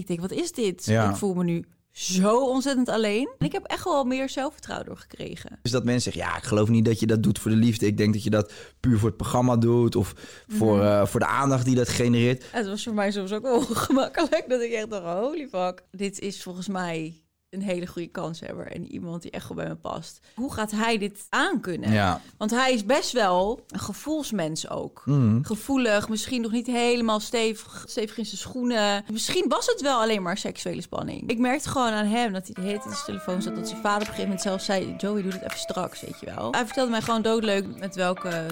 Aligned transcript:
Ik 0.00 0.06
denk, 0.06 0.20
wat 0.20 0.32
is 0.32 0.52
dit? 0.52 0.84
Ja. 0.84 1.10
Ik 1.10 1.16
voel 1.16 1.34
me 1.34 1.44
nu 1.44 1.64
zo 1.92 2.46
ontzettend 2.48 2.88
alleen. 2.88 3.30
En 3.38 3.46
ik 3.46 3.52
heb 3.52 3.64
echt 3.64 3.84
wel 3.84 4.04
meer 4.04 4.28
zelfvertrouwen 4.28 4.86
door 4.88 4.96
gekregen. 4.96 5.58
Dus 5.62 5.72
dat 5.72 5.84
mensen 5.84 6.12
zeggen, 6.12 6.32
ja, 6.32 6.36
ik 6.38 6.44
geloof 6.44 6.68
niet 6.68 6.84
dat 6.84 7.00
je 7.00 7.06
dat 7.06 7.22
doet 7.22 7.38
voor 7.38 7.50
de 7.50 7.56
liefde. 7.56 7.86
Ik 7.86 7.96
denk 7.96 8.12
dat 8.12 8.24
je 8.24 8.30
dat 8.30 8.52
puur 8.80 8.98
voor 8.98 9.08
het 9.08 9.16
programma 9.16 9.56
doet 9.56 9.96
of 9.96 10.12
voor, 10.48 10.76
Mhm. 10.76 10.86
eh, 10.86 11.06
voor 11.06 11.20
de 11.20 11.26
aandacht 11.26 11.64
die 11.64 11.74
dat 11.74 11.88
genereert. 11.88 12.44
Het 12.52 12.66
was 12.66 12.82
voor 12.82 12.94
mij 12.94 13.10
soms 13.10 13.32
ook 13.32 13.42
wel 13.42 13.56
ongemakkelijk 13.68 14.44
dat 14.48 14.60
ik 14.60 14.72
echt 14.72 14.90
dacht, 14.90 15.18
holy 15.20 15.48
fuck. 15.48 15.82
Dit 15.90 16.18
is 16.18 16.42
volgens 16.42 16.68
mij 16.68 17.22
een 17.50 17.62
hele 17.62 17.86
goede 17.86 18.08
kanshebber 18.08 18.66
en 18.66 18.92
iemand 18.92 19.22
die 19.22 19.30
echt 19.30 19.44
goed 19.44 19.56
bij 19.56 19.68
me 19.68 19.74
past. 19.76 20.20
Hoe 20.34 20.52
gaat 20.52 20.70
hij 20.70 20.98
dit 20.98 21.26
aankunnen? 21.28 21.92
Ja. 21.92 22.20
Want 22.38 22.50
hij 22.50 22.72
is 22.72 22.84
best 22.84 23.12
wel 23.12 23.64
een 23.68 23.78
gevoelsmens 23.80 24.68
ook. 24.68 25.02
Mhm. 25.04 25.42
Gevoelig, 25.42 26.08
misschien 26.08 26.40
nog 26.42 26.50
niet 26.52 26.66
helemaal 26.66 27.20
stevig, 27.20 27.84
stevig 27.88 28.18
in 28.18 28.26
zijn 28.26 28.40
schoenen. 28.40 29.04
Misschien 29.10 29.44
was 29.48 29.66
het 29.66 29.80
wel 29.80 30.00
alleen 30.00 30.22
maar 30.22 30.36
seksuele 30.36 30.80
spanning. 30.82 31.30
Ik 31.30 31.38
merkte 31.38 31.68
gewoon 31.68 31.92
aan 31.92 32.06
hem 32.06 32.32
dat 32.32 32.44
hij 32.44 32.54
de 32.54 32.60
hele 32.60 32.74
tijd 32.74 32.84
in 32.86 32.92
zijn 32.92 33.04
telefoon 33.04 33.42
zat. 33.42 33.56
Dat 33.56 33.68
zijn 33.68 33.80
vader 33.80 34.00
op 34.00 34.00
een 34.00 34.14
gegeven 34.14 34.24
moment 34.24 34.42
zelf 34.42 34.60
zei... 34.62 34.94
Joey, 34.98 35.22
doe 35.22 35.32
het 35.32 35.42
even 35.42 35.58
straks, 35.58 36.00
weet 36.00 36.20
je 36.20 36.26
wel. 36.34 36.52
Hij 36.52 36.64
vertelde 36.64 36.90
mij 36.90 37.02
gewoon 37.02 37.22
doodleuk 37.22 37.78
met 37.78 37.94
welke 37.94 38.46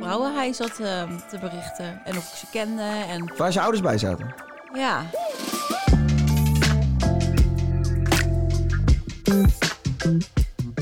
vrouwen 0.00 0.34
hij 0.34 0.52
zat 0.52 0.80
eh, 0.80 1.16
te 1.28 1.38
berichten. 1.38 2.04
En 2.04 2.16
of 2.16 2.30
ik 2.32 2.38
ze 2.38 2.46
kende. 2.50 2.82
En 2.82 3.36
Waar 3.36 3.52
zijn 3.52 3.64
ouders 3.64 3.84
bij 3.84 3.98
zaten. 3.98 4.34
ja, 4.74 5.06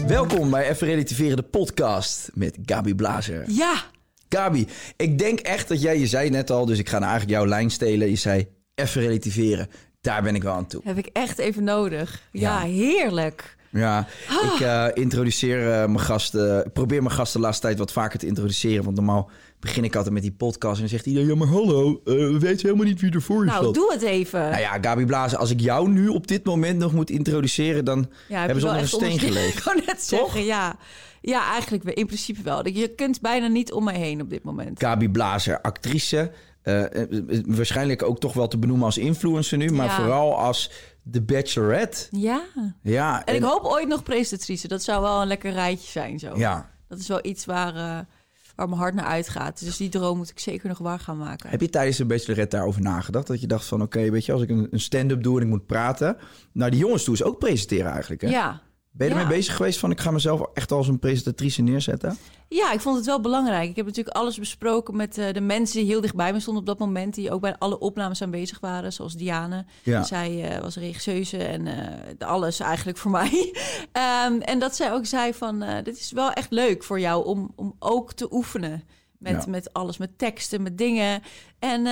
Welkom 0.07 0.51
bij 0.51 0.69
Even 0.71 0.87
Relativeren, 0.87 1.37
de 1.37 1.43
podcast 1.43 2.31
met 2.35 2.59
Gabi 2.65 2.95
Blazer. 2.95 3.45
ja, 3.49 3.83
Gabi, 4.29 4.67
ik 4.97 5.19
denk 5.19 5.39
echt 5.41 5.69
dat 5.69 5.83
jij, 5.83 5.99
je 5.99 6.07
zei 6.07 6.31
net 6.31 6.51
al, 6.51 6.67
dus 6.67 6.79
ik 6.79 6.89
ga 6.89 6.99
nou 6.99 7.11
eigenlijk 7.11 7.41
jouw 7.41 7.49
lijn 7.49 7.71
stelen. 7.71 8.09
Je 8.11 8.17
zei 8.17 8.47
even 8.75 9.01
relativeren. 9.03 9.69
Daar 10.01 10.23
ben 10.23 10.35
ik 10.35 10.43
wel 10.43 10.53
aan 10.55 10.67
toe. 10.67 10.81
heb 10.85 10.99
ik 10.99 11.07
echt 11.07 11.39
even 11.39 11.65
nodig. 11.65 12.23
Ja, 12.33 12.63
Ja. 12.63 12.67
heerlijk. 12.73 13.57
Ja, 13.71 14.07
ik 14.55 14.61
eh, 14.61 14.87
introduceer 14.95 15.59
eh, 15.73 15.77
mijn 15.87 16.01
gasten. 16.01 16.71
Probeer 16.73 17.03
mijn 17.03 17.15
gasten 17.15 17.41
de 17.41 17.47
laatste 17.47 17.67
tijd 17.67 17.79
wat 17.79 17.93
vaker 17.93 18.19
te 18.19 18.27
introduceren. 18.27 18.85
Want 18.85 18.97
normaal 18.97 19.31
begin 19.61 19.85
ik 19.85 19.97
altijd 19.97 20.15
met 20.15 20.23
die 20.23 20.33
podcast. 20.33 20.75
En 20.75 20.81
dan 20.81 20.89
zegt 20.89 21.07
iedereen: 21.07 21.29
Ja, 21.29 21.35
maar 21.35 21.49
hallo, 21.49 22.01
eh, 22.05 22.13
we 22.15 22.39
weten 22.39 22.67
helemaal 22.67 22.87
niet 22.87 23.01
wie 23.01 23.11
er 23.13 23.23
voor 23.23 23.45
je 23.45 23.51
Nou, 23.51 23.73
doe 23.73 23.93
het 23.93 24.03
even. 24.03 24.41
Nou 24.41 24.61
ja, 24.61 24.79
Gabi 24.81 25.05
Blazen, 25.05 25.39
als 25.39 25.51
ik 25.51 25.61
jou 25.61 25.89
nu 25.89 26.09
op 26.09 26.27
dit 26.27 26.45
moment 26.45 26.79
nog 26.79 26.93
moet 26.93 27.11
introduceren, 27.11 27.85
dan 27.85 28.11
Ja, 28.29 28.39
hebben 28.41 28.61
ze 28.61 28.67
onder 28.67 28.83
een 28.83 28.89
steen 28.89 29.19
geleefd. 29.29 29.59
Ik 29.59 29.65
wou 29.65 29.83
net 29.87 30.03
zeggen, 30.03 30.45
ja. 30.45 30.77
Ja, 31.23 31.51
eigenlijk 31.51 31.85
in 31.85 32.07
principe 32.07 32.43
wel. 32.43 32.69
Je 32.69 32.89
kunt 32.89 33.21
bijna 33.21 33.47
niet 33.47 33.73
om 33.73 33.85
me 33.85 33.93
heen 33.93 34.21
op 34.21 34.31
dit 34.31 34.43
moment. 34.43 34.81
Gabi 34.81 35.09
Blazer, 35.11 35.61
actrice. 35.61 36.33
eh, 36.63 37.03
eh, 37.03 37.09
waarschijnlijk 37.47 38.03
ook 38.03 38.21
toch 38.21 38.33
wel 38.33 38.49
te 38.49 38.59
benoemen 38.59 38.85
als 38.87 38.99
influencer 38.99 39.59
nu, 39.59 39.71
maar 39.71 39.87
Ja. 39.87 39.97
vooral 39.97 40.37
als 40.39 40.71
The 41.11 41.23
Bachelorette. 41.23 42.07
Ja. 42.11 42.43
Ja, 42.83 43.25
En 43.25 43.35
ik 43.35 43.43
hoop 43.43 43.65
ooit 43.65 43.89
nog 43.89 44.03
presentatrice. 44.03 44.69
Dat 44.69 44.83
zou 44.83 45.03
wel 45.03 45.21
een 45.21 45.27
lekker 45.27 45.53
rijtje 45.53 45.91
zijn 45.91 46.19
zo. 46.19 46.37
Ja. 46.37 46.71
Dat 46.89 46.99
is 46.99 47.09
wel 47.09 47.19
iets 47.23 47.45
waar, 47.45 48.07
waar 48.61 48.69
mijn 48.69 48.81
hart 48.81 48.95
naar 48.95 49.05
uitgaat. 49.05 49.65
Dus 49.65 49.77
die 49.77 49.89
droom 49.89 50.17
moet 50.17 50.31
ik 50.31 50.39
zeker 50.39 50.69
nog 50.69 50.79
waar 50.79 50.99
gaan 50.99 51.17
maken. 51.17 51.51
Heb 51.51 51.61
je 51.61 51.69
tijdens 51.69 51.97
de 51.97 52.05
Bachelorette 52.05 52.57
daarover 52.57 52.83
nagedacht? 52.83 53.27
Dat 53.27 53.41
je 53.41 53.47
dacht 53.47 53.65
van, 53.65 53.83
oké, 53.83 54.11
weet 54.11 54.25
je, 54.25 54.33
als 54.33 54.43
ik 54.43 54.51
een, 54.51 54.69
een 54.71 54.81
stand-up 54.81 55.23
doe 55.23 55.37
en 55.37 55.43
ik 55.43 55.49
moet 55.49 55.67
praten... 55.67 56.17
Nou, 56.53 56.71
die 56.71 56.81
jongens 56.81 57.05
toe 57.05 57.15
is 57.15 57.23
ook 57.23 57.39
presenteren 57.39 57.91
eigenlijk, 57.91 58.21
hè? 58.21 58.29
Ja. 58.29 58.61
Ben 58.93 59.09
je 59.09 59.15
Ja. 59.15 59.21
ermee 59.21 59.37
bezig 59.37 59.57
geweest 59.57 59.79
van, 59.79 59.91
ik 59.91 60.01
ga 60.01 60.11
mezelf 60.11 60.43
echt 60.55 60.73
als 60.73 60.89
een 60.89 60.99
presentatrice 60.99 61.63
neerzetten? 61.63 62.17
Ja, 62.49 62.73
ik 62.73 62.81
vond 62.81 62.97
het 62.97 63.07
wel 63.07 63.21
belangrijk. 63.21 63.71
Ik 63.71 63.77
heb 63.77 63.87
natuurlijk 63.87 64.17
alles 64.17 64.39
besproken 64.39 64.97
met 64.97 65.19
eh, 65.19 65.33
de 65.33 65.41
mensen 65.41 65.79
die 65.81 65.87
heel 65.91 66.01
dichtbij 66.01 66.33
me 66.33 66.41
stonden 66.41 66.63
op 66.63 66.69
dat 66.69 66.79
moment. 66.79 67.15
Die 67.15 67.31
ook 67.33 67.41
bij 67.41 67.57
alle 67.59 67.79
opnames 67.79 68.23
aanwezig 68.23 68.61
waren. 68.61 68.93
Zoals 68.93 69.15
Diane. 69.17 69.65
Ja. 69.83 70.03
Zij 70.03 70.51
eh, 70.51 70.61
was 70.61 70.77
regisseuse 70.77 71.37
en 71.45 71.67
eh, 71.67 72.29
alles 72.29 72.61
eigenlijk 72.61 72.99
voor 72.99 73.11
mij. 73.11 73.53
Ehm, 73.93 74.41
en 74.41 74.59
dat 74.59 74.77
zij 74.77 74.93
ook 74.93 75.07
zei 75.07 75.35
van, 75.35 75.65
dit 75.83 75.99
is 75.99 76.13
wel 76.13 76.33
echt 76.33 76.51
leuk 76.51 76.85
voor 76.85 77.01
jou 77.01 77.25
om, 77.27 77.53
om 77.57 77.75
ook 77.79 78.13
te 78.13 78.33
oefenen. 78.33 78.83
Met, 79.19 79.45
Ja. 79.45 79.51
met 79.51 79.73
alles, 79.73 79.97
met 79.99 80.19
teksten, 80.19 80.63
met 80.63 80.79
dingen. 80.79 81.23
En 81.59 81.87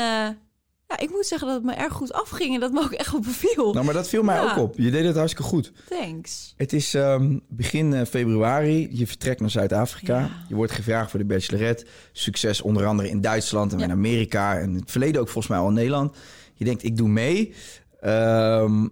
ja, 0.89 0.99
ik 0.99 1.11
moet 1.11 1.27
zeggen 1.27 1.49
dat 1.49 1.57
het 1.57 1.67
me 1.67 1.73
erg 1.75 1.93
goed 1.93 2.13
afging. 2.13 2.55
En 2.55 2.61
dat 2.61 2.73
me 2.73 2.81
ook 2.81 2.93
echt 2.93 3.13
wel 3.13 3.21
beviel. 3.21 3.73
Nou, 3.73 3.85
maar 3.85 3.95
dat 3.95 4.09
viel 4.09 4.23
mij 4.23 4.37
Ja. 4.37 4.51
ook 4.51 4.57
op. 4.59 4.75
Je 4.79 4.91
deed 4.91 5.05
het 5.05 5.17
hartstikke 5.17 5.49
goed. 5.51 5.73
Thanks. 5.89 6.55
Het 6.57 6.73
is 6.73 6.95
ehm, 6.95 7.39
begin 7.49 7.95
eh, 7.95 8.07
februari. 8.07 8.89
Je 8.91 9.07
vertrekt 9.07 9.41
naar 9.41 9.51
Zuid-Afrika. 9.51 10.19
Ja. 10.19 10.31
Je 10.49 10.55
wordt 10.55 10.73
gevraagd 10.73 11.11
voor 11.11 11.19
de 11.19 11.25
Bachelorette. 11.27 11.87
Succes 12.13 12.61
onder 12.63 12.87
andere 12.87 13.09
in 13.09 13.21
Duitsland 13.21 13.73
en 13.73 13.79
Ja. 13.79 13.85
in 13.85 13.91
Amerika. 13.91 14.59
En 14.59 14.69
in 14.71 14.77
het 14.77 14.91
verleden 14.91 15.21
ook 15.21 15.29
volgens 15.29 15.49
mij 15.49 15.59
al 15.59 15.69
in 15.69 15.75
Nederland. 15.75 16.17
Je 16.55 16.65
denkt, 16.65 16.83
ik 16.85 16.97
doe 16.97 17.09
mee. 17.09 17.55
Ehm, 18.01 18.87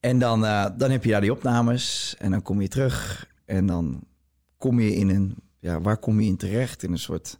en 0.00 0.18
dan, 0.18 0.44
eh, 0.44 0.66
dan 0.76 0.90
heb 0.90 1.04
je 1.04 1.10
daar 1.10 1.20
die 1.20 1.32
opnames. 1.32 2.14
En 2.18 2.30
dan 2.30 2.42
kom 2.42 2.60
je 2.60 2.68
terug. 2.68 3.28
En 3.44 3.66
dan 3.66 4.00
kom 4.58 4.80
je 4.80 4.94
in 4.94 5.08
een... 5.08 5.34
Ja, 5.60 5.80
waar 5.80 5.96
kom 5.98 6.20
je 6.20 6.26
in 6.28 6.36
terecht? 6.36 6.82
In 6.82 6.92
een 6.92 6.98
soort... 6.98 7.38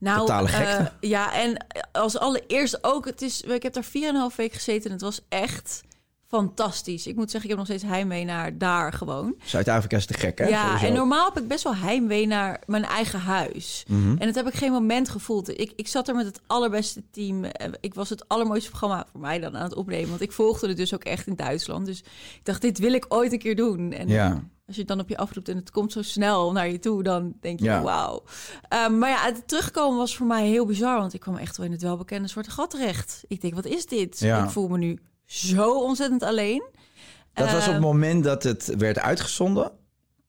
Nou, 0.00 0.18
Totale 0.18 0.48
eh, 0.48 0.86
ja, 1.00 1.34
en 1.34 1.66
als 1.92 2.18
allereerst 2.18 2.84
ook, 2.84 3.04
het 3.04 3.22
is, 3.22 3.40
ik 3.42 3.62
heb 3.62 3.72
daar 3.72 3.84
4,5 4.30 4.36
week 4.36 4.52
gezeten 4.52 4.84
en 4.84 4.92
het 4.92 5.00
was 5.00 5.20
echt 5.28 5.82
fantastisch. 6.28 7.06
Ik 7.06 7.16
moet 7.16 7.30
zeggen, 7.30 7.50
ik 7.50 7.56
heb 7.56 7.66
nog 7.66 7.76
steeds 7.78 7.92
heimwee 7.92 8.24
naar 8.24 8.58
daar 8.58 8.92
gewoon. 8.92 9.34
Zuid-Afrika 9.44 9.96
is 9.96 10.06
te 10.06 10.14
gek, 10.14 10.38
hè? 10.38 10.44
ja, 10.46 10.64
Sowieso. 10.66 10.86
en 10.86 10.92
normaal 10.92 11.24
heb 11.24 11.42
ik 11.42 11.48
best 11.48 11.64
wel 11.64 11.76
heimwee 11.76 12.26
naar 12.26 12.60
mijn 12.66 12.84
eigen 12.84 13.20
huis. 13.20 13.84
Mhm. 13.88 14.16
En 14.18 14.26
dat 14.26 14.34
heb 14.34 14.46
ik 14.46 14.54
geen 14.54 14.72
moment 14.72 15.08
gevoeld. 15.08 15.58
Ik, 15.60 15.72
ik 15.76 15.88
zat 15.88 16.08
er 16.08 16.14
met 16.14 16.26
het 16.26 16.40
allerbeste 16.46 17.02
team. 17.10 17.44
Eh, 17.44 17.68
Ik 17.80 17.94
was 17.94 18.08
het 18.08 18.28
allermooiste 18.28 18.68
programma 18.68 19.06
voor 19.12 19.20
mij 19.20 19.38
dan 19.38 19.56
aan 19.56 19.62
het 19.64 19.74
opnemen. 19.74 20.08
Want 20.08 20.20
ik 20.20 20.32
volgde 20.32 20.68
het 20.68 20.76
dus 20.76 20.94
ook 20.94 21.04
echt 21.04 21.26
in 21.26 21.36
Duitsland. 21.36 21.86
Dus 21.86 21.98
ik 22.00 22.40
dacht, 22.42 22.60
dit 22.60 22.78
wil 22.78 22.92
ik 22.92 23.06
ooit 23.08 23.32
een 23.32 23.38
keer 23.38 23.56
doen. 23.56 23.92
En 23.92 24.08
Ja. 24.08 24.42
Als 24.70 24.78
je 24.78 24.84
het 24.88 24.96
dan 24.96 25.00
op 25.00 25.08
je 25.08 25.16
afroept 25.16 25.48
en 25.48 25.56
het 25.56 25.70
komt 25.70 25.92
zo 25.92 26.02
snel 26.02 26.52
naar 26.52 26.68
je 26.70 26.78
toe, 26.78 27.02
dan 27.02 27.32
denk 27.40 27.58
je, 27.58 27.64
Ja. 27.64 27.82
wauw. 27.82 28.22
Ehm, 28.68 28.98
maar 28.98 29.10
ja, 29.10 29.24
het 29.24 29.48
terugkomen 29.48 29.98
was 29.98 30.16
voor 30.16 30.26
mij 30.26 30.46
heel 30.48 30.66
bizar, 30.66 30.98
want 30.98 31.14
ik 31.14 31.20
kwam 31.20 31.36
echt 31.36 31.56
wel 31.56 31.66
in 31.66 31.72
het 31.72 31.82
welbekende 31.82 32.28
zwarte 32.28 32.50
gat 32.50 32.70
terecht. 32.70 33.24
Ik 33.28 33.40
denk, 33.40 33.54
wat 33.54 33.66
is 33.66 33.86
dit? 33.86 34.18
Ja. 34.18 34.44
Ik 34.44 34.50
voel 34.50 34.68
me 34.68 34.78
nu 34.78 34.98
zo 35.24 35.80
ontzettend 35.80 36.22
alleen. 36.22 36.62
Dat 37.32 37.44
was 37.46 37.54
op 37.54 37.60
het 37.64 37.72
Ehm, 37.72 37.80
moment 37.82 38.24
dat 38.24 38.42
het 38.42 38.74
werd 38.78 38.98
uitgezonden. 38.98 39.72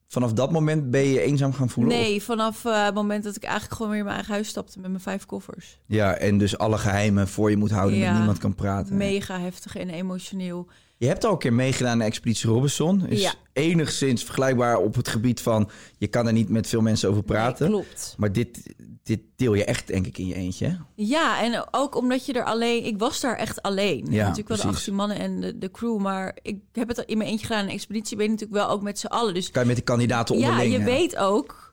Vanaf 0.08 0.34
dat 0.34 0.52
moment 0.52 0.90
ben 0.92 1.02
je 1.02 1.10
je 1.12 1.22
eenzaam 1.22 1.54
gaan 1.54 1.70
voelen? 1.70 1.94
of- 1.98 2.00
Nee, 2.00 2.22
vanaf 2.24 2.66
eh, 2.66 2.86
het 2.86 2.94
moment 2.94 3.24
dat 3.24 3.36
ik 3.36 3.44
eigenlijk 3.44 3.74
gewoon 3.74 3.90
weer 3.92 4.00
in 4.00 4.06
mijn 4.06 4.16
eigen 4.18 4.34
huis 4.36 4.48
stapte 4.48 4.80
met 4.80 4.90
mijn 4.90 5.04
vijf 5.04 5.26
koffers. 5.26 5.80
Ja, 5.86 6.14
en 6.16 6.38
dus 6.38 6.58
alle 6.58 6.78
geheimen 6.78 7.28
voor 7.28 7.50
je 7.50 7.58
moet 7.58 7.72
houden, 7.72 7.98
Ja. 7.98 8.08
met 8.10 8.18
niemand 8.18 8.38
kan 8.38 8.56
praten. 8.56 8.98
Mega 8.98 9.40
heftig 9.40 9.76
en 9.76 9.90
emotioneel. 9.90 10.68
Je 11.02 11.08
hebt 11.08 11.24
al 11.26 11.32
een 11.32 11.38
keer 11.38 11.54
meegedaan 11.54 11.92
aan 11.92 12.02
Expeditie 12.08 12.50
Robinson. 12.50 13.08
Is 13.08 13.22
Ja. 13.22 13.34
enigszins 13.54 14.24
vergelijkbaar 14.24 14.78
op 14.78 14.96
het 14.96 15.08
gebied 15.08 15.42
van... 15.42 15.70
je 15.98 16.08
kan 16.08 16.28
er 16.28 16.34
niet 16.34 16.50
met 16.50 16.68
veel 16.68 16.82
mensen 16.82 17.10
over 17.10 17.24
praten. 17.24 17.72
Nee, 17.72 17.82
klopt. 17.82 18.16
Maar 18.18 18.32
dit, 18.32 18.74
dit 19.04 19.20
deel 19.36 19.54
je 19.54 19.66
echt, 19.66 19.88
denk 19.88 20.06
ik, 20.08 20.18
in 20.18 20.28
je 20.28 20.36
eentje. 20.36 20.66
hè? 20.68 20.76
Ja, 20.96 21.42
en 21.44 21.68
ook 21.72 21.96
omdat 21.96 22.26
je 22.26 22.34
er 22.34 22.44
alleen... 22.44 22.86
Ik 22.86 23.00
was 23.00 23.20
daar 23.20 23.36
echt 23.38 23.62
alleen. 23.62 24.06
Ja, 24.10 24.22
natuurlijk 24.22 24.48
wel 24.48 24.58
de 24.58 24.64
precies. 24.64 24.78
18 24.80 24.96
mannen 24.96 25.18
en 25.20 25.42
de, 25.42 25.58
de 25.58 25.72
crew, 25.72 25.98
maar 25.98 26.38
ik 26.42 26.58
heb 26.72 26.88
het 26.88 26.98
in 27.06 27.18
mijn 27.18 27.30
eentje 27.30 27.46
gedaan. 27.46 27.64
Een 27.64 27.70
expeditie 27.72 28.16
ben 28.18 28.26
je 28.26 28.32
natuurlijk 28.32 28.60
wel 28.60 28.70
ook 28.70 28.82
met 28.82 29.00
z'n 29.00 29.08
allen. 29.08 29.34
Dus 29.34 29.52
Kan 29.52 29.62
je 29.62 29.68
met 29.68 29.78
de 29.78 29.84
kandidaten 29.84 30.38
ja, 30.38 30.48
onderling... 30.50 30.74
je 30.74 30.80
hè? 30.80 30.86
weet 30.86 31.18
ook 31.18 31.71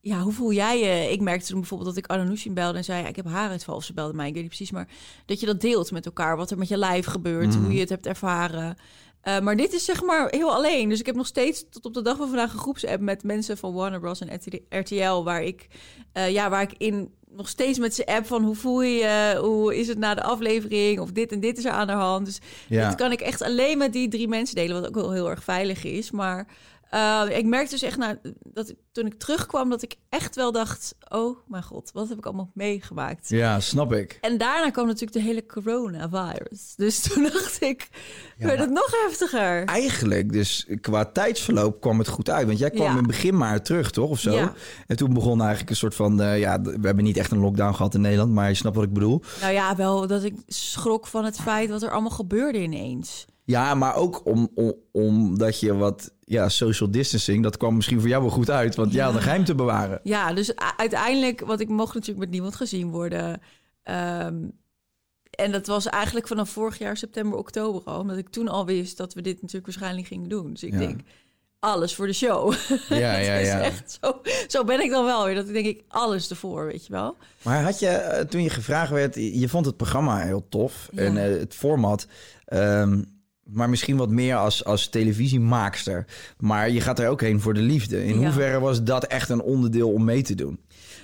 ja, 0.00 0.20
hoe 0.20 0.32
voel 0.32 0.52
jij 0.52 0.78
je? 0.78 1.12
Ik 1.12 1.20
merkte 1.20 1.46
toen 1.46 1.58
bijvoorbeeld 1.58 1.94
dat 1.94 2.04
ik 2.04 2.10
Ananushin 2.10 2.54
belde 2.54 2.78
en 2.78 2.84
zei... 2.84 3.02
Ja, 3.02 3.08
ik 3.08 3.16
heb 3.16 3.26
haaruitval, 3.26 3.76
of 3.76 3.84
ze 3.84 3.92
belde 3.92 4.14
mij, 4.14 4.26
ik 4.26 4.32
weet 4.32 4.42
niet 4.42 4.52
precies... 4.56 4.70
maar 4.70 4.88
dat 5.26 5.40
je 5.40 5.46
dat 5.46 5.60
deelt 5.60 5.90
met 5.90 6.06
elkaar, 6.06 6.36
wat 6.36 6.50
er 6.50 6.58
met 6.58 6.68
je 6.68 6.76
lijf 6.76 7.06
gebeurt... 7.06 7.54
hoe 7.54 7.72
je 7.72 7.80
het 7.80 7.88
hebt 7.88 8.06
ervaren. 8.06 8.76
Uh, 9.24 9.40
maar 9.40 9.56
dit 9.56 9.72
is 9.72 9.84
zeg 9.84 10.02
maar 10.02 10.28
heel 10.30 10.54
alleen. 10.54 10.88
Dus 10.88 11.00
ik 11.00 11.06
heb 11.06 11.14
nog 11.14 11.26
steeds 11.26 11.64
tot 11.70 11.84
op 11.84 11.94
de 11.94 12.02
dag 12.02 12.16
van 12.16 12.28
vandaag 12.28 12.52
een 12.52 12.58
groepsapp... 12.58 13.00
met 13.00 13.22
mensen 13.22 13.58
van 13.58 13.72
Warner 13.72 14.00
Bros. 14.00 14.20
en 14.20 14.40
RTL... 14.68 15.22
waar 15.22 15.42
ik, 15.42 15.66
uh, 16.14 16.30
ja, 16.30 16.50
waar 16.50 16.62
ik 16.62 16.74
in 16.76 17.14
nog 17.30 17.48
steeds 17.48 17.78
met 17.78 17.94
zijn 17.94 18.08
app 18.08 18.26
van 18.26 18.44
hoe 18.44 18.54
voel 18.54 18.82
je 18.82 18.98
je, 18.98 19.38
hoe 19.40 19.76
is 19.78 19.88
het 19.88 19.98
na 19.98 20.14
de 20.14 20.22
aflevering 20.22 21.00
of 21.00 21.12
dit 21.12 21.32
en 21.32 21.40
dit 21.40 21.58
is 21.58 21.64
er 21.64 21.70
aan 21.70 21.86
de 21.86 21.92
hand. 21.92 22.26
Dus 22.26 22.38
ja. 22.68 22.88
dit 22.88 22.96
kan 22.96 23.12
ik 23.12 23.20
echt 23.20 23.42
alleen 23.42 23.78
met 23.78 23.92
die 23.92 24.08
drie 24.08 24.28
mensen 24.28 24.54
delen, 24.54 24.80
wat 24.80 24.88
ook 24.88 24.94
wel 24.94 25.12
heel 25.12 25.30
erg 25.30 25.44
veilig 25.44 25.84
is. 25.84 26.10
Maar 26.10 26.46
uh, 26.94 27.22
ik 27.28 27.46
merkte 27.46 27.70
dus 27.70 27.82
echt 27.82 27.96
nou, 27.96 28.16
dat 28.42 28.74
toen 28.92 29.06
ik 29.06 29.18
terugkwam, 29.18 29.70
dat 29.70 29.82
ik 29.82 29.96
echt 30.08 30.36
wel 30.36 30.52
dacht: 30.52 30.94
oh 31.08 31.38
mijn 31.46 31.62
god, 31.62 31.90
wat 31.92 32.08
heb 32.08 32.18
ik 32.18 32.26
allemaal 32.26 32.50
meegemaakt? 32.54 33.28
Ja, 33.28 33.60
snap 33.60 33.92
ik. 33.92 34.18
En 34.20 34.38
daarna 34.38 34.70
kwam 34.70 34.86
natuurlijk 34.86 35.12
de 35.12 35.22
hele 35.22 35.46
coronavirus. 35.46 36.74
Dus 36.76 37.00
toen 37.08 37.22
dacht 37.22 37.62
ik, 37.62 37.88
ja, 38.38 38.46
werd 38.46 38.58
het 38.58 38.70
nog 38.70 38.90
heftiger. 39.06 39.64
Eigenlijk, 39.64 40.32
dus 40.32 40.66
qua 40.80 41.04
tijdsverloop 41.04 41.80
kwam 41.80 41.98
het 41.98 42.08
goed 42.08 42.30
uit. 42.30 42.46
Want 42.46 42.58
jij 42.58 42.70
kwam 42.70 42.90
in 42.90 42.96
het 42.96 43.06
begin 43.06 43.36
maar 43.36 43.62
terug, 43.62 43.90
toch? 43.90 44.10
Of 44.10 44.20
zo? 44.20 44.32
Ja. 44.32 44.52
En 44.86 44.96
toen 44.96 45.14
begon 45.14 45.40
eigenlijk 45.40 45.70
een 45.70 45.76
soort 45.76 45.94
van: 45.94 46.20
uh, 46.20 46.38
ja, 46.38 46.60
we 46.60 46.86
hebben 46.86 47.04
niet 47.04 47.16
echt 47.16 47.30
een 47.30 47.40
lockdown 47.40 47.74
gehad 47.74 47.94
in 47.94 48.00
Nederland, 48.00 48.32
maar 48.32 48.48
je 48.48 48.54
snapt 48.54 48.76
wat 48.76 48.84
ik 48.84 48.92
bedoel. 48.92 49.22
Nou 49.40 49.52
ja, 49.52 49.76
wel 49.76 50.06
dat 50.06 50.24
ik 50.24 50.34
schrok 50.46 51.06
van 51.06 51.24
het 51.24 51.40
feit 51.40 51.70
wat 51.70 51.82
er 51.82 51.90
allemaal 51.90 52.10
gebeurde 52.10 52.62
ineens. 52.62 53.26
Ja, 53.50 53.74
maar 53.74 53.94
ook 53.94 54.26
om, 54.26 54.50
om, 54.54 54.74
omdat 54.92 55.60
je 55.60 55.74
wat 55.74 56.12
ja, 56.20 56.48
social 56.48 56.90
distancing, 56.90 57.42
dat 57.42 57.56
kwam 57.56 57.74
misschien 57.74 58.00
voor 58.00 58.08
jou 58.08 58.22
wel 58.22 58.30
goed 58.30 58.50
uit, 58.50 58.74
want 58.74 58.92
ja, 58.92 59.06
ja 59.06 59.12
de 59.12 59.20
geheim 59.20 59.44
te 59.44 59.54
bewaren. 59.54 60.00
Ja, 60.02 60.32
dus 60.32 60.54
uiteindelijk, 60.76 61.40
want 61.40 61.60
ik 61.60 61.68
mocht 61.68 61.94
natuurlijk 61.94 62.20
met 62.20 62.30
niemand 62.30 62.54
gezien 62.54 62.90
worden. 62.90 63.40
Ehm, 63.82 64.42
en 65.30 65.52
dat 65.52 65.66
was 65.66 65.86
eigenlijk 65.86 66.26
vanaf 66.26 66.50
vorig 66.50 66.78
jaar 66.78 66.96
september, 66.96 67.38
oktober 67.38 67.82
al, 67.84 68.00
omdat 68.00 68.16
ik 68.16 68.28
toen 68.28 68.48
al 68.48 68.66
wist 68.66 68.96
dat 68.96 69.14
we 69.14 69.22
dit 69.22 69.34
natuurlijk 69.34 69.66
waarschijnlijk 69.66 70.06
gingen 70.06 70.28
doen. 70.28 70.50
Dus 70.50 70.62
ik 70.62 70.78
denk, 70.78 71.00
alles 71.58 71.94
voor 71.94 72.06
de 72.06 72.12
show. 72.12 72.54
Ja, 72.88 73.16
ja, 73.28 73.36
ja. 73.36 73.60
echt 73.60 73.98
zo, 74.00 74.20
zo 74.48 74.64
ben 74.64 74.80
ik 74.80 74.90
dan 74.90 75.04
wel 75.04 75.24
weer. 75.24 75.34
Dat 75.34 75.46
denk 75.46 75.66
ik 75.66 75.84
alles 75.88 76.30
ervoor, 76.30 76.66
weet 76.66 76.86
je 76.86 76.92
wel. 76.92 77.16
Maar 77.42 77.62
had 77.62 77.78
je, 77.78 77.88
eh, 77.88 78.24
toen 78.24 78.42
je 78.42 78.50
gevraagd 78.50 78.90
werd, 78.90 79.14
je 79.14 79.48
vond 79.48 79.66
het 79.66 79.76
programma 79.76 80.18
heel 80.18 80.46
tof 80.48 80.90
en 80.94 81.16
uh, 81.16 81.22
het 81.22 81.54
format. 81.54 82.06
Um, 82.52 83.19
maar 83.52 83.68
misschien 83.70 83.96
wat 83.96 84.10
meer 84.10 84.36
als, 84.36 84.64
als 84.64 84.88
televisiemaakster. 84.88 86.06
Maar 86.38 86.70
je 86.70 86.80
gaat 86.80 86.98
er 86.98 87.08
ook 87.08 87.20
heen 87.20 87.40
voor 87.40 87.54
de 87.54 87.60
liefde. 87.60 88.04
In 88.04 88.16
hoeverre 88.16 88.60
was 88.60 88.82
dat 88.82 89.04
echt 89.04 89.28
een 89.28 89.42
onderdeel 89.42 89.92
om 89.92 90.04
mee 90.04 90.22
te 90.22 90.34
doen? 90.34 90.60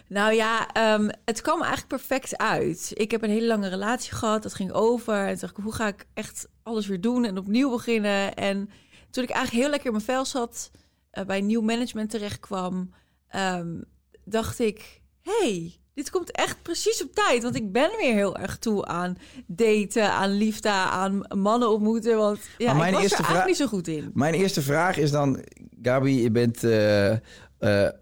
Nou 0.08 0.32
ja, 0.32 0.68
um, 0.94 1.10
het 1.24 1.40
kwam 1.40 1.62
eigenlijk 1.62 1.88
perfect 1.88 2.36
uit. 2.36 2.90
Ik 2.94 3.10
heb 3.10 3.22
een 3.22 3.30
hele 3.30 3.46
lange 3.46 3.68
relatie 3.68 4.12
gehad. 4.12 4.42
Dat 4.42 4.54
ging 4.54 4.72
over. 4.72 5.14
En 5.14 5.30
toen 5.30 5.40
dacht 5.40 5.58
ik, 5.58 5.64
hoe 5.64 5.74
ga 5.74 5.86
ik 5.88 6.06
echt 6.14 6.48
alles 6.62 6.86
weer 6.86 7.00
doen 7.00 7.24
en 7.24 7.38
opnieuw 7.38 7.70
beginnen? 7.70 8.34
En 8.34 8.70
toen 9.10 9.24
ik 9.24 9.30
eigenlijk 9.30 9.62
heel 9.62 9.70
lekker 9.70 9.86
in 9.86 9.92
mijn 9.92 10.04
vel 10.04 10.24
zat, 10.24 10.70
uh, 11.12 11.24
bij 11.24 11.40
nieuw 11.40 11.60
management 11.60 12.10
terecht 12.10 12.40
kwam, 12.40 12.90
um, 13.36 13.84
dacht 14.24 14.58
ik, 14.58 15.00
hey, 15.22 15.74
dit 15.96 16.10
komt 16.10 16.30
echt 16.30 16.62
precies 16.62 17.02
op 17.02 17.14
tijd. 17.14 17.42
Want 17.42 17.56
ik 17.56 17.72
ben 17.72 17.90
weer 17.98 18.12
heel 18.14 18.36
erg 18.36 18.58
toe 18.58 18.86
aan 18.86 19.18
daten, 19.46 20.12
aan 20.12 20.30
liefde, 20.30 20.68
aan 20.68 21.26
mannen 21.28 21.70
ontmoeten. 21.70 22.16
Want 22.16 22.38
ja, 22.58 22.74
mijn 22.74 22.88
ik 22.88 22.92
was 22.92 23.02
eerste 23.02 23.16
er 23.16 23.24
eigenlijk 23.24 23.58
niet 23.58 23.68
zo 23.68 23.76
goed 23.76 23.88
in. 23.88 24.10
Mijn 24.14 24.34
eerste 24.34 24.62
vraag 24.62 24.96
is 24.96 25.10
dan... 25.10 25.44
Gabi, 25.82 26.22
je 26.22 26.30
bent 26.30 26.62
uh, 26.62 27.10
uh, 27.10 27.18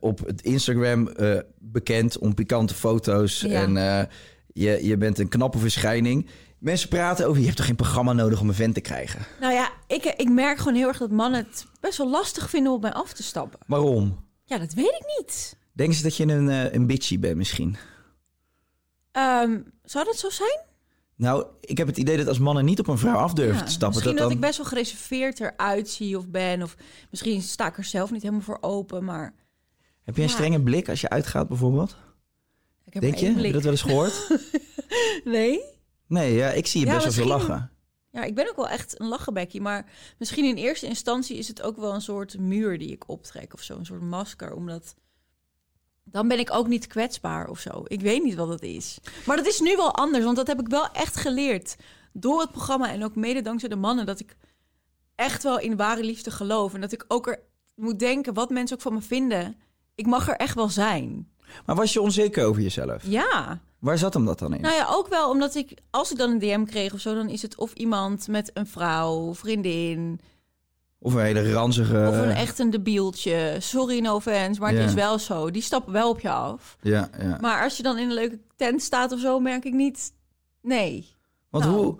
op 0.00 0.26
het 0.26 0.42
Instagram 0.42 1.08
uh, 1.16 1.38
bekend 1.58 2.18
om 2.18 2.34
pikante 2.34 2.74
foto's. 2.74 3.40
Ja. 3.40 3.62
En 3.62 4.08
je, 4.52 4.84
je 4.86 4.96
bent 4.96 5.18
een 5.18 5.28
knappe 5.28 5.58
verschijning. 5.58 6.28
Mensen 6.58 6.88
praten 6.88 7.26
over, 7.26 7.38
je 7.38 7.44
hebt 7.44 7.56
toch 7.56 7.66
geen 7.66 7.76
programma 7.76 8.12
nodig 8.12 8.40
om 8.40 8.48
een 8.48 8.54
vent 8.54 8.74
te 8.74 8.80
krijgen? 8.80 9.20
Nou 9.40 9.52
ja, 9.52 9.70
ik, 9.86 10.04
ik 10.04 10.28
merk 10.28 10.58
gewoon 10.58 10.74
heel 10.74 10.88
erg 10.88 10.98
dat 10.98 11.10
mannen 11.10 11.44
het 11.44 11.66
best 11.80 11.98
wel 11.98 12.10
lastig 12.10 12.50
vinden 12.50 12.70
om 12.70 12.76
op 12.76 12.82
mij 12.82 12.92
af 12.92 13.12
te 13.12 13.22
stappen. 13.22 13.58
Waarom? 13.66 14.24
Ja, 14.44 14.58
dat 14.58 14.72
weet 14.72 15.00
ik 15.00 15.18
niet. 15.18 15.56
Denken 15.74 15.96
ze 15.96 16.02
dat 16.02 16.16
je 16.16 16.26
een, 16.26 16.48
uh, 16.48 16.72
een 16.72 16.86
bitchy 16.86 17.18
bent 17.18 17.36
misschien? 17.36 17.76
Um, 19.12 19.72
zou 19.82 20.04
dat 20.04 20.16
zo 20.16 20.30
zijn? 20.30 20.60
Nou, 21.16 21.46
ik 21.60 21.78
heb 21.78 21.86
het 21.86 21.96
idee 21.96 22.16
dat 22.16 22.28
als 22.28 22.38
mannen 22.38 22.64
niet 22.64 22.78
op 22.78 22.86
een 22.86 22.98
vrouw 22.98 23.16
af 23.16 23.32
durven 23.32 23.64
te 23.64 23.70
stappen... 23.70 23.88
Misschien 23.88 24.16
dat, 24.16 24.24
dat, 24.24 24.32
ik 24.32 24.40
best 24.40 24.56
wel 24.56 24.66
gereserveerd 24.66 25.40
eruit 25.40 25.88
zie 25.88 26.18
of 26.18 26.28
ben. 26.28 26.62
Of 26.62 26.76
misschien 27.10 27.42
sta 27.42 27.66
ik 27.66 27.78
er 27.78 27.84
zelf 27.84 28.10
niet 28.10 28.22
helemaal 28.22 28.42
voor 28.42 28.58
open, 28.60 29.04
maar... 29.04 29.34
Heb 30.02 30.16
je 30.16 30.22
een 30.22 30.28
strenge 30.28 30.62
blik 30.62 30.88
als 30.88 31.00
je 31.00 31.08
uitgaat 31.08 31.48
bijvoorbeeld? 31.48 31.96
Ik 32.84 32.92
heb 32.92 33.02
Denk 33.02 33.14
je? 33.14 33.26
Heb 33.26 33.44
je 33.44 33.52
dat 33.52 33.62
wel 33.62 33.72
eens 33.72 33.82
gehoord? 33.82 34.28
nee. 35.24 35.60
Nee, 36.06 36.34
ja, 36.34 36.50
ik 36.50 36.66
zie 36.66 36.80
je 36.80 36.86
best 36.86 37.04
wel 37.04 37.12
veel 37.12 37.26
lachen. 37.26 37.70
Ja, 38.10 38.22
ik 38.22 38.34
ben 38.34 38.48
ook 38.48 38.56
wel 38.56 38.68
echt 38.68 39.00
een 39.00 39.08
lachenbekkie. 39.08 39.60
Maar 39.60 39.90
misschien 40.18 40.44
in 40.44 40.56
eerste 40.56 40.86
instantie 40.86 41.36
is 41.36 41.48
het 41.48 41.62
ook 41.62 41.76
wel 41.76 41.94
een 41.94 42.00
soort 42.00 42.38
muur 42.38 42.78
die 42.78 42.92
ik 42.92 43.08
optrek 43.08 43.54
of 43.54 43.62
zo. 43.62 43.76
Een 43.78 43.86
soort 43.86 44.02
masker, 44.02 44.54
omdat 44.54 44.94
dan 46.04 46.28
ben 46.28 46.38
ik 46.38 46.52
ook 46.52 46.66
niet 46.66 46.86
kwetsbaar 46.86 47.48
of 47.48 47.58
zo. 47.58 47.82
Ik 47.84 48.00
weet 48.00 48.22
niet 48.22 48.34
wat 48.34 48.48
het 48.48 48.62
is. 48.62 48.98
Maar 49.26 49.36
dat 49.36 49.46
is 49.46 49.60
nu 49.60 49.76
wel 49.76 49.94
anders, 49.94 50.24
want 50.24 50.36
dat 50.36 50.46
heb 50.46 50.60
ik 50.60 50.68
wel 50.68 50.88
echt 50.92 51.16
geleerd 51.16 51.76
door 52.12 52.40
het 52.40 52.50
programma 52.50 52.90
en 52.90 53.04
ook 53.04 53.14
mede 53.14 53.42
dankzij 53.42 53.68
de 53.68 53.76
mannen 53.76 54.06
dat 54.06 54.20
ik 54.20 54.36
echt 55.14 55.42
wel 55.42 55.58
in 55.58 55.76
ware 55.76 56.04
liefde 56.04 56.30
geloof 56.30 56.74
en 56.74 56.80
dat 56.80 56.92
ik 56.92 57.04
ook 57.08 57.26
er 57.26 57.40
moet 57.74 57.98
denken 57.98 58.34
wat 58.34 58.50
mensen 58.50 58.76
ook 58.76 58.82
van 58.82 58.94
me 58.94 59.00
vinden. 59.00 59.56
Ik 59.94 60.06
mag 60.06 60.28
er 60.28 60.36
echt 60.36 60.54
wel 60.54 60.68
zijn. 60.68 61.28
Maar 61.66 61.76
was 61.76 61.92
je 61.92 62.00
onzeker 62.00 62.46
over 62.46 62.62
jezelf? 62.62 63.02
Ja. 63.06 63.60
Waar 63.78 63.98
zat 63.98 64.14
hem 64.14 64.24
dat 64.24 64.38
dan 64.38 64.54
in? 64.54 64.60
Nou 64.60 64.74
ja, 64.74 64.86
ook 64.90 65.08
wel 65.08 65.30
omdat 65.30 65.54
ik, 65.54 65.78
als 65.90 66.10
ik 66.10 66.18
dan 66.18 66.30
een 66.30 66.38
DM 66.38 66.64
kreeg 66.64 66.92
of 66.92 67.00
zo, 67.00 67.14
dan 67.14 67.28
is 67.28 67.42
het 67.42 67.56
of 67.56 67.72
iemand 67.72 68.28
met 68.28 68.50
een 68.54 68.66
vrouw, 68.66 69.34
vriendin, 69.34 70.20
of 71.04 71.14
een 71.14 71.24
hele 71.24 71.52
ranzige... 71.52 72.06
Of 72.08 72.16
een 72.16 72.30
echt 72.30 72.58
een 72.58 72.70
debieltje. 72.70 73.56
Sorry, 73.58 73.98
no 73.98 74.14
offense, 74.14 74.60
maar 74.60 74.72
het 74.72 74.88
is 74.88 74.94
wel 74.94 75.18
zo. 75.18 75.50
Die 75.50 75.62
stappen 75.62 75.92
wel 75.92 76.10
op 76.10 76.20
je 76.20 76.30
af. 76.30 76.76
Ja, 76.80 77.10
ja. 77.18 77.38
Maar 77.40 77.62
als 77.62 77.76
je 77.76 77.82
dan 77.82 77.98
in 77.98 78.08
een 78.08 78.14
leuke 78.14 78.38
tent 78.56 78.82
staat 78.82 79.12
of 79.12 79.20
zo, 79.20 79.40
merk 79.40 79.64
ik 79.64 79.72
niet... 79.72 80.12
Nee. 80.62 81.08
Want 81.50 81.64
nou. 81.64 81.76
hoe... 81.76 81.96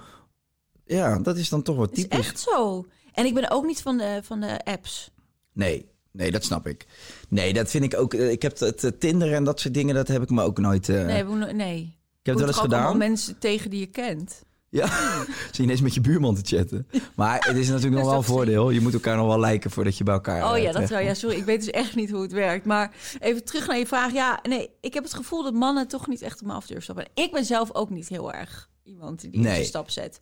Ja, 0.85 1.19
dat 1.19 1.37
is 1.37 1.49
dan 1.49 1.63
toch 1.63 1.77
wat 1.77 1.95
typisch. 1.95 2.19
is 2.19 2.27
echt 2.27 2.41
zo. 2.41 2.87
En 3.13 3.25
ik 3.25 3.35
ben 3.35 3.51
ook 3.51 3.65
niet 3.65 3.83
van 3.83 3.97
de, 3.97 4.21
van 4.23 4.41
de 4.41 4.65
apps. 4.65 5.11
Nee, 5.53 5.89
nee, 6.11 6.31
dat 6.31 6.45
snap 6.45 6.67
ik. 6.67 6.87
Nee, 7.29 7.53
dat 7.53 7.71
vind 7.71 7.85
ik 7.85 7.97
ook... 7.97 8.15
Eh, 8.15 8.31
ik 8.31 8.43
heb 8.43 8.59
het, 8.59 8.83
het 8.83 9.01
Tinder 9.01 9.33
en 9.33 9.45
dat 9.45 9.61
soort 9.61 9.75
dingen, 9.75 9.95
dat 9.95 10.09
heb 10.09 10.23
ik 10.23 10.31
me 10.31 10.43
ook 10.43 10.59
nooit... 10.59 10.89
Uh... 10.89 11.05
Nee, 11.07 11.25
nee. 11.53 11.81
Ik 12.21 12.27
heb 12.27 12.35
het 12.35 12.45
wel 12.45 12.47
eens 12.47 12.59
gedaan. 12.59 12.97
mensen 12.99 13.39
tegen 13.39 13.71
die 13.71 13.81
je 13.81 13.87
kent. 13.87 14.43
Ja, 14.75 14.87
zie 15.27 15.27
je 15.53 15.63
ineens 15.63 15.81
met 15.81 15.95
je 15.95 16.01
buurman 16.01 16.35
te 16.35 16.57
chatten. 16.57 16.87
Maar 17.17 17.47
het 17.47 17.57
is 17.57 17.69
natuurlijk 17.69 17.97
nog 18.03 18.05
wel 18.05 18.17
een 18.17 18.23
voordeel. 18.23 18.71
Je 18.71 18.81
moet 18.81 18.93
elkaar 18.93 19.17
nog 19.17 19.27
wel 19.27 19.41
liken 19.41 19.71
voordat 19.71 19.99
je 19.99 20.05
bij 20.05 20.15
elkaar 20.15 20.53
Oh 20.53 20.59
ja, 20.59 20.73
dat 20.73 20.89
wel. 20.89 20.99
Ja, 20.99 21.15
sorry. 21.15 21.37
Ik 21.37 21.45
weet 21.45 21.61
dus 21.61 21.71
echt 21.71 21.95
niet 21.95 22.11
hoe 22.11 22.23
het 22.23 22.33
werkt. 22.33 22.65
Maar 22.65 22.95
even 23.21 23.45
terug 23.45 23.67
naar 23.67 23.79
je 23.79 23.87
vraag. 23.87 24.13
Ja, 24.13 24.39
nee, 24.43 24.71
ik 24.81 24.95
heb 24.95 25.03
het 25.03 25.15
gevoel 25.15 25.43
dat 25.43 25.55
mannen 25.55 25.89
toch 25.89 26.09
niet 26.09 26.23
echt 26.23 26.41
op 26.41 26.47
me 26.47 26.53
af 26.53 26.67
durven 26.67 26.83
stappen. 26.83 27.05
En 27.15 27.25
ik 27.25 27.33
ben 27.33 27.45
zelf 27.45 27.75
ook 27.75 27.91
niet 27.91 28.09
heel 28.09 28.33
erg 28.33 28.71
iemand 28.83 29.21
die 29.21 29.39
nee. 29.39 29.57
die 29.57 29.65
stap 29.65 29.91
zet. 29.91 30.21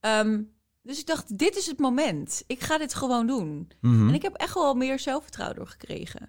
Um, 0.00 0.50
dus 0.82 1.00
ik 1.00 1.06
dacht, 1.06 1.38
dit 1.38 1.56
is 1.56 1.66
het 1.66 1.78
moment. 1.78 2.44
Ik 2.46 2.60
ga 2.60 2.78
dit 2.78 2.94
gewoon 2.94 3.26
doen. 3.26 3.70
Mhm. 3.80 4.08
En 4.08 4.14
ik 4.14 4.22
heb 4.22 4.34
echt 4.34 4.54
wel 4.54 4.74
meer 4.74 4.98
zelfvertrouwen 4.98 5.56
door 5.56 5.68
gekregen. 5.68 6.28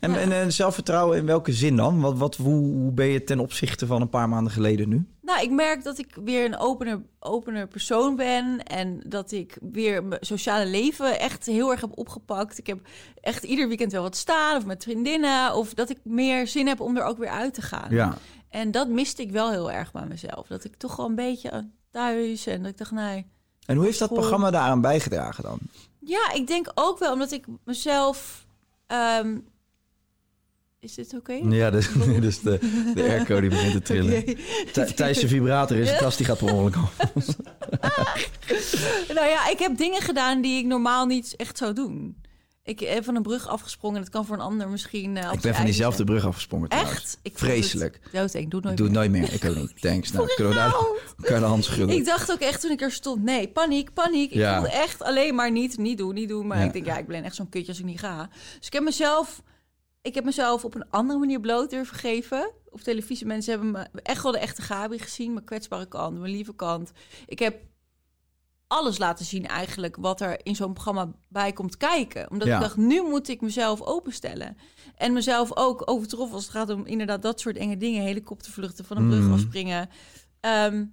En, 0.00 0.14
en, 0.14 0.32
en, 0.32 0.52
zelfvertrouwen 0.52 1.18
in 1.18 1.26
welke 1.26 1.52
zin 1.52 1.76
dan? 1.76 2.00
Wat, 2.00 2.18
wat, 2.18 2.36
hoe, 2.36 2.72
hoe, 2.72 2.92
ben 2.92 3.06
je 3.06 3.24
ten 3.24 3.38
opzichte 3.38 3.86
van 3.86 4.00
een 4.00 4.08
paar 4.08 4.28
maanden 4.28 4.52
geleden 4.52 4.88
nu? 4.88 5.06
Nou, 5.22 5.42
ik 5.42 5.50
merk 5.50 5.84
dat 5.84 5.98
ik 5.98 6.16
weer 6.24 6.44
een 6.44 6.58
opener, 6.58 7.02
opener 7.20 7.68
persoon 7.68 8.16
ben. 8.16 8.62
En 8.62 9.00
dat 9.06 9.32
ik 9.32 9.58
weer 9.72 10.04
mijn 10.04 10.24
sociale 10.24 10.66
leven 10.66 11.20
echt 11.20 11.46
heel 11.46 11.70
erg 11.70 11.80
heb 11.80 11.98
opgepakt. 11.98 12.58
Ik 12.58 12.66
heb 12.66 12.78
echt 13.20 13.44
ieder 13.44 13.68
weekend 13.68 13.92
wel 13.92 14.02
wat 14.02 14.16
staan. 14.16 14.56
Of 14.56 14.66
met 14.66 14.82
vriendinnen. 14.82 15.54
Of 15.54 15.74
dat 15.74 15.90
ik 15.90 15.98
meer 16.02 16.46
zin 16.46 16.66
heb 16.66 16.80
om 16.80 16.96
er 16.96 17.04
ook 17.04 17.18
weer 17.18 17.30
uit 17.30 17.54
te 17.54 17.62
gaan. 17.62 17.90
Ja. 17.90 18.16
En 18.48 18.70
dat 18.70 18.88
miste 18.88 19.22
ik 19.22 19.30
wel 19.30 19.50
heel 19.50 19.70
erg 19.70 19.92
bij 19.92 20.06
mezelf. 20.06 20.46
Dat 20.46 20.64
ik 20.64 20.76
toch 20.76 20.96
wel 20.96 21.06
een 21.06 21.14
beetje 21.14 21.70
thuis. 21.90 22.46
En 22.46 22.62
dat 22.62 22.70
ik 22.70 22.78
dacht, 22.78 22.90
nee. 22.90 23.26
En 23.66 23.76
hoe 23.76 23.84
heeft 23.84 23.98
dat 23.98 24.12
programma 24.12 24.50
daaraan 24.50 24.80
bijgedragen 24.80 25.42
dan? 25.42 25.58
Ja, 25.98 26.32
ik 26.32 26.46
denk 26.46 26.70
ook 26.74 26.98
wel 26.98 27.12
omdat 27.12 27.30
ik 27.30 27.46
mezelf... 27.64 28.46
Um, 29.20 29.46
is 30.80 30.94
dit 30.94 31.14
oké? 31.14 31.32
Ja, 31.32 31.70
dus, 31.70 31.88
dus 32.20 32.40
de, 32.40 32.58
de 32.94 33.02
airco 33.02 33.40
die 33.40 33.50
begint 33.50 33.72
te 33.72 33.82
trillen. 33.82 34.36
Okay. 34.68 34.92
Thijs 34.92 35.18
vibrator 35.18 35.76
is, 35.76 35.90
de 35.90 35.96
kast 35.96 36.16
die 36.16 36.26
gaat 36.26 36.38
per 36.38 36.52
ongeluk 36.52 36.76
af. 36.76 36.96
nou 39.14 39.28
ja, 39.28 39.48
ik 39.48 39.58
heb 39.58 39.76
dingen 39.76 40.02
gedaan 40.02 40.40
die 40.40 40.58
ik 40.58 40.64
normaal 40.64 41.06
niet 41.06 41.34
echt 41.36 41.58
zou 41.58 41.72
doen. 41.72 42.16
Ik 42.62 42.80
heb 42.80 43.04
van 43.04 43.16
een 43.16 43.22
brug 43.22 43.48
afgesprongen. 43.48 44.00
Dat 44.00 44.10
kan 44.10 44.26
voor 44.26 44.36
een 44.36 44.42
ander 44.42 44.68
misschien. 44.68 45.16
Uh, 45.16 45.32
ik 45.32 45.40
ben 45.40 45.54
van 45.54 45.64
diezelfde 45.64 46.04
brug 46.04 46.26
afgesprongen. 46.26 46.68
Echt? 46.68 47.18
Ik 47.22 47.38
Vreselijk. 47.38 47.94
Ik 47.94 48.10
doe 48.12 48.20
het 48.20 48.50
nooit 48.50 48.62
doe 48.62 48.72
meer. 48.72 48.84
het 48.84 48.92
nooit 48.92 49.10
meer. 49.10 49.32
Ik 49.32 49.44
ook 49.44 49.56
niet. 49.56 49.80
Thanks. 49.80 50.12
Nou, 50.12 50.34
kunnen 50.34 50.52
we 50.52 50.58
daar 51.28 51.40
de 51.40 51.46
hand 51.46 51.64
schudden. 51.64 51.96
Ik 51.96 52.04
dacht 52.04 52.32
ook 52.32 52.40
echt 52.40 52.60
toen 52.60 52.70
ik 52.70 52.80
er 52.80 52.92
stond: 52.92 53.22
nee, 53.22 53.48
paniek, 53.48 53.92
paniek. 53.92 54.32
Ik 54.32 54.46
voelde 54.46 54.70
echt 54.70 55.02
alleen 55.02 55.34
maar 55.34 55.50
niet, 55.50 55.78
niet 55.78 55.98
doen, 55.98 56.14
niet 56.14 56.28
doen. 56.28 56.46
Maar 56.46 56.64
ik 56.64 56.72
denk, 56.72 56.86
ja, 56.86 56.98
ik 56.98 57.06
ben 57.06 57.24
echt 57.24 57.34
zo'n 57.34 57.48
kutje 57.48 57.68
als 57.68 57.78
ik 57.78 57.84
niet 57.84 58.00
ga. 58.00 58.28
Dus 58.58 58.66
ik 58.66 58.72
heb 58.72 58.82
mezelf 58.82 59.42
ik 60.08 60.14
heb 60.14 60.24
mezelf 60.24 60.64
op 60.64 60.74
een 60.74 60.90
andere 60.90 61.18
manier 61.18 61.40
bloot 61.40 61.70
durven 61.70 61.96
geven. 61.96 62.50
Op 62.70 62.80
televisie, 62.80 63.26
mensen 63.26 63.52
hebben 63.52 63.70
me 63.70 64.00
echt 64.02 64.22
wel 64.22 64.32
de 64.32 64.38
echte 64.38 64.62
Gabi 64.62 64.98
gezien. 64.98 65.32
Mijn 65.32 65.44
kwetsbare 65.44 65.86
kant, 65.88 66.18
mijn 66.18 66.32
lieve 66.32 66.54
kant. 66.54 66.92
Ik 67.26 67.38
heb 67.38 67.60
alles 68.66 68.98
laten 68.98 69.24
zien 69.24 69.46
eigenlijk 69.46 69.96
wat 69.96 70.20
er 70.20 70.46
in 70.46 70.56
zo'n 70.56 70.72
programma 70.72 71.12
bij 71.28 71.52
komt 71.52 71.76
kijken. 71.76 72.30
Omdat 72.30 72.48
Ja. 72.48 72.54
ik 72.54 72.60
dacht, 72.60 72.76
nu 72.76 73.02
moet 73.02 73.28
ik 73.28 73.40
mezelf 73.40 73.82
openstellen. 73.82 74.56
En 74.96 75.12
mezelf 75.12 75.56
ook 75.56 75.90
overtroffen 75.90 76.34
als 76.34 76.44
het 76.44 76.52
gaat 76.52 76.70
om 76.70 76.86
inderdaad 76.86 77.22
dat 77.22 77.40
soort 77.40 77.56
enge 77.56 77.76
dingen. 77.76 78.02
Helikoptervluchten, 78.02 78.84
van 78.84 78.96
een 78.96 79.08
brug 79.08 79.24
Mm. 79.24 79.32
afspringen. 79.32 79.88
Ehm, 80.40 80.84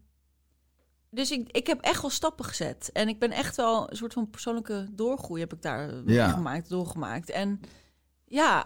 dus 1.10 1.32
ik, 1.32 1.50
ik 1.52 1.68
heb 1.68 1.82
echt 1.82 2.02
wel 2.02 2.10
stappen 2.12 2.46
gezet. 2.46 2.90
En 2.94 3.08
ik 3.08 3.20
ben 3.20 3.32
echt 3.32 3.56
wel 3.56 3.90
een 3.92 3.98
soort 3.98 4.14
van 4.14 4.30
persoonlijke 4.30 4.88
doorgroei 4.92 5.42
heb 5.42 5.54
ik 5.54 5.62
daar 5.62 5.92
Ja. 6.06 6.30
gemaakt, 6.30 6.70
doorgemaakt. 6.70 7.30
En 7.30 7.60
ja, 8.26 8.66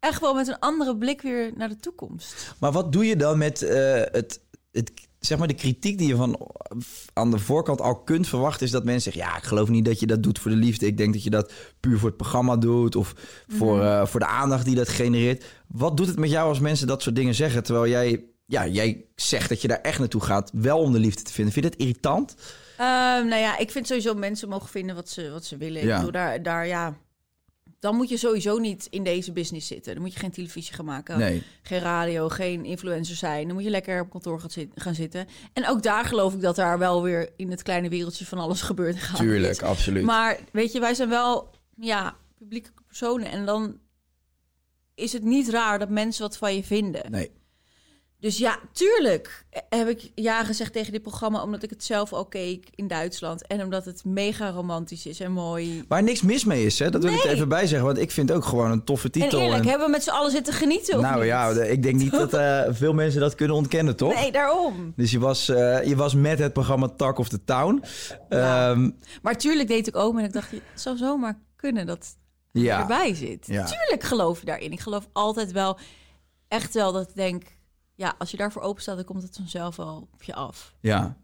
echt 0.00 0.20
wel 0.20 0.34
met 0.34 0.48
een 0.48 0.58
andere 0.58 0.96
blik 0.96 1.20
weer 1.22 1.52
naar 1.56 1.68
de 1.68 1.76
toekomst. 1.80 2.54
Maar 2.58 2.72
wat 2.72 2.92
doe 2.92 3.06
je 3.06 3.16
dan 3.16 3.38
met 3.38 3.62
eh, 3.62 4.02
het, 4.12 4.40
het, 4.72 4.92
zeg 5.18 5.38
maar 5.38 5.48
de 5.48 5.54
kritiek 5.54 5.98
die 5.98 6.08
je 6.08 6.16
van 6.16 6.50
aan 7.12 7.30
de 7.30 7.38
voorkant 7.38 7.80
al 7.80 8.02
kunt 8.02 8.28
verwachten, 8.28 8.66
is 8.66 8.72
dat 8.72 8.84
mensen 8.84 9.12
zeggen: 9.12 9.30
Ja, 9.32 9.36
ik 9.38 9.44
geloof 9.44 9.68
niet 9.68 9.84
dat 9.84 10.00
je 10.00 10.06
dat 10.06 10.22
doet 10.22 10.38
voor 10.38 10.50
de 10.50 10.56
liefde. 10.56 10.86
Ik 10.86 10.96
denk 10.96 11.12
dat 11.12 11.22
je 11.22 11.30
dat 11.30 11.52
puur 11.80 11.98
voor 11.98 12.08
het 12.08 12.16
programma 12.16 12.56
doet 12.56 12.96
of 12.96 13.14
voor, 13.48 13.76
Mhm. 13.76 13.86
eh, 13.86 14.06
voor 14.06 14.20
de 14.20 14.26
aandacht 14.26 14.64
die 14.64 14.74
dat 14.74 14.88
genereert. 14.88 15.44
Wat 15.66 15.96
doet 15.96 16.06
het 16.06 16.18
met 16.18 16.30
jou 16.30 16.48
als 16.48 16.60
mensen 16.60 16.86
dat 16.86 17.02
soort 17.02 17.16
dingen 17.16 17.34
zeggen? 17.34 17.62
Terwijl 17.62 17.86
jij, 17.88 18.24
ja, 18.46 18.66
jij 18.66 19.04
zegt 19.14 19.48
dat 19.48 19.62
je 19.62 19.68
daar 19.68 19.80
echt 19.80 19.98
naartoe 19.98 20.20
gaat, 20.20 20.50
wel 20.54 20.78
om 20.78 20.92
de 20.92 20.98
liefde 20.98 21.22
te 21.22 21.32
vinden. 21.32 21.52
Vind 21.52 21.64
je 21.64 21.70
dat 21.70 21.80
irritant? 21.80 22.34
Ehm, 22.76 23.26
nou 23.26 23.40
ja, 23.40 23.58
ik 23.58 23.70
vind 23.70 23.86
sowieso 23.86 24.14
mensen 24.14 24.48
mogen 24.48 24.68
vinden 24.68 24.94
wat 24.94 25.08
ze, 25.08 25.30
wat 25.30 25.44
ze 25.44 25.56
willen. 25.56 25.82
Ja. 25.82 25.88
Ik 25.90 25.96
bedoel, 25.96 26.12
daar, 26.12 26.42
daar, 26.42 26.66
ja, 26.66 26.96
dan 27.78 27.96
moet 27.96 28.08
je 28.08 28.16
sowieso 28.16 28.58
niet 28.58 28.86
in 28.90 29.04
deze 29.04 29.32
business 29.32 29.66
zitten. 29.66 29.92
Dan 29.94 30.02
moet 30.02 30.12
je 30.12 30.18
geen 30.18 30.30
televisie 30.30 30.74
gaan 30.74 30.84
maken, 30.84 31.18
Nee. 31.18 31.42
geen 31.62 31.78
radio, 31.80 32.28
geen 32.28 32.64
influencer 32.64 33.16
zijn. 33.16 33.46
Dan 33.46 33.54
moet 33.54 33.64
je 33.64 33.70
lekker 33.70 34.00
op 34.00 34.10
kantoor 34.10 34.40
gaan, 34.40 34.50
zit- 34.50 34.72
gaan 34.74 34.94
zitten. 34.94 35.26
En 35.52 35.68
ook 35.68 35.82
daar 35.82 36.04
geloof 36.04 36.34
ik 36.34 36.40
dat 36.40 36.56
daar 36.56 36.78
wel 36.78 37.02
weer 37.02 37.30
in 37.36 37.50
het 37.50 37.62
kleine 37.62 37.88
wereldje 37.88 38.26
van 38.26 38.38
alles 38.38 38.62
gebeurt. 38.62 38.96
gaat. 38.98 39.16
Tuurlijk, 39.16 39.62
absoluut. 39.62 40.04
Maar 40.04 40.38
weet 40.52 40.72
je, 40.72 40.80
wij 40.80 40.94
zijn 40.94 41.08
wel 41.08 41.50
ja, 41.76 42.16
publieke 42.38 42.70
personen. 42.86 43.30
En 43.30 43.46
dan 43.46 43.78
is 44.94 45.12
het 45.12 45.22
niet 45.24 45.48
raar 45.48 45.78
dat 45.78 45.88
mensen 45.90 46.22
wat 46.22 46.36
van 46.36 46.54
je 46.54 46.64
vinden. 46.64 47.10
nee. 47.10 47.30
Dus 48.20 48.38
ja, 48.38 48.58
tuurlijk 48.72 49.44
heb 49.68 49.88
ik 49.88 50.10
ja 50.14 50.44
gezegd 50.44 50.72
tegen 50.72 50.92
dit 50.92 51.02
programma... 51.02 51.42
omdat 51.42 51.62
ik 51.62 51.70
het 51.70 51.84
zelf 51.84 52.12
al 52.12 52.24
keek 52.24 52.66
in 52.74 52.88
Duitsland. 52.88 53.46
En 53.46 53.62
omdat 53.62 53.84
het 53.84 54.04
mega 54.04 54.50
romantisch 54.50 55.06
is 55.06 55.20
en 55.20 55.32
mooi. 55.32 55.84
Waar 55.88 56.02
niks 56.02 56.22
mis 56.22 56.44
mee 56.44 56.64
is, 56.64 56.78
hè? 56.78 56.90
dat 56.90 57.02
wil 57.02 57.12
ik 57.12 57.24
er 57.24 57.30
even 57.30 57.48
bij 57.48 57.66
zeggen. 57.66 57.86
Want 57.86 57.98
ik 57.98 58.10
vind 58.10 58.28
het 58.28 58.38
ook 58.38 58.44
gewoon 58.44 58.70
een 58.70 58.84
toffe 58.84 59.06
En 59.06 59.12
titel. 59.12 59.40
eerlijk, 59.40 59.62
en- 59.62 59.68
hebben 59.68 59.86
we 59.86 59.92
met 59.92 60.02
z'n 60.02 60.10
allen 60.10 60.30
zitten 60.30 60.52
genieten 60.54 61.00
nou 61.00 61.24
ja, 61.24 61.48
ik 61.50 61.82
denk 61.82 61.96
niet 61.96 62.10
dat 62.10 62.34
eh, 62.34 62.62
veel 62.68 62.92
mensen 62.92 63.20
dat 63.20 63.34
kunnen 63.34 63.56
ontkennen, 63.56 63.96
toch? 63.96 64.14
Nee, 64.14 64.32
daarom. 64.32 64.92
Dus 64.96 65.10
je 65.10 65.18
was, 65.18 65.48
eh, 65.48 65.84
je 65.84 65.96
was 65.96 66.14
met 66.14 66.38
het 66.38 66.52
programma 66.52 66.88
Talk 66.88 67.18
of 67.18 67.28
the 67.28 67.44
Town. 67.44 67.84
Ja. 68.28 68.70
Ehm, 68.70 68.90
Maar 69.22 69.36
tuurlijk 69.38 69.68
deed 69.68 69.86
ik 69.86 69.96
ook. 69.96 70.18
En 70.18 70.24
ik 70.24 70.32
dacht, 70.32 70.50
het 70.50 70.60
zou 70.74 70.96
zomaar 70.96 71.38
kunnen 71.56 71.86
dat 71.86 72.16
ja. 72.52 72.80
erbij 72.80 73.14
zit. 73.14 73.46
Ja. 73.46 73.64
Tuurlijk 73.64 74.02
geloof 74.02 74.40
je 74.40 74.46
daarin. 74.46 74.72
Ik 74.72 74.80
geloof 74.80 75.08
altijd 75.12 75.52
wel, 75.52 75.78
echt 76.48 76.74
wel, 76.74 76.92
dat 76.92 77.08
ik 77.08 77.14
denk... 77.14 77.42
Ja, 77.98 78.14
als 78.18 78.30
je 78.30 78.36
daarvoor 78.36 78.62
open 78.62 78.82
staat, 78.82 78.96
dan 78.96 79.04
komt 79.04 79.22
het 79.22 79.36
vanzelf 79.36 79.76
wel 79.76 80.08
op 80.12 80.22
je 80.22 80.34
af. 80.34 80.74
ja. 80.80 81.16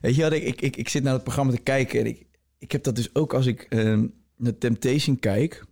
Weet 0.00 0.14
je 0.14 0.22
wat, 0.22 0.32
ik, 0.32 0.42
ik, 0.42 0.60
ik, 0.60 0.76
ik 0.76 0.88
zit 0.88 1.02
naar 1.02 1.12
het 1.12 1.22
programma 1.22 1.52
te 1.52 1.58
kijken 1.60 2.00
en 2.00 2.06
ik, 2.06 2.26
ik 2.58 2.72
heb 2.72 2.82
dat 2.82 2.96
dus 2.96 3.14
ook 3.14 3.34
als 3.34 3.46
ik 3.46 3.66
ehm, 3.68 4.06
naar 4.36 4.58
Temptation 4.58 5.18
kijk. 5.18 5.64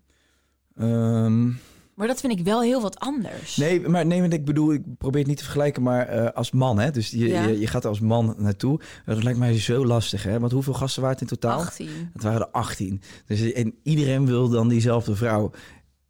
Ehm, 0.77 1.47
Maar 1.95 2.07
dat 2.07 2.21
vind 2.21 2.39
ik 2.39 2.45
wel 2.45 2.63
heel 2.63 2.81
wat 2.83 2.99
anders. 2.99 3.57
nee, 3.57 3.89
maar 3.89 4.07
nee, 4.07 4.29
ik 4.29 4.45
bedoel, 4.45 4.73
ik 4.73 4.97
probeer 4.99 5.19
het 5.21 5.29
niet 5.29 5.37
te 5.39 5.43
vergelijken, 5.45 5.83
maar 5.83 6.07
eh, 6.07 6.33
als 6.33 6.51
man, 6.51 6.79
hè? 6.79 6.91
Dus 6.91 7.11
je, 7.11 7.29
Ja. 7.29 7.47
je, 7.47 7.59
je 7.59 7.67
gaat 7.67 7.83
er 7.83 7.89
als 7.89 8.01
man 8.01 8.35
naartoe. 8.39 8.81
Dat 9.05 9.23
lijkt 9.23 9.39
mij 9.39 9.59
zo 9.59 9.87
lastig, 9.87 10.23
hè? 10.23 10.41
Want 10.41 10.53
hoeveel 10.53 10.75
gasten 10.75 11.03
waren 11.03 11.19
het 11.19 11.31
in 11.31 11.39
totaal? 11.39 11.59
18. 11.59 11.89
Het 12.13 12.23
waren 12.23 12.41
er 12.41 12.49
18. 12.51 13.03
Dus, 13.27 13.53
en 13.53 13.75
iedereen 13.83 14.27
wil 14.27 14.49
dan 14.49 14.69
diezelfde 14.69 15.17
vrouw. 15.17 15.51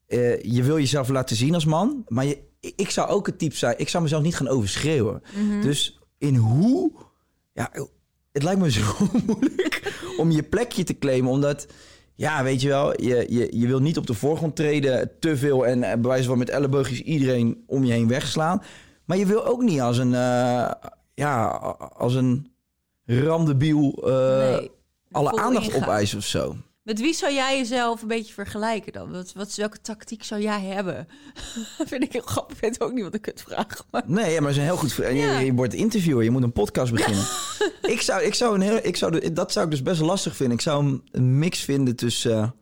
Eh, 0.06 0.42
je 0.42 0.62
wil 0.62 0.78
jezelf 0.78 1.08
laten 1.08 1.36
zien 1.36 1.54
als 1.54 1.64
man, 1.64 2.04
maar 2.08 2.24
je, 2.24 2.46
ik 2.60 2.90
zou 2.90 3.08
ook 3.08 3.26
het 3.26 3.38
type 3.38 3.56
zijn. 3.56 3.78
Ik 3.78 3.88
zou 3.88 4.02
mezelf 4.02 4.22
niet 4.22 4.36
gaan 4.36 4.48
overschreeuwen. 4.48 5.22
Mhm. 5.34 5.60
Dus 5.60 5.98
in 6.18 6.36
hoe. 6.36 6.92
Ja, 7.52 7.70
het 8.32 8.42
lijkt 8.42 8.60
me 8.60 8.70
zo 8.80 8.82
moeilijk 9.26 9.92
om 10.16 10.30
je 10.30 10.42
plekje 10.42 10.84
te 10.84 10.98
claimen, 10.98 11.30
omdat. 11.30 11.66
Ja, 12.14 12.42
weet 12.42 12.60
je 12.60 12.68
wel, 12.68 13.02
je, 13.02 13.26
je, 13.28 13.58
je 13.58 13.66
wil 13.66 13.78
niet 13.78 13.98
op 13.98 14.06
de 14.06 14.14
voorgrond 14.14 14.56
treden, 14.56 15.10
te 15.20 15.36
veel 15.36 15.66
en 15.66 15.82
eh, 15.82 15.92
bij 15.92 16.10
wijze 16.10 16.28
van 16.28 16.38
met 16.38 16.48
elleboogjes 16.48 17.00
iedereen 17.00 17.62
om 17.66 17.84
je 17.84 17.92
heen 17.92 18.08
wegslaan. 18.08 18.62
Maar 19.04 19.16
je 19.16 19.26
wil 19.26 19.46
ook 19.46 19.62
niet 19.62 19.80
als 19.80 19.98
een, 19.98 20.14
eh, 20.14 20.70
ja, 21.14 21.46
als 21.96 22.14
een 22.14 22.52
ramdebiel 23.06 23.92
eh, 24.06 24.50
Nee, 24.50 24.70
alle 25.10 25.36
aandacht 25.36 25.74
opeisen 25.74 26.18
of 26.18 26.24
zo. 26.24 26.56
Met 26.88 27.00
wie 27.00 27.14
zou 27.14 27.32
jij 27.32 27.56
jezelf 27.56 28.02
een 28.02 28.08
beetje 28.08 28.32
vergelijken 28.32 28.92
dan? 28.92 29.10
Wat, 29.12 29.32
wat, 29.32 29.54
welke 29.54 29.80
tactiek 29.80 30.24
zou 30.24 30.40
jij 30.40 30.60
hebben? 30.60 31.08
vind 31.86 32.02
ik 32.02 32.12
heel 32.12 32.22
grappig. 32.24 32.56
Ik 32.56 32.62
weet 32.62 32.80
ook 32.80 32.92
niet 32.92 33.02
wat 33.04 33.14
ik 33.14 33.24
het 33.24 33.42
vraag. 33.46 33.84
Maar... 33.90 34.02
Nee, 34.06 34.32
ja, 34.32 34.40
maar 34.40 34.48
ze 34.48 34.54
zijn 34.54 34.66
heel 34.66 34.76
goed. 34.76 34.98
en 34.98 35.14
je- 35.16 35.22
Ja. 35.26 35.38
Je, 35.38 35.52
wordt 35.54 35.74
interviewer, 35.74 36.24
je 36.24 36.30
moet 36.30 36.42
een 36.42 36.52
podcast 36.52 36.92
beginnen. 36.92 37.24
ik 37.94 38.00
zou, 38.00 38.22
ik 38.22 38.34
zou 38.34 38.54
een 38.54 38.60
heel, 38.60 38.78
ik 38.82 38.96
zou, 38.96 39.32
dat 39.32 39.52
zou 39.52 39.64
ik 39.64 39.70
dus 39.70 39.82
best 39.82 40.00
lastig 40.00 40.36
vinden. 40.36 40.56
Ik 40.56 40.62
zou 40.62 40.84
een, 40.84 41.02
een 41.10 41.38
mix 41.38 41.60
vinden 41.60 41.96
tussen 41.96 42.54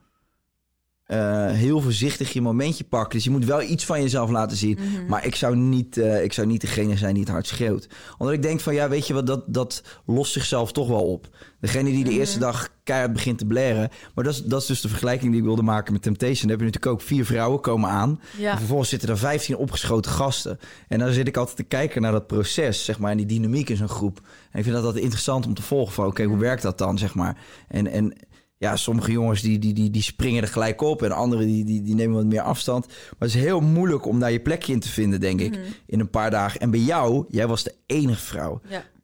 eh, 1.07 1.45
eh, 1.49 1.53
heel 1.57 1.81
voorzichtig 1.81 2.33
je 2.33 2.41
momentje 2.41 2.85
pakken. 2.85 3.11
Dus 3.15 3.25
je 3.25 3.31
moet 3.31 3.45
wel 3.45 3.63
iets 3.63 3.85
van 3.85 4.03
jezelf 4.03 4.31
laten 4.31 4.57
zien. 4.57 4.79
Mhm. 4.81 5.07
Maar 5.07 5.27
ik 5.27 5.35
zou, 5.35 5.57
niet, 5.57 5.97
eh, 5.97 6.25
ik 6.25 6.33
zou 6.33 6.47
niet 6.47 6.61
degene 6.61 6.97
zijn 6.97 7.15
die 7.15 7.23
het 7.23 7.33
hard 7.33 7.47
schreeuwt. 7.47 7.89
Omdat 8.19 8.35
ik 8.35 8.43
denk 8.43 8.61
van, 8.61 8.75
ja, 8.75 8.89
weet 8.89 9.07
je 9.07 9.15
wat, 9.15 9.27
dat, 9.27 9.45
dat 9.47 9.83
lost 10.07 10.33
zichzelf 10.33 10.73
toch 10.73 10.89
wel 10.89 11.13
op. 11.13 11.29
Degene 11.61 11.91
die 11.91 12.05
de 12.05 12.11
Mhm. 12.11 12.19
eerste 12.19 12.39
dag 12.39 12.69
keihard 12.85 13.13
begint 13.13 13.39
te 13.39 13.47
blaren. 13.47 13.89
Maar 14.15 14.25
dat 14.25 14.35
is, 14.35 14.43
dat 14.43 14.61
is 14.61 14.67
dus 14.67 14.81
de 14.81 14.89
vergelijking 14.89 15.31
die 15.31 15.41
ik 15.41 15.47
wilde 15.47 15.63
maken 15.63 15.93
met 15.93 16.03
Temptation. 16.03 16.41
Dan 16.41 16.51
heb 16.51 16.59
je 16.59 16.65
natuurlijk 16.65 16.93
ook 16.93 17.01
vier 17.01 17.25
vrouwen 17.25 17.61
komen 17.61 17.91
aan. 17.91 18.21
Ja. 18.39 18.51
En 18.53 18.59
vervolgens 18.59 18.89
zitten 18.89 19.09
er 19.09 19.19
15 19.19 19.57
opgeschoten 19.57 20.11
gasten. 20.11 20.59
En 20.89 20.99
dan 20.99 21.13
zit 21.13 21.29
ik 21.29 21.37
altijd 21.37 21.57
te 21.57 21.63
kijken 21.63 22.03
naar 22.03 22.13
dat 22.13 22.27
proces, 22.27 22.85
zeg 22.85 22.99
maar, 22.99 23.11
en 23.11 23.17
die 23.17 23.27
dynamiek 23.27 23.69
in 23.69 23.77
zo'n 23.77 23.89
groep. 23.89 24.21
En 24.51 24.59
ik 24.59 24.65
vind 24.65 24.77
dat 24.77 24.85
altijd 24.85 25.03
interessant 25.03 25.47
om 25.47 25.55
te 25.55 25.63
volgen 25.63 25.95
van, 25.95 26.07
oké, 26.07 26.25
hoe 26.25 26.39
werkt 26.39 26.63
dat 26.63 26.79
dan, 26.79 26.99
zeg 26.99 27.15
maar. 27.15 27.37
En, 27.69 27.87
en 27.87 28.13
ja, 28.59 28.77
sommige 28.77 29.13
jongens 29.13 29.43
die, 29.43 29.59
die, 29.59 29.73
die, 29.75 29.91
die 29.91 30.03
springen 30.03 30.43
er 30.43 30.49
gelijk 30.49 30.81
op 30.81 31.03
en 31.03 31.13
anderen 31.13 31.47
die, 31.47 31.65
die, 31.65 31.83
die 31.83 31.95
nemen 31.95 32.17
wat 32.17 32.25
meer 32.25 32.41
afstand. 32.41 32.87
Maar 32.87 32.97
het 33.29 33.29
is 33.29 33.35
heel 33.35 33.61
moeilijk 33.61 34.07
om 34.07 34.21
daar 34.21 34.33
je 34.33 34.41
plekje 34.41 34.73
in 34.73 34.81
te 34.81 34.89
vinden, 34.89 35.21
denk 35.21 35.41
ik, 35.41 35.59
in 35.87 36.01
een 36.01 36.11
paar 36.11 36.31
dagen. 36.31 36.61
En 36.61 36.71
bij 36.71 36.81
jou, 36.81 37.25
jij 37.29 37.47
was 37.47 37.63
de 37.63 37.75
enige 37.87 38.21
vrouw 38.25 38.61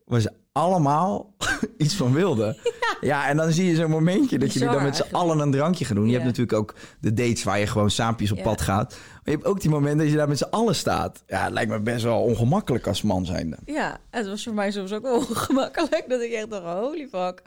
Ja. 0.09 0.21
ze 0.21 0.33
allemaal 0.53 1.35
iets 1.79 1.95
van 1.95 2.13
wilden. 2.13 2.57
Ja. 3.01 3.29
en 3.29 3.37
dan 3.37 3.53
zie 3.53 3.67
je 3.67 3.75
zo'n 3.75 3.91
momentje 3.91 4.39
dat 4.39 4.53
jullie 4.53 4.69
dan 4.69 4.83
met 4.83 4.97
z'n 4.97 5.15
allen 5.15 5.39
een 5.39 5.51
drankje 5.51 5.85
gaan 5.85 5.97
doen. 5.97 6.05
Je 6.05 6.11
Ja. 6.11 6.17
hebt 6.17 6.29
natuurlijk 6.31 6.59
ook 6.59 6.75
de 7.01 7.13
dates 7.13 7.45
waar 7.45 7.59
je 7.59 7.67
gewoon 7.67 7.91
saampjes 7.91 8.33
op 8.33 8.43
pad 8.43 8.61
gaat. 8.61 8.97
Je 9.25 9.31
hebt 9.31 9.45
ook 9.45 9.61
die 9.61 9.71
momenten 9.71 9.99
dat 9.99 10.09
je 10.11 10.17
daar 10.17 10.29
met 10.29 10.39
z'n 10.39 10.47
allen 10.51 10.75
staat. 10.75 11.23
Ja, 11.27 11.45
het 11.45 11.53
lijkt 11.53 11.71
me 11.71 11.81
best 11.81 12.03
wel 12.05 12.23
ongemakkelijk 12.23 12.87
als 12.87 13.03
man 13.03 13.27
zijnde. 13.27 13.57
Ja, 13.65 13.99
het 14.11 14.27
was 14.27 14.43
voor 14.43 14.55
mij 14.55 14.71
soms 14.71 14.93
ook 14.93 15.03
wel 15.03 15.17
ongemakkelijk. 15.29 16.05
Dat 16.09 16.21
ik 16.21 16.33
echt 16.33 16.51
dacht, 16.51 16.65
holy 16.79 17.09
fuck. 17.09 17.43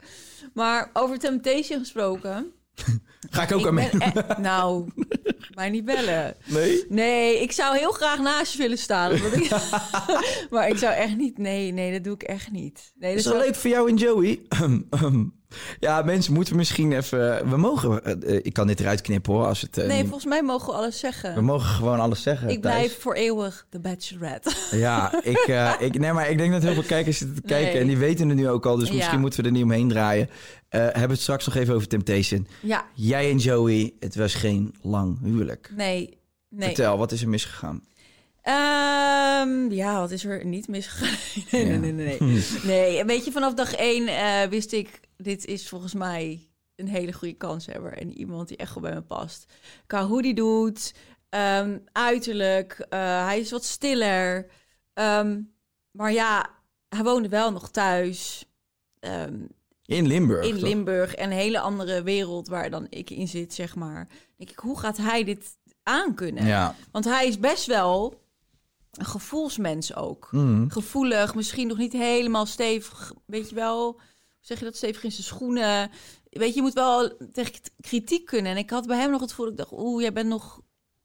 Maar 0.54 0.90
over 0.92 1.18
Temptation 1.18 1.78
gesproken. 1.78 2.46
Ga 3.30 3.42
ik 3.42 3.52
ook 3.52 3.60
ik 3.60 3.66
aan 3.66 3.74
mee? 3.74 3.88
e- 3.98 4.22
nou, 4.40 4.88
mij 5.54 5.70
niet 5.70 5.84
bellen. 5.84 6.34
Nee? 6.44 6.84
Nee, 6.88 7.40
ik 7.42 7.52
zou 7.52 7.76
heel 7.78 7.92
graag 7.92 8.18
naast 8.18 8.52
je 8.52 8.58
willen 8.58 8.78
staan. 8.78 9.12
ik, 9.12 9.50
maar 10.50 10.68
ik 10.68 10.76
zou 10.78 10.94
echt 10.94 11.16
niet... 11.16 11.38
Nee, 11.38 11.72
nee, 11.72 11.92
dat 11.92 12.04
doe 12.04 12.14
ik 12.14 12.22
echt 12.22 12.50
niet. 12.50 12.92
Nee, 12.98 13.14
Is 13.14 13.22
dat 13.22 13.32
dat 13.32 13.42
zou- 13.42 13.44
leuk 13.52 13.60
voor 13.60 13.70
jou 13.70 13.88
en 13.90 13.96
Joey? 13.96 14.40
ja, 15.80 16.02
mensen 16.02 16.32
moeten 16.32 16.56
misschien 16.56 16.92
even... 16.92 17.50
We 17.50 17.56
mogen... 17.56 18.04
eh, 18.04 18.34
eh, 18.36 18.40
ik 18.44 18.52
kan 18.52 18.66
dit 18.66 18.80
eruit 18.80 19.00
knippen 19.00 19.32
hoor. 19.32 19.46
Als 19.46 19.60
het, 19.60 19.78
eh, 19.78 19.86
Nee, 19.86 20.02
volgens 20.02 20.24
mij 20.24 20.42
mogen 20.42 20.66
we 20.66 20.72
alles 20.78 21.00
We 21.00 21.10
zeggen. 21.12 21.44
mogen 21.44 21.66
gewoon 21.68 22.00
alles 22.00 22.22
zeggen. 22.22 22.48
Ik 22.48 22.60
blijf 22.60 23.00
voor 23.00 23.14
eeuwig 23.14 23.66
de 23.70 23.80
Bachelorette. 23.80 24.52
Ja, 24.76 25.22
ik, 25.22 25.46
ik, 25.80 25.98
nee, 25.98 26.12
maar 26.12 26.30
ik 26.30 26.38
denk 26.38 26.52
dat 26.52 26.62
heel 26.62 26.74
veel 26.74 26.82
kijkers 26.82 27.18
zitten 27.18 27.36
te 27.36 27.42
kijken 27.42 27.72
Nee. 27.72 27.80
en 27.80 27.86
die 27.86 27.96
weten 27.96 28.28
het 28.28 28.38
nu 28.38 28.48
ook 28.48 28.66
al. 28.66 28.76
Dus 28.76 28.90
misschien 28.92 29.20
moeten 29.20 29.40
we 29.40 29.46
er 29.46 29.52
niet 29.52 29.62
omheen 29.64 29.88
draaien. 29.88 30.28
Hebben 30.68 31.02
we 31.02 31.10
het 31.12 31.20
straks 31.20 31.46
nog 31.46 31.54
even 31.54 31.74
over 31.74 31.88
Temptation. 31.88 32.46
ja, 32.62 32.84
Jij 32.94 33.30
en 33.30 33.36
Joey, 33.38 33.94
het 34.00 34.14
was 34.16 34.34
geen 34.34 34.74
lang 34.82 35.18
huwelijk. 35.22 35.70
nee, 35.76 36.18
nee. 36.48 36.66
Vertel, 36.66 36.98
wat 36.98 37.12
is 37.12 37.22
er 37.22 37.28
misgegaan? 37.28 37.82
Ehm, 38.46 39.70
ja, 39.72 39.98
wat 40.00 40.10
is 40.10 40.24
er 40.24 40.44
niet 40.44 40.68
misgegaan? 40.68 41.16
nee, 41.50 41.66
Ja. 41.66 41.76
nee, 41.78 41.92
nee, 41.92 42.16
nee. 42.20 42.44
Nee, 42.64 43.00
een 43.00 43.06
beetje 43.06 43.32
vanaf 43.32 43.54
dag 43.54 43.74
één 43.74 44.08
eh, 44.08 44.48
wist 44.48 44.72
ik... 44.72 45.00
dit 45.16 45.44
is 45.44 45.68
volgens 45.68 45.94
mij 45.94 46.48
een 46.76 46.88
hele 46.88 47.12
goede 47.12 47.34
kanshebber. 47.34 47.92
En 47.92 48.18
iemand 48.18 48.48
die 48.48 48.56
echt 48.56 48.70
goed 48.70 48.82
bij 48.82 48.94
me 48.94 49.02
past. 49.02 49.52
Qua 49.86 50.06
hoe 50.06 50.22
die 50.22 50.34
doet, 50.34 50.94
ehm, 51.28 51.78
uiterlijk. 51.92 52.86
eh, 52.88 53.24
hij 53.26 53.40
is 53.40 53.50
wat 53.50 53.64
stiller. 53.64 54.46
Ehm, 54.94 55.40
maar 55.90 56.12
ja, 56.12 56.50
hij 56.88 57.02
woonde 57.04 57.28
wel 57.28 57.52
nog 57.52 57.70
thuis. 57.70 58.44
In 59.86 60.06
Limburg. 60.06 60.46
in 60.46 60.52
toch? 60.52 60.62
Limburg 60.68 61.14
en 61.14 61.30
een 61.30 61.36
hele 61.36 61.60
andere 61.60 62.02
wereld 62.02 62.48
waar 62.48 62.70
dan 62.70 62.86
ik 62.90 63.10
in 63.10 63.28
zit, 63.28 63.54
zeg 63.54 63.74
maar. 63.74 64.08
Denk 64.36 64.50
ik, 64.50 64.58
hoe 64.58 64.78
gaat 64.78 64.96
hij 64.96 65.24
dit 65.24 65.44
aankunnen. 65.82 66.46
Ja. 66.46 66.74
Want 66.92 67.04
hij 67.04 67.26
is 67.26 67.38
best 67.38 67.66
wel 67.66 68.24
een 68.98 69.06
gevoelsmens 69.06 69.94
ook. 69.94 70.28
Mhm. 70.30 70.68
Gevoelig, 70.68 71.34
misschien 71.34 71.68
nog 71.68 71.78
niet 71.78 71.92
helemaal 71.92 72.46
stevig. 72.46 73.12
Weet 73.26 73.48
je 73.48 73.54
wel, 73.54 74.00
zeg 74.40 74.58
je 74.58 74.64
dat, 74.64 74.76
stevig 74.76 75.04
in 75.04 75.12
zijn 75.12 75.26
schoenen. 75.26 75.90
Weet 76.30 76.48
je, 76.48 76.54
je 76.54 76.62
moet 76.62 76.72
wel 76.72 77.16
tegen 77.32 77.52
kritiek 77.80 78.26
kunnen. 78.26 78.52
En 78.52 78.58
ik 78.58 78.70
had 78.70 78.86
bij 78.86 78.98
hem 78.98 79.10
nog 79.10 79.20
het 79.20 79.30
gevoel, 79.30 79.48
ik 79.48 79.56
dacht, 79.56 79.72
oeh, 79.72 80.02
jij 80.02 80.12
bent 80.12 80.28
nog 80.28 80.60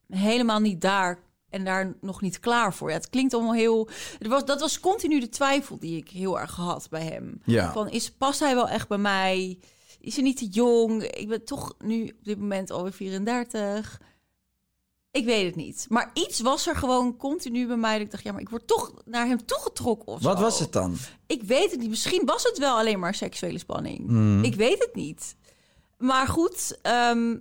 helemaal 0.08 0.60
niet 0.60 0.82
daar 0.82 1.20
en 1.50 1.64
daar 1.64 1.94
nog 2.02 2.22
niet 2.22 2.40
klaar 2.40 2.74
voor. 2.74 2.90
Ja, 2.90 2.96
het 2.96 3.10
klinkt 3.10 3.34
allemaal 3.34 3.54
heel... 3.54 3.90
Er 4.20 4.30
was, 4.30 4.46
dat 4.46 4.60
was 4.60 4.80
continu 4.80 5.20
de 5.20 5.30
twijfel 5.30 5.80
die 5.80 5.98
ik 5.98 6.10
heel 6.10 6.40
erg 6.40 6.56
had 6.56 6.88
bij 6.90 7.04
hem. 7.04 7.42
Ja. 7.46 7.72
Van, 7.72 7.90
is, 7.90 8.12
past 8.12 8.40
hij 8.40 8.56
wel 8.56 8.70
echt 8.70 8.88
bij 8.88 8.98
mij? 8.98 9.60
Is 10.00 10.16
hij 10.16 10.24
niet 10.24 10.38
te 10.38 10.48
jong? 10.48 11.04
Ik 11.04 11.28
ben 11.28 11.46
toch 11.46 11.76
nu 11.80 12.04
op 12.04 12.24
dit 12.24 12.40
moment 12.40 12.72
alweer 12.72 12.94
34. 12.94 14.02
Ik 15.12 15.26
weet 15.26 15.46
het 15.46 15.56
niet. 15.56 15.86
Maar 15.90 16.12
iets 16.14 16.40
was 16.40 16.68
er 16.68 16.76
gewoon 16.76 17.18
continu 17.18 17.68
bij 17.68 17.78
mij. 17.78 17.94
Dat 17.94 18.02
ik 18.06 18.12
dacht, 18.12 18.24
ja, 18.24 18.32
maar 18.32 18.42
ik 18.42 18.50
word 18.50 18.68
toch 18.68 18.94
naar 19.06 19.28
hem 19.28 19.46
toegetrokken 19.46 20.08
of 20.08 20.22
Wat 20.24 20.38
zo. 20.38 20.44
was 20.44 20.60
het 20.60 20.72
dan? 20.74 20.96
Ik 21.28 21.44
weet 21.44 21.72
het 21.72 21.80
niet. 21.80 21.90
Misschien 21.90 22.26
was 22.26 22.44
het 22.44 22.58
wel 22.58 22.78
alleen 22.78 23.00
maar 23.00 23.14
seksuele 23.16 23.58
spanning. 23.60 24.08
Mhm. 24.08 24.44
Ik 24.44 24.56
weet 24.56 24.80
het 24.80 24.96
niet. 24.96 25.36
Maar 25.98 26.28
goed, 26.28 26.78
ehm, 26.82 27.36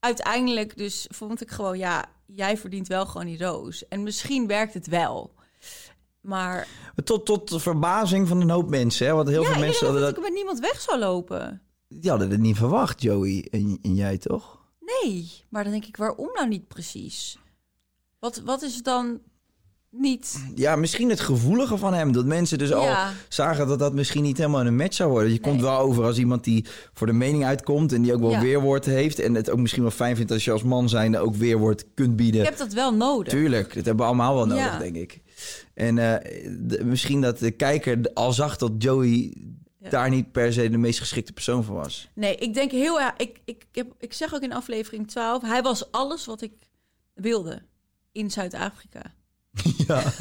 uiteindelijk 0.00 0.76
dus 0.76 1.06
vond 1.10 1.40
ik 1.40 1.50
gewoon, 1.50 1.78
ja, 1.78 2.04
jij 2.26 2.56
verdient 2.56 2.88
wel 2.88 3.06
gewoon 3.06 3.26
die 3.26 3.38
roos. 3.44 3.88
En 3.88 4.02
misschien 4.02 4.46
werkt 4.46 4.74
het 4.74 4.86
wel. 4.86 5.34
Maar 6.20 6.68
Tot, 7.04 7.26
tot 7.26 7.48
de 7.48 7.58
verbazing 7.60 8.28
van 8.28 8.40
een 8.40 8.50
hoop 8.50 8.68
mensen. 8.70 9.06
Hè? 9.06 9.12
Want 9.14 9.28
heel 9.28 9.42
ja, 9.42 9.48
veel 9.50 9.60
mensen 9.60 9.84
hadden 9.86 10.02
dat 10.04 10.14
dat, 10.14 10.24
ik 10.24 10.30
met 10.30 10.38
niemand 10.38 10.60
weg 10.60 10.80
zou 10.80 10.98
lopen. 10.98 11.62
die 11.88 12.10
hadden 12.10 12.30
het 12.30 12.40
niet 12.40 12.56
verwacht, 12.56 13.02
Joey 13.02 13.46
en, 13.50 13.78
en 13.82 13.94
jij 13.94 14.18
toch? 14.18 14.60
Nee, 15.02 15.30
maar 15.48 15.62
dan 15.62 15.72
denk 15.72 15.84
ik, 15.86 15.96
waarom 15.96 16.30
nou 16.34 16.48
niet 16.48 16.68
precies? 16.68 17.38
Wat, 18.18 18.42
wat 18.44 18.62
is 18.62 18.74
het 18.74 18.84
dan 18.84 19.20
niet... 19.90 20.44
Ja, 20.54 20.76
misschien 20.76 21.08
het 21.10 21.20
gevoelige 21.20 21.76
van 21.76 21.94
hem. 21.94 22.12
Dat 22.12 22.24
mensen 22.26 22.58
dus 22.58 22.72
al 22.72 22.96
zagen 23.28 23.66
dat 23.68 23.78
dat 23.78 23.94
misschien 23.94 24.22
niet 24.22 24.36
helemaal 24.36 24.66
een 24.66 24.76
match 24.76 24.94
zou 24.94 25.10
worden. 25.10 25.32
Je 25.32 25.40
komt 25.40 25.60
wel 25.60 25.78
over 25.78 26.04
als 26.04 26.18
iemand 26.18 26.44
die 26.44 26.64
voor 26.94 27.06
de 27.06 27.12
mening 27.12 27.44
uitkomt... 27.44 27.92
en 27.92 28.02
die 28.02 28.14
ook 28.14 28.20
wel 28.20 28.30
Ja. 28.30 28.40
weerwoord 28.40 28.84
heeft. 28.84 29.18
En 29.18 29.34
het 29.34 29.50
ook 29.50 29.58
misschien 29.58 29.82
wel 29.82 29.90
fijn 29.90 30.16
vindt 30.16 30.30
als 30.32 30.44
je 30.44 30.50
als 30.50 30.62
man 30.62 30.88
zijnde 30.88 31.18
ook 31.18 31.34
weerwoord 31.34 31.84
kunt 31.94 32.16
bieden. 32.16 32.40
Ik 32.40 32.46
heb 32.46 32.58
dat 32.58 32.72
wel 32.72 32.94
nodig. 32.94 33.32
Tuurlijk, 33.32 33.66
dat 33.74 33.84
hebben 33.84 33.96
we 33.96 34.02
allemaal 34.04 34.34
wel 34.34 34.46
nodig, 34.46 34.64
Ja. 34.64 34.78
denk 34.78 34.96
ik. 34.96 35.20
En 35.74 35.98
eh, 35.98 36.30
de- 36.60 36.84
misschien 36.84 37.20
dat 37.20 37.38
de 37.38 37.50
kijker 37.50 38.10
al 38.14 38.32
zag 38.32 38.56
dat 38.56 38.72
Joey 38.78 39.34
Ja. 39.82 39.88
daar 39.88 40.10
niet 40.10 40.32
per 40.32 40.52
se 40.52 40.70
de 40.70 40.78
meest 40.78 40.98
geschikte 40.98 41.32
persoon 41.32 41.64
voor 41.64 41.74
was. 41.74 42.08
Nee, 42.14 42.36
ik 42.36 42.54
denk 42.54 42.70
heel 42.70 43.00
erg. 43.00 43.12
Ik, 43.16 43.40
ik, 43.44 43.64
ik, 43.70 43.76
heb, 43.76 43.92
ik 43.98 44.12
zeg 44.12 44.34
ook 44.34 44.42
in 44.42 44.52
aflevering 44.52 45.08
12, 45.08 45.42
hij 45.42 45.62
was 45.62 45.90
alles 45.90 46.24
wat 46.24 46.40
ik 46.40 46.52
wilde 47.14 47.62
in 48.12 48.30
Zuid-Afrika. 48.30 49.02
ja. 49.86 50.12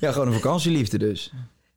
ja, 0.00 0.12
gewoon 0.12 0.26
een 0.26 0.32
vakantieliefde 0.32 0.98
dus. 0.98 1.32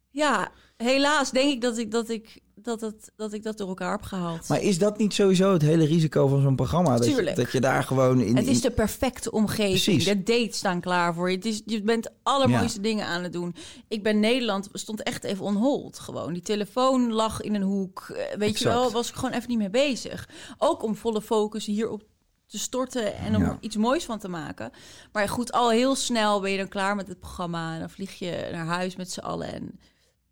Ja, 0.10 0.52
helaas 0.78 1.32
denk 1.32 1.52
ik 1.52 1.62
dat 1.62 1.78
ik 1.78 1.92
dat, 1.92 2.10
ik, 2.10 2.42
dat, 2.64 2.82
het, 2.82 3.12
dat 3.16 3.34
ik 3.34 3.44
dat 3.44 3.58
door 3.58 3.68
elkaar 3.68 3.92
heb 3.92 4.02
gehaald. 4.02 4.48
Maar 4.48 4.62
is 4.62 4.78
dat 4.78 4.98
niet 4.98 5.14
sowieso 5.14 5.54
het 5.54 5.62
hele 5.62 5.86
risico 5.86 6.28
van 6.28 6.42
zo'n 6.42 6.56
programma? 6.56 6.96
Dat 6.98 7.06
je, 7.06 7.14
Tuurlijk. 7.14 7.36
dat 7.36 7.52
je 7.52 7.60
daar 7.62 7.84
gewoon 7.84 8.22
in... 8.22 8.36
het 8.38 8.48
is 8.48 8.62
de 8.62 8.72
perfecte 8.72 9.32
omgeving. 9.32 9.84
Precies. 9.84 10.06
De 10.06 10.24
dates 10.24 10.58
staan 10.58 10.82
klaar 10.82 11.14
voor 11.14 11.30
je. 11.30 11.36
Het 11.36 11.46
is, 11.46 11.62
je 11.66 11.82
bent 11.82 12.10
allermooiste 12.24 12.82
dingen 12.82 13.06
aan 13.06 13.24
het 13.24 13.34
doen. 13.34 13.56
Ik 13.88 14.04
ben 14.04 14.20
Nederland, 14.20 14.70
stond 14.74 15.04
echt 15.04 15.24
even 15.24 15.46
on 15.46 15.56
hold 15.56 16.00
gewoon. 16.00 16.34
Die 16.34 16.42
telefoon 16.42 17.12
lag 17.14 17.42
in 17.42 17.56
een 17.56 17.62
hoek. 17.62 18.10
Eh, 18.16 18.38
Weet 18.38 18.60
je 18.60 18.66
wel, 18.66 18.92
was 18.92 19.10
ik 19.10 19.16
gewoon 19.16 19.32
even 19.34 19.50
niet 19.50 19.58
mee 19.58 19.70
bezig. 19.70 20.30
Ook 20.58 20.84
om 20.84 20.96
volle 20.96 21.22
focus 21.22 21.66
hierop 21.66 22.04
te 22.48 22.60
storten 22.60 23.16
en 23.16 23.36
om 23.36 23.42
Ja. 23.44 23.58
iets 23.60 23.76
moois 23.76 24.06
van 24.06 24.20
te 24.20 24.28
maken. 24.28 24.72
Maar 25.12 25.30
goed, 25.30 25.52
al 25.52 25.70
heel 25.70 25.96
snel 25.96 26.40
ben 26.42 26.52
je 26.52 26.58
dan 26.58 26.68
klaar 26.68 26.96
met 26.96 27.08
het 27.08 27.20
programma. 27.20 27.74
En 27.74 27.80
dan 27.80 27.90
vlieg 27.90 28.20
je 28.20 28.50
naar 28.52 28.66
huis 28.66 28.96
met 28.96 29.12
z'n 29.12 29.20
allen. 29.20 29.54
En 29.54 29.80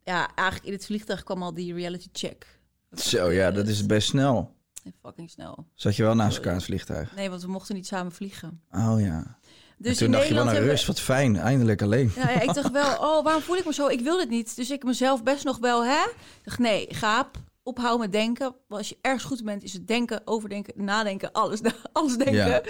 ja, 0.07 0.35
eigenlijk 0.35 0.67
in 0.67 0.73
het 0.73 0.85
vliegtuig 0.85 1.23
kwam 1.23 1.43
al 1.43 1.53
die 1.53 1.73
reality 1.73 2.07
check. 2.11 2.59
Zo, 2.91 3.31
ja, 3.31 3.51
dat 3.51 3.67
is 3.67 3.85
best 3.85 4.07
snel. 4.07 4.55
Fucking 5.01 5.29
snel. 5.29 5.67
Zat 5.73 5.95
je 5.95 6.03
wel 6.03 6.15
naast 6.15 6.35
elkaar 6.35 6.51
in 6.51 6.57
het 6.57 6.65
vliegtuig? 6.65 7.15
Nee, 7.15 7.29
want 7.29 7.41
we 7.41 7.47
mochten 7.47 7.75
niet 7.75 7.87
samen 7.87 8.11
vliegen. 8.11 8.61
Oh 8.71 8.95
ja. 8.99 9.37
Dus 9.77 9.91
en 9.91 9.97
toen 9.97 10.05
in 10.05 10.11
dacht 10.11 10.27
je 10.27 10.33
wel 10.33 10.43
Nederland 10.43 10.51
naar 10.51 10.63
rust, 10.63 10.85
wat 10.85 10.99
fijn, 10.99 11.35
eindelijk 11.35 11.81
alleen. 11.81 12.11
Ja, 12.15 12.29
ja, 12.29 12.41
ik 12.41 12.53
dacht 12.53 12.71
wel, 12.71 12.97
oh, 13.07 13.23
waarom 13.23 13.41
voel 13.41 13.57
ik 13.57 13.65
me 13.65 13.73
zo? 13.73 13.87
Ik 13.87 13.99
wil 13.99 14.17
dit 14.17 14.29
niet. 14.29 14.55
Dus 14.55 14.71
ik 14.71 14.83
mezelf 14.83 15.23
best 15.23 15.43
nog 15.43 15.57
wel, 15.57 15.85
hè? 15.85 16.03
Ik 16.03 16.43
dacht, 16.43 16.59
nee, 16.59 16.87
gaap, 16.89 17.37
ophouden 17.63 17.99
met 17.99 18.11
denken. 18.11 18.55
Als 18.67 18.89
je 18.89 18.97
ergens 19.01 19.23
goed 19.23 19.43
bent, 19.43 19.63
is 19.63 19.73
het 19.73 19.87
denken, 19.87 20.21
overdenken, 20.25 20.73
nadenken, 20.85 21.31
alles, 21.31 21.59
alles 21.91 22.17
denken. 22.17 22.47
Ja. 22.47 22.61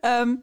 Ehm, 0.00 0.34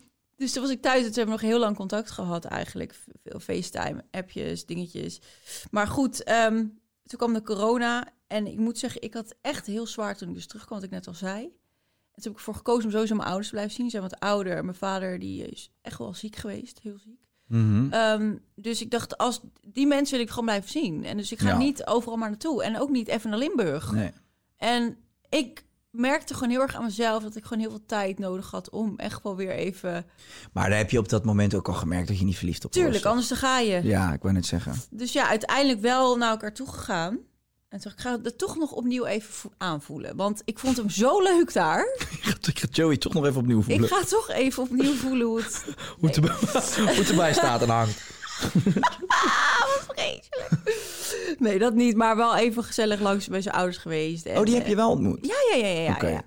dus 0.44 0.54
toen 0.54 0.62
was 0.62 0.72
ik 0.72 0.82
thuis 0.82 0.98
en 1.00 1.06
toen 1.06 1.14
hebben 1.14 1.36
we 1.36 1.42
nog 1.42 1.52
heel 1.52 1.60
lang 1.60 1.76
contact 1.76 2.12
gehad 2.12 2.46
eigenlijk. 2.46 2.96
Veel 3.24 3.40
FaceTime, 3.40 4.04
appjes, 4.12 4.66
dingetjes. 4.66 5.22
Maar 5.72 5.88
goed, 5.88 6.24
ehm, 6.24 6.56
toen 7.04 7.18
kwam 7.18 7.34
de 7.34 7.42
corona. 7.44 8.08
En 8.28 8.48
ik 8.48 8.58
moet 8.58 8.78
zeggen, 8.78 9.02
ik 9.02 9.14
had 9.14 9.36
echt 9.42 9.66
heel 9.66 9.88
zwaar 9.88 10.18
toen 10.18 10.28
ik 10.30 10.34
dus 10.36 10.48
terugkwam, 10.48 10.78
wat 10.80 10.88
ik 10.88 10.94
net 10.94 11.08
al 11.08 11.14
zei. 11.14 11.42
En 11.44 12.22
toen 12.22 12.24
heb 12.24 12.32
ik 12.32 12.38
ervoor 12.38 12.56
gekozen 12.56 12.86
om 12.86 12.92
sowieso 12.92 13.16
mijn 13.16 13.28
ouders 13.28 13.48
te 13.48 13.54
blijven 13.54 13.76
zien. 13.76 13.86
Ze 13.86 13.92
zijn 13.98 14.10
wat 14.10 14.20
ouder. 14.20 14.64
Mijn 14.64 14.78
vader 14.78 15.20
die 15.20 15.48
is 15.48 15.72
echt 15.82 15.98
wel 15.98 16.14
ziek 16.14 16.36
geweest, 16.36 16.80
heel 16.80 16.98
ziek. 16.98 17.22
Mhm. 17.48 17.92
Ehm, 17.94 18.36
dus 18.56 18.82
ik 18.82 18.92
dacht, 18.92 19.18
als 19.18 19.42
die 19.68 19.88
mensen 19.88 20.14
wil 20.16 20.24
ik 20.24 20.30
gewoon 20.30 20.46
blijven 20.46 20.70
zien. 20.70 21.06
En 21.06 21.18
dus 21.18 21.32
ik 21.32 21.40
ga 21.40 21.48
Ja. 21.48 21.58
niet 21.58 21.86
overal 21.86 22.18
maar 22.18 22.30
naartoe. 22.30 22.64
En 22.64 22.80
ook 22.80 22.90
niet 22.90 23.08
even 23.08 23.30
naar 23.30 23.40
Limburg. 23.40 23.92
Nee. 23.92 24.12
En 24.58 24.98
ik 25.30 25.64
merkte 25.94 26.34
gewoon 26.34 26.50
heel 26.50 26.62
erg 26.62 26.76
aan 26.76 26.84
mezelf 26.84 27.24
dat 27.24 27.36
ik 27.36 27.44
gewoon 27.44 27.60
heel 27.60 27.70
veel 27.70 27.86
tijd 27.86 28.20
nodig 28.20 28.52
had 28.52 28.70
om 28.70 28.94
echt 28.98 29.24
wel 29.24 29.36
weer 29.36 29.52
even. 29.52 30.06
Maar 30.54 30.70
daar 30.70 30.78
heb 30.78 30.90
je 30.90 30.98
op 31.00 31.10
dat 31.10 31.26
moment 31.26 31.56
ook 31.56 31.68
al 31.68 31.74
gemerkt 31.74 32.08
dat 32.08 32.20
je 32.20 32.26
niet 32.26 32.38
verliefd 32.38 32.66
op 32.66 32.74
was. 32.74 32.84
Tuurlijk, 32.84 33.06
anders 33.06 33.28
dan 33.28 33.38
ga 33.38 33.60
je. 33.60 33.84
Ja, 33.84 34.14
ik 34.14 34.22
wou 34.22 34.34
net 34.34 34.46
zeggen. 34.46 34.74
Dus 34.90 35.14
ja, 35.14 35.28
uiteindelijk 35.30 35.80
wel 35.82 36.18
naar 36.18 36.30
elkaar 36.30 36.54
toe 36.54 36.68
gegaan. 36.68 37.18
En 37.70 37.80
toen 37.80 37.92
ik, 37.92 38.00
ga 38.00 38.20
het 38.24 38.38
toch 38.38 38.58
nog 38.58 38.72
opnieuw 38.72 39.06
even 39.06 39.34
vo- 39.34 39.52
aanvoelen. 39.58 40.16
Want 40.16 40.42
ik 40.46 40.60
vond 40.60 40.78
hem 40.78 40.90
zo 40.90 41.22
leuk 41.22 41.54
daar. 41.54 41.86
Ik 42.48 42.60
ga 42.60 42.68
Joey 42.72 42.98
toch 42.98 43.14
nog 43.14 43.26
even 43.26 43.40
opnieuw 43.40 43.62
voelen. 43.62 43.84
Ik 43.84 43.94
ga 43.94 44.04
toch 44.04 44.30
even 44.30 44.64
opnieuw 44.64 44.94
voelen 44.94 45.28
hoe 45.28 45.38
het... 45.42 45.64
Hoe, 46.00 46.08
het 46.08 46.16
erbij, 46.16 46.36
hoe 46.86 46.96
het 47.00 47.10
erbij 47.10 47.34
staat 47.34 47.62
en 47.62 47.70
hangt. 47.70 48.02
Vreselijk. 49.88 50.50
Nee, 51.40 51.60
dat 51.60 51.74
niet. 51.74 51.96
Maar 51.96 52.16
wel 52.16 52.36
even 52.36 52.64
gezellig 52.64 53.00
langs 53.00 53.28
bij 53.28 53.42
zijn 53.42 53.56
ouders 53.56 53.78
geweest. 53.78 54.26
En, 54.26 54.38
Oh, 54.38 54.46
die 54.46 54.54
heb 54.54 54.64
eh, 54.64 54.70
je 54.70 54.76
wel 54.76 54.90
ontmoet? 54.90 55.20
Ja, 55.26 55.36
ja, 55.58 55.66
ja, 55.68 55.74
ja. 55.74 55.82
ja, 55.82 55.94
Oké. 55.94 56.08
ja. 56.08 56.22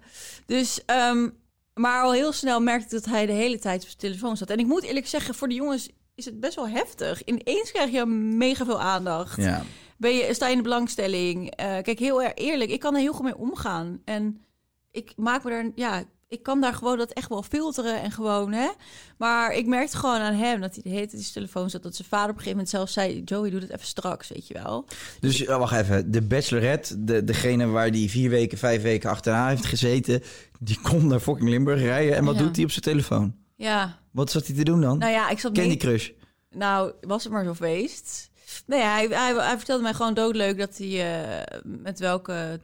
Dus, 0.46 0.84
ehm, 0.84 1.28
maar 1.74 2.02
al 2.02 2.12
heel 2.12 2.32
snel 2.32 2.60
merkte 2.60 2.96
ik 2.96 3.02
dat 3.02 3.12
hij 3.12 3.26
de 3.26 3.32
hele 3.32 3.58
tijd 3.58 3.80
op 3.82 3.86
zijn 3.86 3.98
telefoon 3.98 4.36
zat. 4.36 4.50
En 4.50 4.58
ik 4.58 4.66
moet 4.66 4.82
eerlijk 4.82 5.06
zeggen, 5.06 5.34
voor 5.34 5.48
de 5.48 5.54
jongens 5.54 5.88
is 6.14 6.24
het 6.24 6.40
best 6.40 6.54
wel 6.54 6.68
heftig. 6.68 7.24
Ineens 7.24 7.72
krijg 7.72 7.90
je 7.90 8.06
mega 8.06 8.64
veel 8.64 8.80
aandacht. 8.80 9.36
Ja. 9.42 9.62
Ben 9.98 10.14
je, 10.14 10.34
sta 10.34 10.46
je 10.46 10.50
in 10.52 10.58
de 10.58 10.64
belangstelling? 10.64 11.50
Eh, 11.50 11.66
kijk, 11.82 11.98
heel 11.98 12.22
erg 12.22 12.32
eerlijk, 12.34 12.70
ik 12.70 12.80
kan 12.80 12.94
er 12.94 13.00
heel 13.00 13.12
goed 13.12 13.24
mee 13.24 13.36
omgaan. 13.38 14.00
En 14.04 14.40
ik 14.90 15.12
maak 15.16 15.44
me 15.44 15.50
daar, 15.50 15.70
ja, 15.74 16.04
ik 16.28 16.42
kan 16.42 16.60
daar 16.60 16.74
gewoon 16.74 16.98
dat 16.98 17.10
echt 17.12 17.28
wel 17.28 17.42
filteren 17.42 18.02
en 18.02 18.10
gewoon, 18.10 18.52
hè. 18.52 18.68
Maar 19.18 19.52
ik 19.54 19.66
merkte 19.66 19.96
gewoon 19.96 20.20
aan 20.20 20.34
hem 20.34 20.60
dat 20.60 20.74
hij 20.74 20.82
de 20.82 20.88
hele 20.88 21.06
tijd 21.06 21.22
zijn 21.22 21.32
telefoon 21.34 21.70
zat. 21.70 21.82
Dat 21.82 21.96
zijn 21.96 22.08
vader 22.08 22.30
op 22.30 22.36
een 22.36 22.42
gegeven 22.42 22.56
moment 22.58 22.74
zelf 22.74 22.88
zei, 22.90 23.22
Joey, 23.24 23.50
doe 23.50 23.60
het 23.60 23.70
even 23.70 23.86
straks, 23.86 24.28
weet 24.28 24.46
je 24.46 24.54
wel. 24.54 24.86
Dus 25.20 25.44
eh, 25.44 25.58
wacht 25.58 25.74
even, 25.80 26.10
de 26.10 26.22
bachelorette, 26.22 27.04
de, 27.04 27.24
degene 27.24 27.66
waar 27.66 27.90
die 27.90 28.10
vier 28.10 28.30
weken, 28.30 28.58
vijf 28.58 28.82
weken 28.82 29.10
achterna 29.10 29.48
heeft 29.48 29.64
gezeten, 29.66 30.22
die 30.60 30.78
komt 30.82 31.02
naar 31.04 31.20
fucking 31.20 31.48
Limburg 31.48 31.80
rijden. 31.80 32.16
En 32.16 32.24
wat 32.24 32.34
Ja. 32.36 32.42
doet 32.42 32.56
hij 32.56 32.64
op 32.64 32.70
zijn 32.70 32.82
telefoon? 32.84 33.34
Ja, 33.56 33.98
Wat 34.10 34.30
zat 34.30 34.46
hij 34.46 34.56
te 34.56 34.62
doen 34.64 34.80
dan? 34.80 34.98
nou 34.98 35.12
ja, 35.12 35.28
ik 35.30 35.38
zat 35.38 35.52
Candy 35.52 35.68
mee... 35.68 35.76
Crush. 35.76 36.10
Nou, 36.50 36.92
was 37.00 37.24
het 37.24 37.32
maar 37.32 37.44
zo'n 37.44 37.54
feest. 37.56 38.30
Nee, 38.66 38.80
hij, 38.82 39.06
hij, 39.10 39.34
hij 39.34 39.56
vertelde 39.56 39.82
mij 39.82 39.94
gewoon 39.94 40.14
doodleuk 40.14 40.58
dat 40.58 40.76
hij 40.78 41.22
eh, 41.24 41.60
met 41.64 41.98
welke 41.98 42.60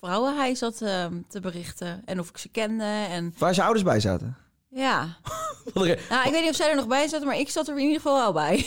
vrouwen 0.00 0.36
hij 0.36 0.54
zat 0.54 0.80
eh, 0.82 1.06
te 1.28 1.40
berichten. 1.40 2.02
En 2.04 2.20
of 2.20 2.28
ik 2.28 2.38
ze 2.38 2.48
kende. 2.48 2.84
En 2.84 3.34
Waar 3.38 3.54
zijn 3.54 3.66
ouders 3.66 3.84
bij 3.86 4.00
zaten. 4.00 4.36
ja, 4.68 5.16
Wat 5.74 5.84
nou, 5.84 6.26
ik 6.26 6.32
weet 6.32 6.40
niet 6.40 6.50
of 6.50 6.56
zij 6.56 6.70
er 6.70 6.76
nog 6.76 6.86
bij 6.86 7.08
zaten, 7.08 7.26
maar 7.26 7.38
ik 7.38 7.48
zat 7.50 7.68
er 7.68 7.74
in 7.76 7.80
ieder 7.82 7.96
geval 8.00 8.16
wel 8.16 8.32
bij. 8.32 8.66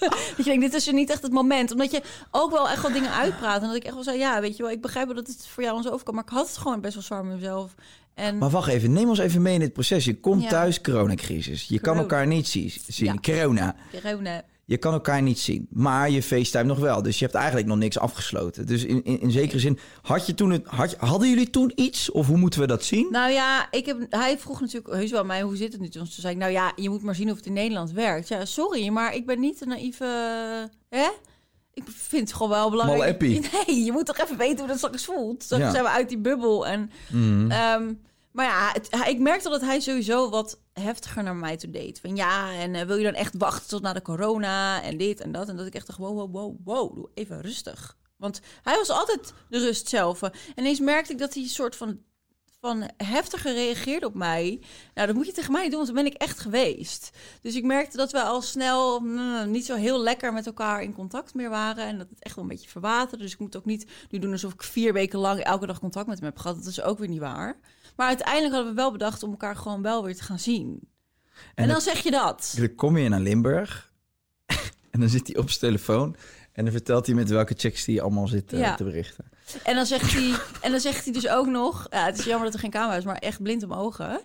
dat 0.00 0.36
je 0.36 0.42
denkt, 0.44 0.60
dit 0.60 0.74
is 0.74 0.86
er 0.86 0.94
niet 0.94 1.10
echt 1.10 1.22
het 1.22 1.32
moment. 1.32 1.70
Omdat 1.70 1.90
je 1.90 2.02
ook 2.30 2.50
wel 2.50 2.68
echt 2.68 2.82
wel 2.82 2.92
dingen 2.92 3.12
uitpraat. 3.12 3.60
En 3.62 3.66
dat 3.66 3.76
ik 3.76 3.84
echt 3.84 3.94
wel 3.94 4.02
zei, 4.02 4.18
ja, 4.18 4.40
weet 4.40 4.56
je 4.56 4.62
wel, 4.62 4.72
ik 4.72 4.80
begrijp 4.80 5.06
wel 5.06 5.14
dat 5.16 5.26
het 5.26 5.46
voor 5.46 5.62
jou 5.62 5.76
ons 5.76 5.88
overkomt. 5.90 6.16
Maar 6.16 6.24
ik 6.24 6.30
had 6.32 6.46
het 6.46 6.56
gewoon 6.56 6.80
best 6.80 6.94
wel 6.94 7.02
zwaar 7.02 7.24
met 7.24 7.34
mezelf. 7.34 7.74
En 8.14 8.38
Maar 8.38 8.50
wacht 8.50 8.68
even, 8.68 8.92
neem 8.92 9.08
ons 9.08 9.18
even 9.18 9.42
mee 9.42 9.54
in 9.54 9.60
dit 9.60 9.72
proces. 9.72 10.04
Je 10.04 10.20
komt 10.20 10.42
Ja. 10.42 10.48
thuis, 10.48 10.80
coronacrisis. 10.80 11.64
Je 11.68 11.78
kan 11.80 11.96
elkaar 11.96 12.26
niet 12.26 12.48
zien. 12.48 12.72
zien. 12.86 13.06
Ja. 13.22 13.34
Corona. 13.34 13.74
corona. 14.02 14.42
Je 14.64 14.76
kan 14.76 14.92
elkaar 14.92 15.22
niet 15.22 15.38
zien. 15.38 15.66
Maar 15.70 16.10
je 16.10 16.22
FaceTime 16.22 16.64
nog 16.64 16.78
wel. 16.78 17.02
Dus 17.02 17.18
je 17.18 17.24
hebt 17.24 17.36
eigenlijk 17.36 17.66
nog 17.66 17.78
niks 17.78 17.98
afgesloten. 17.98 18.66
Dus 18.66 18.84
in, 18.84 19.04
in, 19.04 19.20
in 19.20 19.30
zekere 19.30 19.58
zin, 19.58 19.78
had 20.02 20.26
je 20.26 20.34
toen 20.34 20.50
het, 20.50 20.66
had 20.66 20.94
hadden 20.94 21.28
jullie 21.28 21.50
toen 21.50 21.72
iets? 21.74 22.10
Of 22.10 22.26
hoe 22.26 22.36
moeten 22.36 22.60
we 22.60 22.66
dat 22.66 22.84
zien? 22.84 23.08
Nou 23.10 23.30
ja, 23.30 23.70
ik 23.70 23.86
heb, 23.86 24.06
hij 24.08 24.38
vroeg 24.38 24.60
natuurlijk 24.60 24.94
heus 24.94 25.10
wel 25.10 25.24
mij, 25.24 25.42
hoe 25.42 25.56
zit 25.56 25.72
het 25.72 25.80
nu? 25.80 25.88
Toen 25.88 26.06
zei 26.06 26.32
ik, 26.32 26.40
nou 26.40 26.52
ja, 26.52 26.72
je 26.76 26.90
moet 26.90 27.02
maar 27.02 27.14
zien 27.14 27.30
of 27.30 27.36
het 27.36 27.46
in 27.46 27.52
Nederland 27.52 27.92
werkt. 27.92 28.28
Ja, 28.28 28.44
sorry, 28.44 28.88
maar 28.88 29.14
ik 29.14 29.26
ben 29.26 29.40
niet 29.40 29.60
een 29.60 29.68
naïeve... 29.68 30.04
Hè? 30.88 31.08
Ik 31.74 31.84
vind 31.86 32.28
het 32.28 32.36
gewoon 32.36 32.52
wel 32.52 32.70
belangrijk. 32.70 33.20
Nee, 33.66 33.84
je 33.84 33.92
moet 33.92 34.06
toch 34.06 34.18
even 34.18 34.36
weten 34.36 34.58
hoe 34.58 34.66
dat 34.66 34.76
straks 34.76 35.04
voelt. 35.04 35.46
Ja. 35.48 35.70
zijn 35.70 35.82
we 35.84 35.90
uit 35.90 36.08
die 36.08 36.18
bubbel. 36.18 36.66
En, 36.66 36.90
ehm, 37.48 37.92
Maar 38.32 38.44
ja, 38.44 38.74
ik 39.06 39.18
merkte 39.18 39.48
dat 39.48 39.60
hij 39.60 39.80
sowieso 39.80 40.30
wat 40.30 40.60
heftiger 40.72 41.22
naar 41.22 41.36
mij 41.36 41.56
toe 41.56 41.70
deed. 41.70 42.00
Van 42.00 42.16
ja, 42.16 42.52
en 42.52 42.74
eh, 42.74 42.86
wil 42.86 42.96
je 42.96 43.04
dan 43.04 43.14
echt 43.14 43.34
wachten 43.38 43.68
tot 43.68 43.82
na 43.82 43.92
de 43.92 44.02
corona 44.02 44.82
en 44.82 44.96
dit 44.96 45.20
en 45.20 45.32
dat. 45.32 45.48
En 45.48 45.56
dat 45.56 45.66
ik 45.66 45.74
echt 45.74 45.86
dacht, 45.86 45.98
wow, 45.98 46.16
wow, 46.16 46.32
wow, 46.32 46.56
wow, 46.64 46.94
doe 46.94 47.10
even 47.14 47.40
rustig. 47.40 47.96
Want 48.16 48.40
hij 48.62 48.76
was 48.76 48.90
altijd 48.90 49.32
de 49.48 49.58
rust 49.58 49.88
zelf. 49.88 50.22
En 50.22 50.32
ineens 50.56 50.80
merkte 50.80 51.12
ik 51.12 51.18
dat 51.18 51.34
hij 51.34 51.42
een 51.42 51.48
soort 51.48 51.76
van, 51.76 51.98
van 52.60 52.90
heftiger 52.96 53.52
reageerde 53.52 54.06
op 54.06 54.14
mij. 54.14 54.60
Nou, 54.94 55.06
dat 55.06 55.16
moet 55.16 55.26
je 55.26 55.32
tegen 55.32 55.52
mij 55.52 55.68
doen, 55.68 55.74
want 55.74 55.86
dan 55.86 55.94
ben 55.94 56.06
ik 56.06 56.14
echt 56.14 56.38
geweest. 56.38 57.10
Dus 57.40 57.54
ik 57.54 57.64
merkte 57.64 57.96
dat 57.96 58.12
we 58.12 58.22
al 58.22 58.42
snel 58.42 59.00
mm, 59.00 59.50
niet 59.50 59.66
zo 59.66 59.74
heel 59.74 60.00
lekker 60.00 60.32
met 60.32 60.46
elkaar 60.46 60.82
in 60.82 60.94
contact 60.94 61.34
meer 61.34 61.50
waren. 61.50 61.86
En 61.86 61.98
dat 61.98 62.08
het 62.10 62.22
echt 62.22 62.34
wel 62.34 62.44
een 62.44 62.50
beetje 62.50 62.68
verwaterde. 62.68 63.24
Dus 63.24 63.32
ik 63.32 63.38
moet 63.38 63.56
ook 63.56 63.64
niet 63.64 63.90
nu 64.10 64.18
doen 64.18 64.32
alsof 64.32 64.52
ik 64.52 64.62
vier 64.62 64.92
weken 64.92 65.18
lang 65.18 65.40
elke 65.40 65.66
dag 65.66 65.78
contact 65.78 66.06
met 66.06 66.18
hem 66.18 66.26
heb 66.26 66.38
gehad. 66.38 66.56
Dat 66.56 66.66
is 66.66 66.82
ook 66.82 66.98
weer 66.98 67.08
niet 67.08 67.20
waar. 67.20 67.58
Maar 67.96 68.06
uiteindelijk 68.08 68.54
hadden 68.54 68.70
we 68.74 68.80
wel 68.80 68.92
bedacht 68.92 69.22
om 69.22 69.30
elkaar 69.30 69.56
gewoon 69.56 69.82
wel 69.82 70.04
weer 70.04 70.16
te 70.16 70.22
gaan 70.22 70.38
zien. 70.38 70.88
En, 71.54 71.64
dan 71.66 71.74
dat- 71.74 71.82
zeg 71.82 72.02
je 72.02 72.10
dat. 72.10 72.54
Dan 72.58 72.74
kom 72.74 72.96
je 72.96 73.08
naar 73.08 73.20
Limburg 73.20 73.92
en 74.90 75.00
dan 75.00 75.08
zit 75.08 75.26
hij 75.26 75.36
op 75.36 75.48
zijn 75.50 75.60
telefoon 75.60 76.16
en 76.52 76.64
dan 76.64 76.72
vertelt 76.72 77.06
hij 77.06 77.14
met 77.14 77.28
welke 77.28 77.54
checks 77.56 77.86
hij 77.86 78.00
allemaal 78.00 78.28
zit 78.28 78.52
eh, 78.52 78.58
Ja. 78.60 78.74
te 78.74 78.84
berichten. 78.84 79.24
En 79.64 79.74
dan 79.74 79.86
zegt 79.86 80.12
hij, 80.12 80.34
en 80.60 80.70
dan 80.70 80.80
zegt 80.80 81.04
hij 81.04 81.12
dus 81.12 81.28
ook 81.28 81.46
nog, 81.46 81.86
ja, 81.90 82.04
het 82.06 82.18
is 82.18 82.24
jammer 82.24 82.44
dat 82.44 82.54
er 82.54 82.60
geen 82.60 82.70
camera 82.70 82.96
is, 82.96 83.04
maar 83.04 83.16
echt 83.16 83.42
blind 83.42 83.62
om 83.62 83.72
ogen. 83.72 84.20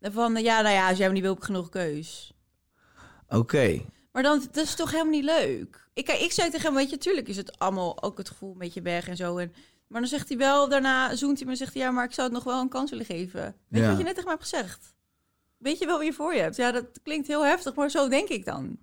Van 0.00 0.34
ja, 0.36 0.60
nou 0.60 0.74
ja, 0.74 0.88
als 0.88 0.96
jij 0.96 1.04
hem 1.06 1.14
niet 1.14 1.22
wil, 1.22 1.30
heb 1.32 1.40
ik 1.40 1.46
genoeg 1.46 1.68
keus. 1.68 2.32
Oké. 3.28 3.80
Maar 4.12 4.22
dan, 4.22 4.46
dat 4.52 4.64
is 4.64 4.74
toch 4.74 4.90
helemaal 4.90 5.12
niet 5.12 5.24
leuk. 5.24 5.88
Ik, 5.94 6.08
ik 6.08 6.32
zei 6.32 6.50
tegen 6.50 6.66
hem, 6.66 6.74
weet 6.74 6.90
je, 6.90 6.98
tuurlijk 6.98 7.28
is 7.28 7.36
het 7.36 7.58
allemaal 7.58 8.02
ook 8.02 8.18
het 8.18 8.28
gevoel 8.28 8.52
een 8.52 8.58
beetje 8.58 8.82
weg 8.82 9.08
en 9.08 9.16
zo. 9.16 9.36
En, 9.38 9.52
maar 9.88 10.00
dan 10.00 10.10
zegt 10.10 10.28
hij 10.28 10.38
wel, 10.38 10.68
daarna 10.68 11.14
zoent 11.16 11.36
hij 11.36 11.44
me 11.46 11.50
en 11.52 11.58
zegt 11.58 11.74
hij, 11.74 11.82
ja, 11.82 11.90
maar 11.90 12.04
ik 12.04 12.12
zou 12.12 12.26
het 12.26 12.36
nog 12.36 12.44
wel 12.44 12.60
een 12.60 12.68
kans 12.68 12.90
willen 12.90 13.04
geven. 13.06 13.40
Weet 13.42 13.54
je 13.68 13.78
Ja. 13.80 13.88
wat 13.88 13.98
je 13.98 14.04
net 14.04 14.14
tegen 14.14 14.28
mij 14.28 14.38
hebt 14.38 14.48
gezegd? 14.48 14.94
Weet 15.58 15.78
je 15.78 15.86
wel 15.86 15.98
wie 15.98 16.06
je 16.08 16.12
voor 16.14 16.34
je 16.34 16.40
hebt? 16.40 16.56
Ja, 16.56 16.72
dat 16.72 16.84
klinkt 17.02 17.26
heel 17.26 17.44
heftig, 17.44 17.74
maar 17.74 17.90
zo 17.90 18.08
denk 18.08 18.28
ik 18.28 18.44
dan. 18.44 18.78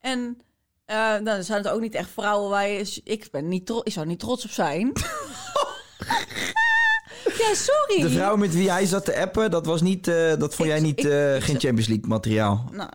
En 0.00 0.40
eh, 0.84 1.14
dan 1.24 1.44
zijn 1.44 1.62
het 1.62 1.72
ook 1.72 1.80
niet 1.80 1.94
echt 1.94 2.10
vrouwen 2.10 2.50
waar 2.50 2.68
je... 2.68 3.00
Ik, 3.04 3.28
ben 3.30 3.48
niet 3.48 3.66
tro- 3.66 3.80
ik 3.84 3.92
zou 3.92 4.06
niet 4.06 4.18
trots 4.18 4.44
op 4.44 4.50
zijn. 4.50 4.92
ja, 7.38 7.54
sorry. 7.54 8.00
De 8.02 8.10
vrouw 8.10 8.36
met 8.36 8.54
wie 8.54 8.70
hij 8.70 8.86
zat 8.86 9.04
te 9.04 9.16
appen, 9.20 9.50
dat 9.50 9.66
was 9.66 9.80
niet, 9.80 10.08
eh, 10.08 10.14
dat 10.28 10.54
vond 10.54 10.68
Ik- 10.68 10.74
jij 10.74 10.80
niet 10.80 10.98
ik- 10.98 11.04
eh, 11.04 11.36
ik- 11.36 11.42
geen 11.42 11.60
Champions 11.60 11.86
League 11.88 12.06
materiaal. 12.08 12.68
Nou, 12.72 12.90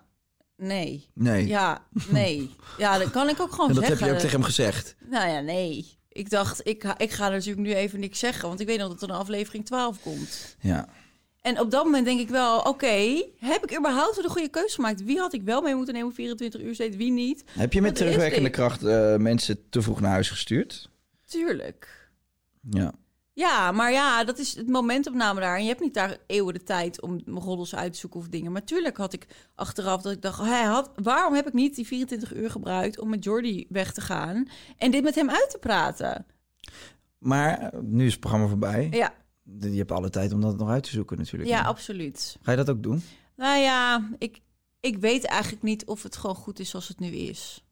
nee. 0.57 1.09
Nee. 1.13 1.47
Ja, 1.47 1.85
nee. 2.07 2.55
Ja, 2.77 2.97
dat 2.97 3.09
kan 3.11 3.29
ik 3.29 3.39
ook 3.41 3.51
gewoon 3.51 3.67
en 3.69 3.75
dat 3.75 3.83
zeggen. 3.83 3.99
heb 3.99 4.07
je 4.07 4.13
ook 4.15 4.21
tegen 4.21 4.37
hem 4.37 4.45
gezegd. 4.45 4.95
Nou 4.99 5.29
ja, 5.29 5.39
nee. 5.39 5.97
Ik 6.13 6.29
dacht, 6.29 6.67
ik 6.67 6.83
ga, 6.83 6.97
ik 6.97 7.11
ga 7.11 7.29
natuurlijk 7.29 7.67
nu 7.67 7.73
even 7.73 7.99
niks 7.99 8.19
zeggen, 8.19 8.47
want 8.47 8.59
ik 8.59 8.67
weet 8.67 8.79
nog 8.79 8.89
dat 8.89 9.01
er 9.01 9.09
een 9.09 9.15
aflevering 9.15 9.65
12 9.65 10.01
komt. 10.01 10.55
Ja. 10.59 10.87
En 11.41 11.59
op 11.59 11.71
dat 11.71 11.83
moment 11.83 12.05
denk 12.05 12.19
ik 12.19 12.29
wel, 12.29 12.59
oké, 12.59 13.23
heb 13.37 13.63
ik 13.63 13.77
überhaupt 13.77 14.15
de 14.15 14.29
goede 14.29 14.49
keuze 14.49 14.75
gemaakt? 14.75 15.03
Wie 15.03 15.19
had 15.19 15.33
ik 15.33 15.41
wel 15.41 15.61
mee 15.61 15.75
moeten 15.75 15.93
nemen 15.93 16.09
op 16.09 16.15
24 16.15 16.61
uur 16.61 16.73
steeds, 16.73 16.95
wie 16.95 17.11
niet? 17.11 17.43
Heb 17.45 17.73
je 17.73 17.81
met 17.81 17.95
terugwerkende 17.95 18.49
kracht 18.49 18.83
eh, 18.83 19.15
mensen 19.15 19.69
te 19.69 19.81
vroeg 19.81 20.01
naar 20.01 20.11
huis 20.11 20.29
gestuurd? 20.29 20.89
Tuurlijk. 21.25 22.09
Ja. 22.69 22.93
Ja, 23.33 23.71
maar 23.71 23.91
ja, 23.91 24.23
dat 24.23 24.37
is 24.37 24.55
het 24.55 24.67
momentopname 24.67 25.39
daar. 25.39 25.55
En 25.55 25.61
je 25.61 25.67
hebt 25.67 25.81
niet 25.81 25.93
daar 25.93 26.17
eeuwen 26.27 26.53
de 26.53 26.63
tijd 26.63 27.01
om 27.01 27.21
roddels 27.25 27.75
uit 27.75 27.93
te 27.93 27.99
zoeken 27.99 28.19
of 28.19 28.27
dingen. 28.27 28.51
Maar 28.51 28.63
tuurlijk 28.63 28.97
had 28.97 29.13
ik 29.13 29.27
achteraf 29.55 30.01
dat 30.01 30.11
ik 30.11 30.21
dacht... 30.21 30.39
Hij 30.39 30.63
had, 30.63 30.91
waarom 30.95 31.33
heb 31.33 31.47
ik 31.47 31.53
niet 31.53 31.75
die 31.75 31.87
24 31.87 32.33
uur 32.33 32.51
gebruikt 32.51 32.99
om 32.99 33.09
met 33.09 33.23
Jordi 33.23 33.65
weg 33.69 33.93
te 33.93 34.01
gaan... 34.01 34.47
en 34.77 34.91
dit 34.91 35.03
met 35.03 35.15
hem 35.15 35.29
uit 35.29 35.49
te 35.49 35.57
praten? 35.57 36.25
Maar 37.17 37.59
eh, 37.59 37.79
nu 37.81 38.05
is 38.05 38.11
het 38.11 38.19
programma 38.19 38.47
voorbij. 38.47 38.87
Ja, 38.91 39.13
Je 39.59 39.77
hebt 39.77 39.91
alle 39.91 40.09
tijd 40.09 40.33
om 40.33 40.41
dat 40.41 40.57
nog 40.57 40.69
uit 40.69 40.83
te 40.83 40.89
zoeken 40.89 41.17
natuurlijk. 41.17 41.49
ja 41.49 41.61
absoluut. 41.61 42.37
Ga 42.41 42.51
je 42.51 42.57
dat 42.57 42.69
ook 42.69 42.83
doen? 42.83 43.03
Nou 43.35 43.59
ja, 43.59 44.09
ik, 44.17 44.41
ik 44.79 44.97
weet 44.97 45.23
eigenlijk 45.25 45.63
niet 45.63 45.85
of 45.85 46.03
het 46.03 46.15
gewoon 46.15 46.35
goed 46.35 46.59
is 46.59 46.69
zoals 46.69 46.87
het 46.87 46.99
nu 46.99 47.07
is. 47.07 47.63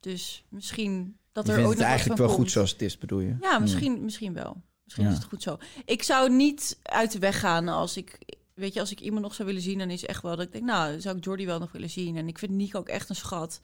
Dus 0.00 0.44
misschien 0.48 1.16
dat 1.32 1.46
Je 1.46 1.52
er 1.52 1.58
ooit 1.58 1.68
het 1.68 1.78
nog 1.78 1.86
eigenlijk 1.86 2.20
wel 2.20 2.28
goed 2.28 2.50
zoals 2.50 2.70
het 2.70 2.82
is, 2.82 2.98
bedoel 2.98 3.20
je? 3.20 3.36
Ja, 3.40 3.58
misschien, 3.58 4.04
misschien 4.04 4.32
wel. 4.32 4.62
Misschien 4.84 5.04
Ja. 5.04 5.10
is 5.10 5.16
het 5.16 5.26
goed 5.26 5.42
zo. 5.42 5.58
Ik 5.84 6.02
zou 6.02 6.30
niet 6.30 6.78
uit 6.82 7.12
de 7.12 7.18
weg 7.18 7.40
gaan 7.40 7.68
als 7.68 7.96
ik... 7.96 8.18
Weet 8.54 8.74
je, 8.74 8.80
als 8.80 8.90
ik 8.90 9.00
iemand 9.00 9.22
nog 9.22 9.34
zou 9.34 9.48
willen 9.48 9.62
zien, 9.62 9.78
dan 9.78 9.90
is 9.90 10.04
echt 10.06 10.22
wel 10.22 10.36
dat 10.36 10.46
ik 10.46 10.52
denk... 10.52 10.64
Nou, 10.64 11.00
zou 11.00 11.16
ik 11.16 11.24
Jordi 11.24 11.46
wel 11.46 11.58
nog 11.58 11.72
willen 11.72 11.90
zien. 11.90 12.16
En 12.16 12.28
ik 12.28 12.38
vind 12.38 12.52
Nico 12.52 12.78
ook 12.78 12.88
echt 12.88 13.08
een 13.08 13.16
schat. 13.16 13.60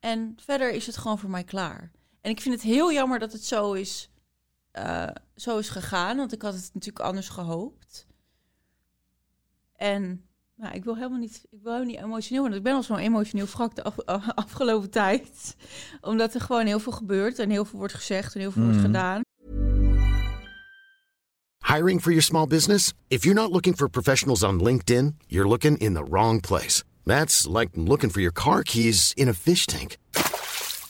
En 0.00 0.34
verder 0.36 0.72
is 0.72 0.86
het 0.86 0.96
gewoon 0.96 1.18
voor 1.18 1.30
mij 1.30 1.44
klaar. 1.44 1.90
En 2.20 2.30
ik 2.30 2.40
vind 2.40 2.54
het 2.54 2.64
heel 2.64 2.92
jammer 2.92 3.18
dat 3.18 3.32
het 3.32 3.44
zo 3.44 3.72
is, 3.72 4.10
eh, 4.70 5.08
zo 5.36 5.58
is 5.58 5.68
gegaan. 5.68 6.16
Want 6.16 6.32
ik 6.32 6.42
had 6.42 6.54
het 6.54 6.70
natuurlijk 6.72 7.04
anders 7.04 7.28
gehoopt. 7.28 8.06
En 9.76 10.27
nou, 10.58 10.74
ik 10.74 10.84
wil 10.84 10.96
helemaal 10.96 11.18
niet, 11.18 11.42
ik 11.50 11.58
wil 11.62 11.72
helemaal 11.72 11.94
niet 11.94 12.02
emotioneel 12.04 12.40
worden. 12.40 12.58
Ik 12.58 12.64
ben 12.64 12.74
al 12.74 12.82
zo'n 12.82 12.98
emotioneel 12.98 13.46
wrak 13.46 13.74
de 13.74 13.82
af- 13.82 14.04
af- 14.14 14.30
afgelopen 14.34 14.90
tijd. 14.90 15.56
Omdat 16.00 16.34
er 16.34 16.40
gewoon 16.40 16.66
heel 16.66 16.80
veel 16.80 16.92
gebeurt 16.92 17.38
en 17.38 17.50
heel 17.50 17.64
veel 17.64 17.78
wordt 17.78 17.94
gezegd 17.94 18.34
en 18.34 18.40
heel 18.40 18.50
veel 18.52 18.62
wordt 18.62 18.76
Mhm. 18.76 18.86
gedaan. 18.86 19.20
Hiring 21.74 22.00
for 22.00 22.10
your 22.10 22.22
small 22.22 22.46
business? 22.46 22.92
If 23.08 23.24
you're 23.24 23.40
not 23.40 23.50
looking 23.52 23.76
for 23.76 23.88
professionals 23.90 24.42
on 24.42 24.62
LinkedIn, 24.62 25.16
you're 25.26 25.48
looking 25.48 25.78
in 25.78 25.94
the 25.94 26.02
wrong 26.10 26.40
place. 26.40 26.82
That's 27.04 27.46
like 27.46 27.70
looking 27.74 28.10
for 28.12 28.20
your 28.20 28.32
car 28.32 28.62
keys 28.62 29.12
in 29.14 29.28
a 29.28 29.32
fish 29.34 29.66
tank. 29.66 29.96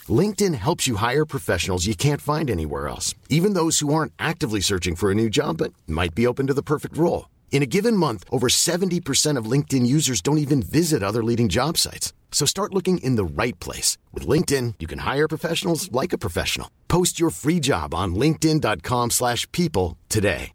LinkedIn 0.09 0.54
helps 0.54 0.85
you 0.87 0.96
hire 0.98 1.24
professionals 1.26 1.85
you 1.85 1.94
can't 1.96 2.20
find 2.20 2.50
anywhere 2.50 2.87
else, 2.88 3.14
even 3.28 3.52
those 3.54 3.85
who 3.85 3.92
aren't 3.94 4.12
actively 4.16 4.61
searching 4.61 4.96
for 4.96 5.11
a 5.11 5.14
new 5.14 5.28
job 5.28 5.57
but 5.57 5.72
might 5.87 6.14
be 6.14 6.26
open 6.26 6.46
to 6.46 6.54
the 6.54 6.62
perfect 6.62 6.96
role. 6.96 7.24
In 7.50 7.62
a 7.62 7.66
given 7.70 7.96
month, 7.96 8.24
over 8.30 8.48
70% 8.48 9.37
of 9.38 9.50
LinkedIn 9.50 9.87
users 9.87 10.20
don't 10.20 10.38
even 10.38 10.62
visit 10.62 11.02
other 11.02 11.24
leading 11.24 11.48
job 11.50 11.76
sites. 11.76 12.12
So 12.30 12.44
start 12.46 12.72
looking 12.74 12.98
in 13.02 13.16
the 13.16 13.24
right 13.37 13.58
place. 13.58 13.96
With 14.12 14.26
LinkedIn, 14.28 14.74
you 14.78 14.87
can 14.87 14.98
hire 15.14 15.26
professionals 15.26 15.88
like 15.90 16.12
a 16.14 16.18
professional. 16.18 16.68
Post 16.87 17.18
your 17.18 17.32
free 17.32 17.58
job 17.61 17.94
on 17.94 18.14
linkedin.com/people 18.14 19.11
slash 19.11 19.46
people 19.50 19.96
today. 20.06 20.52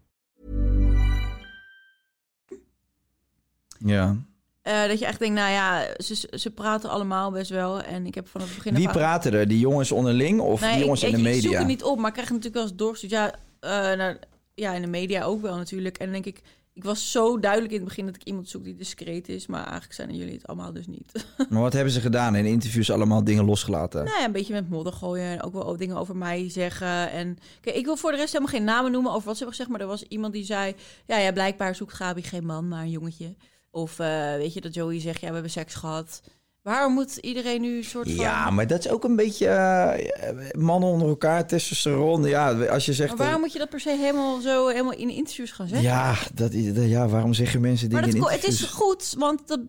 Ja. 3.78 4.16
Eh, 4.62 4.86
dat 4.86 4.98
je 4.98 5.06
echt 5.06 5.18
denkt, 5.18 5.34
nou 5.34 5.52
ja, 5.52 5.86
ze, 5.98 6.28
ze 6.38 6.50
praten 6.50 6.90
allemaal 6.90 7.30
best 7.30 7.50
wel. 7.50 7.80
En 7.82 8.06
ik 8.06 8.14
heb 8.14 8.28
vanaf 8.28 8.46
het 8.46 8.56
begin... 8.56 8.74
Wie 8.74 8.88
praten 8.88 9.32
er? 9.32 9.48
Die 9.48 9.58
jongens 9.58 9.92
onderling 9.92 10.40
of 10.40 10.60
Nee, 10.60 10.70
die 10.74 10.80
jongens 10.82 11.02
ik, 11.02 11.12
in 11.12 11.14
de 11.14 11.20
ik- 11.22 11.26
Ik 11.28 11.32
zoek 11.34 11.42
media? 11.44 11.58
het 11.58 11.68
niet 11.68 11.82
op, 11.82 11.96
maar 11.98 12.06
ik 12.06 12.12
krijg 12.12 12.28
het 12.28 12.36
natuurlijk 12.36 12.54
wel 12.54 12.64
eens 12.64 12.74
doorgestuurd. 12.76 13.12
Ja, 13.12 13.34
eh, 13.60 13.98
nou, 13.98 14.16
ja, 14.54 14.72
in 14.72 14.82
de 14.82 14.88
media 14.88 15.24
ook 15.24 15.42
wel 15.42 15.56
natuurlijk. 15.56 15.98
En 15.98 16.04
dan 16.12 16.22
denk 16.22 16.36
ik, 16.36 16.42
ik 16.74 16.84
was 16.84 17.10
zo 17.10 17.38
duidelijk 17.40 17.72
in 17.72 17.78
het 17.78 17.88
begin 17.88 18.06
dat 18.06 18.14
ik 18.14 18.24
iemand 18.24 18.48
zoek 18.48 18.64
die 18.64 18.74
discreet 18.74 19.28
is. 19.28 19.46
Maar 19.46 19.62
eigenlijk 19.62 19.92
zijn 19.92 20.16
jullie 20.16 20.34
het 20.34 20.46
allemaal 20.46 20.72
dus 20.72 20.86
niet. 20.86 21.26
Maar 21.50 21.60
wat 21.60 21.72
hebben 21.72 21.92
ze 21.92 22.00
gedaan? 22.00 22.34
In 22.34 22.44
interviews 22.44 22.90
allemaal 22.90 23.24
dingen 23.24 23.44
losgelaten? 23.44 24.04
nou 24.04 24.18
ja, 24.18 24.24
een 24.24 24.32
beetje 24.32 24.52
met 24.52 24.68
modder 24.68 24.92
gooien 24.92 25.24
en 25.24 25.42
ook 25.42 25.52
wel 25.52 25.76
dingen 25.76 25.96
over 25.96 26.16
mij 26.16 26.50
zeggen. 26.50 27.10
En 27.10 27.38
kijk, 27.60 27.76
ik 27.76 27.84
wil 27.84 27.96
voor 27.96 28.10
de 28.10 28.16
rest 28.16 28.32
helemaal 28.32 28.54
geen 28.54 28.64
namen 28.64 28.92
noemen 28.92 29.12
over 29.12 29.26
wat 29.26 29.36
ze 29.36 29.44
hebben 29.44 29.56
gezegd. 29.58 29.70
Maar 29.70 29.80
er 29.80 29.96
was 29.96 30.08
iemand 30.08 30.32
die 30.32 30.44
zei, 30.44 30.74
ja, 31.06 31.18
ja 31.18 31.32
blijkbaar 31.32 31.74
zoekt 31.74 31.92
Gabi 31.92 32.22
geen 32.22 32.46
man, 32.46 32.68
maar 32.68 32.82
een 32.82 32.90
jongetje. 32.90 33.36
Of 33.70 33.98
eh, 33.98 34.34
weet 34.34 34.52
je, 34.52 34.60
dat 34.60 34.74
Joey 34.74 35.00
zegt, 35.00 35.20
ja, 35.20 35.26
we 35.26 35.32
hebben 35.32 35.50
seks 35.50 35.74
gehad. 35.74 36.22
Waarom 36.64 36.92
moet 36.92 37.16
iedereen 37.16 37.60
nu 37.60 37.76
een 37.76 37.84
soort 37.84 38.06
van... 38.10 38.24
Ja, 38.24 38.50
maar 38.50 38.66
dat 38.66 38.78
is 38.78 38.88
ook 38.88 39.04
een 39.04 39.16
beetje 39.16 39.46
eh, 39.46 40.52
mannen 40.58 40.88
onder 40.88 41.08
elkaar, 41.08 41.46
testosteron. 41.46 42.24
Ja, 42.24 42.64
als 42.66 42.84
je 42.86 42.92
zegt... 42.92 43.08
Maar 43.08 43.18
waarom 43.18 43.40
moet 43.40 43.52
je 43.52 43.58
dat 43.58 43.68
per 43.68 43.80
se 43.80 43.90
helemaal 43.90 44.40
zo 44.40 44.68
helemaal 44.68 44.92
in 44.92 45.08
interviews 45.10 45.50
gaan 45.50 45.68
zeggen? 45.68 45.86
ja, 45.88 46.14
dat, 46.34 46.52
dat- 46.52 46.88
ja, 46.88 47.08
waarom 47.08 47.34
zeggen 47.34 47.60
mensen 47.60 47.90
Maar 47.92 48.02
dingen 48.02 48.20
dat, 48.20 48.30
in 48.30 48.36
ko- 48.36 48.42
het 48.42 48.52
is 48.54 48.62
goed, 48.70 49.14
want 49.18 49.48
dat 49.48 49.60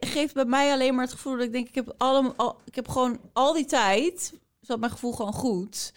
geeft 0.00 0.34
bij 0.34 0.44
mij 0.44 0.72
alleen 0.72 0.94
maar 0.94 1.04
het 1.04 1.12
gevoel 1.14 1.36
dat 1.36 1.44
ik 1.46 1.52
denk, 1.52 1.68
ik 1.68 1.74
heb, 1.74 1.94
allemaal, 1.98 2.32
al, 2.36 2.60
ik 2.64 2.74
heb 2.74 2.88
gewoon 2.88 3.20
al 3.32 3.52
die 3.52 3.64
tijd, 3.66 4.32
zat 4.60 4.80
mijn 4.80 4.92
gevoel 4.92 5.12
gewoon 5.12 5.32
goed. 5.32 5.92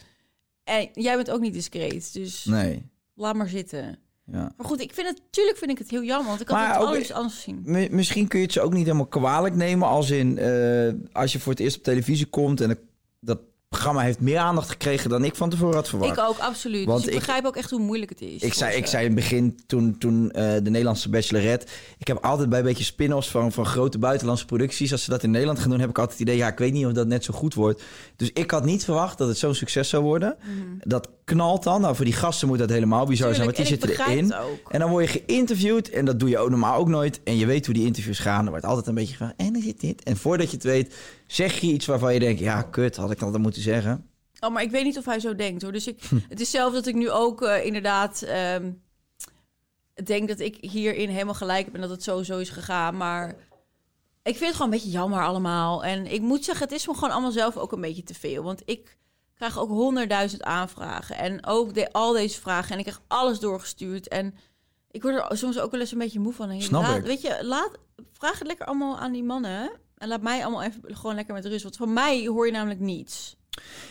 En 0.64 0.88
jij 0.92 1.16
bent 1.16 1.30
ook 1.30 1.40
niet 1.40 1.52
discreet, 1.52 2.12
dus 2.12 2.44
Nee, 2.44 2.86
laat 3.14 3.34
maar 3.34 3.48
zitten. 3.48 3.98
Ja. 4.32 4.52
Maar 4.56 4.66
goed, 4.66 4.80
ik 4.80 4.94
vind 4.94 5.08
het, 5.08 5.20
tuurlijk 5.30 5.56
vind 5.56 5.70
ik 5.70 5.78
het 5.78 5.90
heel 5.90 6.02
jammer, 6.02 6.26
want 6.28 6.40
ik 6.40 6.48
had 6.48 6.66
het 6.66 6.76
ook- 6.76 6.86
alles 6.86 7.12
anders 7.12 7.34
gezien. 7.34 7.60
Mi- 7.64 7.88
Misschien 7.90 8.28
kun 8.28 8.38
je 8.38 8.44
het 8.44 8.54
ze 8.54 8.60
ook 8.60 8.72
niet 8.72 8.84
helemaal 8.84 9.06
kwalijk 9.06 9.54
nemen. 9.54 9.88
Als 9.88 10.10
in, 10.10 10.38
eh, 10.38 10.92
als 11.12 11.32
je 11.32 11.38
voor 11.40 11.52
het 11.52 11.60
eerst 11.60 11.76
op 11.76 11.82
televisie 11.82 12.26
komt 12.26 12.60
en 12.60 12.78
dat 13.20 13.38
programma 13.70 14.00
heeft 14.00 14.20
meer 14.20 14.38
aandacht 14.38 14.68
gekregen 14.70 15.10
dan 15.10 15.24
ik 15.24 15.34
van 15.34 15.50
tevoren 15.50 15.74
had 15.74 15.88
verwacht. 15.88 16.18
Ik 16.18 16.24
ook, 16.24 16.38
absoluut. 16.38 16.84
Want 16.86 16.98
dus 16.98 17.06
ik, 17.08 17.12
ik- 17.12 17.18
begrijp 17.18 17.44
ook 17.44 17.56
echt 17.56 17.70
hoe 17.70 17.80
moeilijk 17.80 18.10
het 18.10 18.20
is. 18.20 18.42
Ik 18.42 18.52
zei, 18.54 18.76
ik 18.76 18.84
ze. 18.84 18.90
zei 18.90 19.04
in 19.04 19.10
het 19.10 19.20
begin, 19.20 19.60
toen, 19.66 19.98
toen 19.98 20.30
eh, 20.30 20.52
de 20.62 20.70
Nederlandse 20.70 21.08
Bachelorette... 21.08 21.66
Ik 21.98 22.06
heb 22.06 22.24
altijd 22.24 22.48
bij 22.48 22.58
een 22.58 22.64
beetje 22.64 22.84
spin-offs 22.84 23.28
van, 23.28 23.52
van 23.52 23.66
grote 23.66 23.98
buitenlandse 23.98 24.44
producties... 24.44 24.92
als 24.92 25.04
ze 25.04 25.10
dat 25.10 25.22
in 25.22 25.30
Nederland 25.30 25.58
gaan 25.58 25.70
doen, 25.70 25.80
heb 25.80 25.88
ik 25.90 25.98
altijd 25.98 26.18
het 26.18 26.28
idee... 26.28 26.40
ja, 26.40 26.48
ik 26.48 26.58
weet 26.58 26.72
niet 26.72 26.86
of 26.86 26.92
dat 26.92 27.06
net 27.06 27.24
zo 27.24 27.34
goed 27.34 27.54
wordt. 27.54 27.82
Dus 28.16 28.30
ik 28.32 28.50
had 28.50 28.64
niet 28.64 28.84
verwacht 28.84 29.18
dat 29.18 29.28
het 29.28 29.38
zo'n 29.38 29.54
succes 29.54 29.88
zou 29.88 30.02
worden. 30.02 30.36
Dat 30.84 31.08
knalt 31.24 31.62
dan. 31.62 31.80
Nou, 31.80 31.96
voor 31.96 32.04
die 32.04 32.14
gasten 32.14 32.48
moet 32.48 32.58
dat 32.58 32.70
helemaal 32.70 33.06
bizar 33.06 33.34
zijn, 33.34 33.44
want 33.44 33.56
die 33.56 33.64
Mhm. 33.66 33.74
Zitten 33.80 34.06
erin. 34.06 34.32
En 34.68 34.80
dan 34.80 34.90
word 34.90 35.10
je 35.12 35.22
geïnterviewd 35.26 35.90
en 35.90 36.04
dat 36.04 36.18
doe 36.20 36.28
je 36.28 36.38
ook 36.38 36.50
normaal 36.50 36.76
ook 36.78 36.88
nooit. 36.88 37.20
En 37.24 37.36
je 37.36 37.46
weet 37.46 37.66
hoe 37.66 37.74
die 37.74 37.86
interviews 37.86 38.18
gaan. 38.18 38.44
Er 38.44 38.50
wordt 38.50 38.64
altijd 38.64 38.86
een 38.86 38.94
beetje 38.94 39.16
van, 39.16 39.32
en 39.36 39.54
er 39.56 39.62
zit 39.62 39.80
dit. 39.80 40.02
En 40.02 40.16
voordat 40.16 40.50
je 40.50 40.54
het 40.56 40.64
weet, 40.64 40.94
zeg 41.30 41.58
je 41.58 41.66
iets 41.66 41.86
waarvan 41.86 42.14
je 42.14 42.20
denkt... 42.20 42.40
ja, 42.40 42.62
kut, 42.62 42.96
had 42.96 43.10
ik 43.10 43.18
dat 43.18 43.32
dan 43.32 43.40
moeten 43.40 43.62
zeggen. 43.62 44.10
Oh, 44.40 44.50
maar 44.50 44.62
ik 44.62 44.70
weet 44.70 44.84
niet 44.84 44.98
of 44.98 45.04
hij 45.04 45.20
zo 45.20 45.34
denkt 45.34 45.62
hoor. 45.62 45.72
Dus 45.72 45.86
ik, 45.86 46.02
het 46.28 46.40
is 46.40 46.50
zelf 46.50 46.72
dat 46.72 46.86
ik 46.86 46.94
nu 46.94 47.10
ook 47.10 47.42
eh, 47.42 47.64
inderdaad. 47.64 48.22
ehm, 48.22 48.70
denk 50.04 50.28
dat 50.28 50.38
ik 50.38 50.56
hierin 50.60 51.08
helemaal 51.08 51.34
gelijk 51.34 51.64
heb 51.64 51.74
en 51.74 51.80
dat 51.80 51.90
het 51.90 52.02
sowieso 52.02 52.38
is 52.38 52.50
gegaan. 52.50 52.96
Maar 52.96 53.28
ik 54.22 54.36
vind 54.36 54.40
het 54.40 54.52
gewoon 54.52 54.72
een 54.72 54.78
beetje 54.78 54.90
jammer 54.90 55.24
allemaal. 55.24 55.84
En 55.84 56.06
ik 56.06 56.20
moet 56.20 56.44
zeggen, 56.44 56.64
het 56.64 56.74
is 56.74 56.86
me 56.86 56.94
gewoon 56.94 57.10
allemaal 57.10 57.30
zelf 57.30 57.56
ook 57.56 57.72
een 57.72 57.80
beetje 57.80 58.02
te 58.02 58.14
veel. 58.14 58.42
Want 58.42 58.62
ik 58.64 58.96
krijg 59.34 59.58
ook 59.58 59.68
honderdduizend 59.68 60.42
aanvragen. 60.42 61.16
En 61.16 61.46
ook 61.46 61.74
de, 61.74 61.92
al 61.92 62.12
deze 62.12 62.40
vragen. 62.40 62.72
En 62.72 62.78
ik 62.78 62.84
krijg 62.84 63.00
alles 63.06 63.38
doorgestuurd. 63.38 64.08
En 64.08 64.34
ik 64.90 65.02
word 65.02 65.14
er 65.30 65.36
soms 65.36 65.58
ook 65.58 65.70
wel 65.70 65.80
eens 65.80 65.92
een 65.92 65.98
beetje 65.98 66.20
moe 66.20 66.32
van. 66.32 66.50
En 66.50 66.62
Snap 66.62 66.82
laat, 66.82 66.96
ik. 66.96 67.04
Weet 67.04 67.22
je, 67.22 67.38
laat, 67.42 67.70
vraag 68.12 68.38
het 68.38 68.46
lekker 68.46 68.66
allemaal 68.66 68.98
aan 68.98 69.12
die 69.12 69.24
mannen. 69.24 69.70
En 70.00 70.08
laat 70.08 70.22
mij 70.22 70.42
allemaal 70.42 70.62
even 70.62 70.80
gewoon 70.82 71.14
lekker 71.14 71.34
met 71.34 71.44
rust. 71.44 71.62
Want 71.62 71.76
van 71.76 71.92
mij 71.92 72.26
hoor 72.26 72.46
je 72.46 72.52
namelijk 72.52 72.80
niets. 72.80 73.36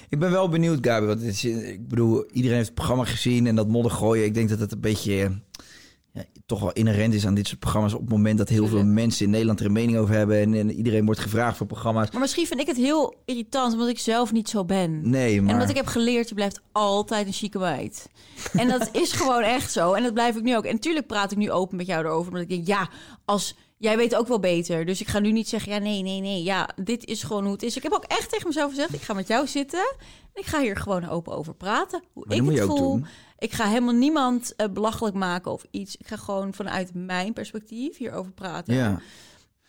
Ik 0.09 0.19
ben 0.19 0.31
wel 0.31 0.49
benieuwd, 0.49 0.85
Gabi. 0.85 1.05
Want 1.05 1.21
is, 1.21 1.45
ik 1.45 1.87
bedoel, 1.87 2.25
iedereen 2.31 2.55
heeft 2.55 2.67
het 2.67 2.75
programma 2.75 3.05
gezien 3.05 3.47
en 3.47 3.55
dat 3.55 3.67
modder 3.67 3.91
gooien. 3.91 4.25
Ik 4.25 4.33
denk 4.33 4.49
dat 4.49 4.59
het 4.59 4.71
een 4.71 4.79
beetje 4.79 5.41
ja, 6.13 6.23
toch 6.45 6.59
wel 6.59 6.71
inherent 6.71 7.13
is 7.13 7.25
aan 7.25 7.33
dit 7.33 7.47
soort 7.47 7.59
programma's. 7.59 7.93
Op 7.93 7.99
het 7.99 8.09
moment 8.09 8.37
dat 8.37 8.49
heel 8.49 8.67
veel 8.67 8.83
mensen 9.03 9.25
in 9.25 9.31
Nederland 9.31 9.59
er 9.59 9.65
een 9.65 9.71
mening 9.71 9.97
over 9.97 10.15
hebben. 10.15 10.41
En, 10.41 10.53
en 10.53 10.71
iedereen 10.71 11.05
wordt 11.05 11.19
gevraagd 11.19 11.57
voor 11.57 11.67
programma's. 11.67 12.11
Maar 12.11 12.21
misschien 12.21 12.47
vind 12.47 12.59
ik 12.59 12.67
het 12.67 12.77
heel 12.77 13.15
irritant, 13.25 13.73
omdat 13.73 13.87
ik 13.87 13.99
zelf 13.99 14.31
niet 14.31 14.49
zo 14.49 14.65
ben. 14.65 15.09
Nee, 15.09 15.41
maar... 15.41 15.53
En 15.53 15.59
wat 15.59 15.69
ik 15.69 15.75
heb 15.75 15.87
geleerd, 15.87 16.29
je 16.29 16.35
blijft 16.35 16.61
altijd 16.71 17.27
een 17.27 17.33
chique 17.33 17.59
meid. 17.59 18.09
En 18.53 18.67
dat 18.67 18.89
is 18.91 19.11
gewoon 19.11 19.43
echt 19.43 19.71
zo. 19.71 19.93
En 19.93 20.03
dat 20.03 20.13
blijf 20.13 20.35
ik 20.35 20.43
nu 20.43 20.55
ook. 20.55 20.65
En 20.65 20.73
natuurlijk 20.73 21.07
praat 21.07 21.31
ik 21.31 21.37
nu 21.37 21.51
open 21.51 21.77
met 21.77 21.85
jou 21.85 22.05
erover. 22.05 22.27
Omdat 22.27 22.43
ik 22.43 22.49
denk, 22.49 22.67
ja, 22.67 22.89
als... 23.25 23.55
Jij 23.79 23.97
weet 23.97 24.15
ook 24.15 24.27
wel 24.27 24.39
beter. 24.39 24.85
Dus 24.85 25.01
ik 25.01 25.07
ga 25.07 25.19
nu 25.19 25.31
niet 25.31 25.49
zeggen, 25.49 25.71
ja, 25.71 25.77
nee, 25.77 26.01
nee, 26.01 26.19
nee. 26.21 26.43
Ja, 26.43 26.69
dit 26.75 27.05
is 27.05 27.23
gewoon 27.23 27.43
hoe 27.43 27.51
het 27.51 27.63
is. 27.63 27.75
Ik 27.77 27.83
heb 27.83 27.91
ook 27.91 28.03
echt 28.03 28.29
tegen 28.29 28.47
mezelf 28.47 28.69
gezegd, 28.69 28.93
ik 28.93 29.01
ga 29.01 29.13
met 29.13 29.27
jou 29.27 29.47
zitten. 29.47 29.95
En 30.33 30.41
ik 30.41 30.45
ga 30.45 30.61
hier 30.61 30.75
gewoon 30.77 31.09
open 31.09 31.33
over 31.33 31.53
praten. 31.55 32.03
Hoe 32.13 32.25
Maar 32.27 32.37
ik 32.37 32.45
het 32.45 32.59
voel. 32.59 32.77
doen. 32.77 33.05
Ik 33.37 33.51
ga 33.51 33.67
helemaal 33.67 33.93
niemand 33.93 34.55
eh, 34.55 34.67
belachelijk 34.67 35.15
maken 35.15 35.51
of 35.51 35.65
iets. 35.71 35.95
Ik 35.95 36.07
ga 36.07 36.15
gewoon 36.15 36.53
vanuit 36.53 36.91
mijn 36.93 37.33
perspectief 37.33 37.97
hierover 37.97 38.31
praten. 38.31 38.73
Ja. 38.73 38.99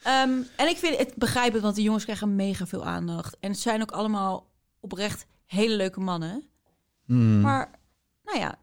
Ehm, 0.03 0.43
en 0.57 0.69
ik 0.69 0.77
vind 0.77 0.97
het 0.97 1.15
begrijp 1.17 1.53
het, 1.53 1.63
want 1.63 1.75
de 1.77 1.83
jongens 1.83 2.05
krijgen 2.05 2.37
mega 2.37 2.67
veel 2.67 2.85
aandacht. 2.85 3.37
En 3.41 3.51
het 3.51 3.61
zijn 3.61 3.83
ook 3.83 3.91
allemaal 3.93 4.51
oprecht 4.81 5.27
hele 5.47 5.75
leuke 5.77 6.01
mannen. 6.01 6.45
Hmm. 7.05 7.41
Maar, 7.41 7.71
nou 8.25 8.39
ja, 8.39 8.59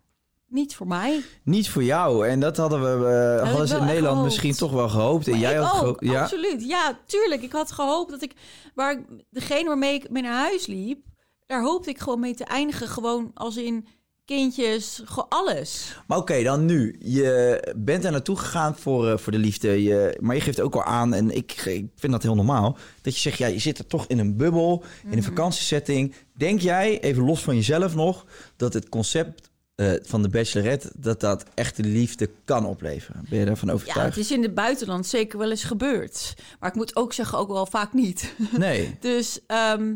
niet 0.50 0.76
voor 0.76 0.88
mij. 0.88 1.22
Niet 1.44 1.70
voor 1.70 1.84
jou. 1.84 2.28
En 2.28 2.40
dat 2.40 2.58
hadden 2.58 2.82
we 3.00 3.36
ik 3.44 3.48
hadden 3.50 3.68
ze 3.68 3.76
in 3.76 3.80
Nederland 3.86 4.08
gehoopt. 4.12 4.24
misschien 4.26 4.54
toch 4.56 4.72
wel 4.72 4.90
gehoopt. 4.90 5.26
En 5.26 5.32
Maar 5.32 5.40
jij 5.42 5.56
had 5.56 5.72
ook, 5.74 5.78
gehoopt. 5.80 6.04
Ja. 6.06 6.22
absoluut. 6.22 6.64
Ja, 6.68 7.00
tuurlijk. 7.06 7.42
Ik 7.42 7.52
had 7.52 7.72
gehoopt 7.72 8.12
dat 8.12 8.22
ik, 8.22 8.34
waar 8.76 8.92
ik, 8.92 9.00
degene 9.30 9.68
waarmee 9.68 9.94
ik 9.94 10.10
mee 10.10 10.24
naar 10.24 10.40
huis 10.42 10.66
liep, 10.68 11.06
daar 11.46 11.62
hoopte 11.64 11.90
ik 11.90 12.00
gewoon 12.00 12.20
mee 12.20 12.36
te 12.36 12.44
eindigen. 12.46 12.88
Gewoon 12.88 13.32
als 13.34 13.58
in 13.58 13.88
kindjes, 14.26 15.04
alles. 15.30 15.96
Maar 16.08 16.18
oké, 16.18 16.44
dan 16.44 16.66
nu. 16.66 16.96
Je 17.00 17.74
bent 17.78 18.06
er 18.06 18.12
naartoe 18.12 18.38
gegaan 18.38 18.76
voor, 18.78 19.08
eh, 19.10 19.18
voor 19.18 19.32
de 19.32 19.38
liefde. 19.38 19.84
Je, 19.84 20.18
maar 20.22 20.36
je 20.36 20.42
geeft 20.42 20.62
ook 20.62 20.76
al 20.76 20.84
aan, 20.84 21.14
en 21.14 21.32
ik, 21.36 21.52
ik 21.66 21.86
vind 21.96 22.12
dat 22.12 22.24
heel 22.24 22.36
normaal, 22.36 22.78
dat 23.02 23.14
je 23.16 23.20
zegt, 23.20 23.38
ja, 23.38 23.48
je 23.48 23.60
zit 23.60 23.78
er 23.78 23.88
toch 23.88 24.06
in 24.08 24.20
een 24.20 24.38
bubbel, 24.38 24.84
in 25.02 25.08
Mhm. 25.08 25.18
een 25.18 25.24
vakantiesetting. 25.24 26.14
Denk 26.34 26.60
jij, 26.62 27.00
even 27.00 27.24
los 27.24 27.42
van 27.42 27.56
jezelf 27.56 27.96
nog, 27.96 28.26
dat 28.56 28.74
het 28.74 28.90
concept 28.90 29.47
eh, 29.78 29.92
van 30.02 30.22
de 30.22 30.30
bachelorette, 30.30 30.92
dat 30.96 31.20
dat 31.20 31.44
echte 31.54 31.84
liefde 31.84 32.30
kan 32.46 32.66
opleveren? 32.66 33.26
Ben 33.30 33.40
je 33.40 33.46
daarvan 33.46 33.68
Ja, 33.68 33.74
overtuigd? 33.74 34.16
het 34.16 34.24
is 34.24 34.32
in 34.32 34.42
het 34.44 34.54
buitenland 34.54 35.06
zeker 35.08 35.40
wel 35.40 35.50
eens 35.50 35.64
gebeurd. 35.64 36.34
Maar 36.60 36.70
ik 36.70 36.76
moet 36.76 36.96
ook 36.96 37.14
zeggen, 37.14 37.38
ook 37.38 37.48
wel 37.48 37.66
vaak 37.66 37.94
niet. 37.94 38.34
Nee. 38.58 38.98
Dus, 39.00 39.40
ehm, 39.48 39.96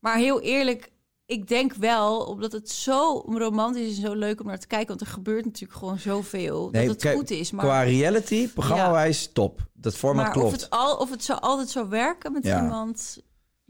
maar 0.00 0.16
heel 0.16 0.40
eerlijk, 0.40 0.90
ik 1.26 1.48
denk 1.48 1.74
wel, 1.74 2.18
omdat 2.20 2.52
het 2.52 2.70
zo 2.70 3.18
romantisch 3.26 3.88
is 3.90 3.96
en 3.96 4.02
zo 4.02 4.14
leuk 4.14 4.40
om 4.40 4.46
naar 4.46 4.58
te 4.58 4.66
kijken, 4.66 4.88
want 4.88 5.00
er 5.00 5.06
gebeurt 5.06 5.44
natuurlijk 5.44 5.78
gewoon 5.78 5.98
zoveel, 5.98 6.68
nee 6.70 6.82
dat 6.86 6.92
het 6.94 7.02
kijk, 7.02 7.16
goed 7.16 7.30
is. 7.30 7.50
Maar, 7.50 7.64
Qua 7.64 7.82
reality, 7.82 8.48
programmawijs, 8.48 9.30
top. 9.32 9.60
Dat 9.74 9.96
format 9.96 10.24
maar 10.24 10.32
klopt. 10.32 10.46
of 10.46 10.52
het, 10.60 10.70
al, 10.70 10.96
of 10.96 11.10
het 11.10 11.24
zou 11.24 11.40
altijd 11.40 11.68
zo 11.70 11.88
werken 11.88 12.32
met 12.32 12.44
Ja. 12.44 12.62
iemand, 12.62 13.18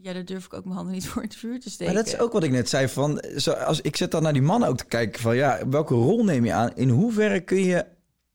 ja, 0.01 0.13
daar 0.13 0.25
durf 0.25 0.45
ik 0.45 0.53
ook 0.53 0.63
mijn 0.63 0.75
handen 0.75 0.93
niet 0.93 1.07
voor 1.09 1.21
in 1.21 1.27
het 1.27 1.37
vuur 1.37 1.59
te 1.59 1.69
steken. 1.69 1.93
Maar 1.93 2.03
dat 2.03 2.13
is 2.13 2.19
ook 2.19 2.31
wat 2.33 2.43
ik 2.43 2.51
net 2.51 2.69
zei. 2.69 2.87
Van, 2.87 3.23
zo, 3.37 3.51
als, 3.51 3.81
ik 3.81 3.95
zet 3.95 4.11
dan 4.11 4.23
naar 4.23 4.33
die 4.33 4.41
mannen 4.41 4.69
ook 4.69 4.77
te 4.77 4.85
kijken 4.85 5.21
van 5.21 5.35
ja, 5.35 5.59
welke 5.69 5.93
rol 5.93 6.23
neem 6.23 6.45
je 6.45 6.53
aan? 6.53 6.75
In 6.75 6.89
hoeverre 6.89 7.39
kun 7.39 7.63
je 7.63 7.85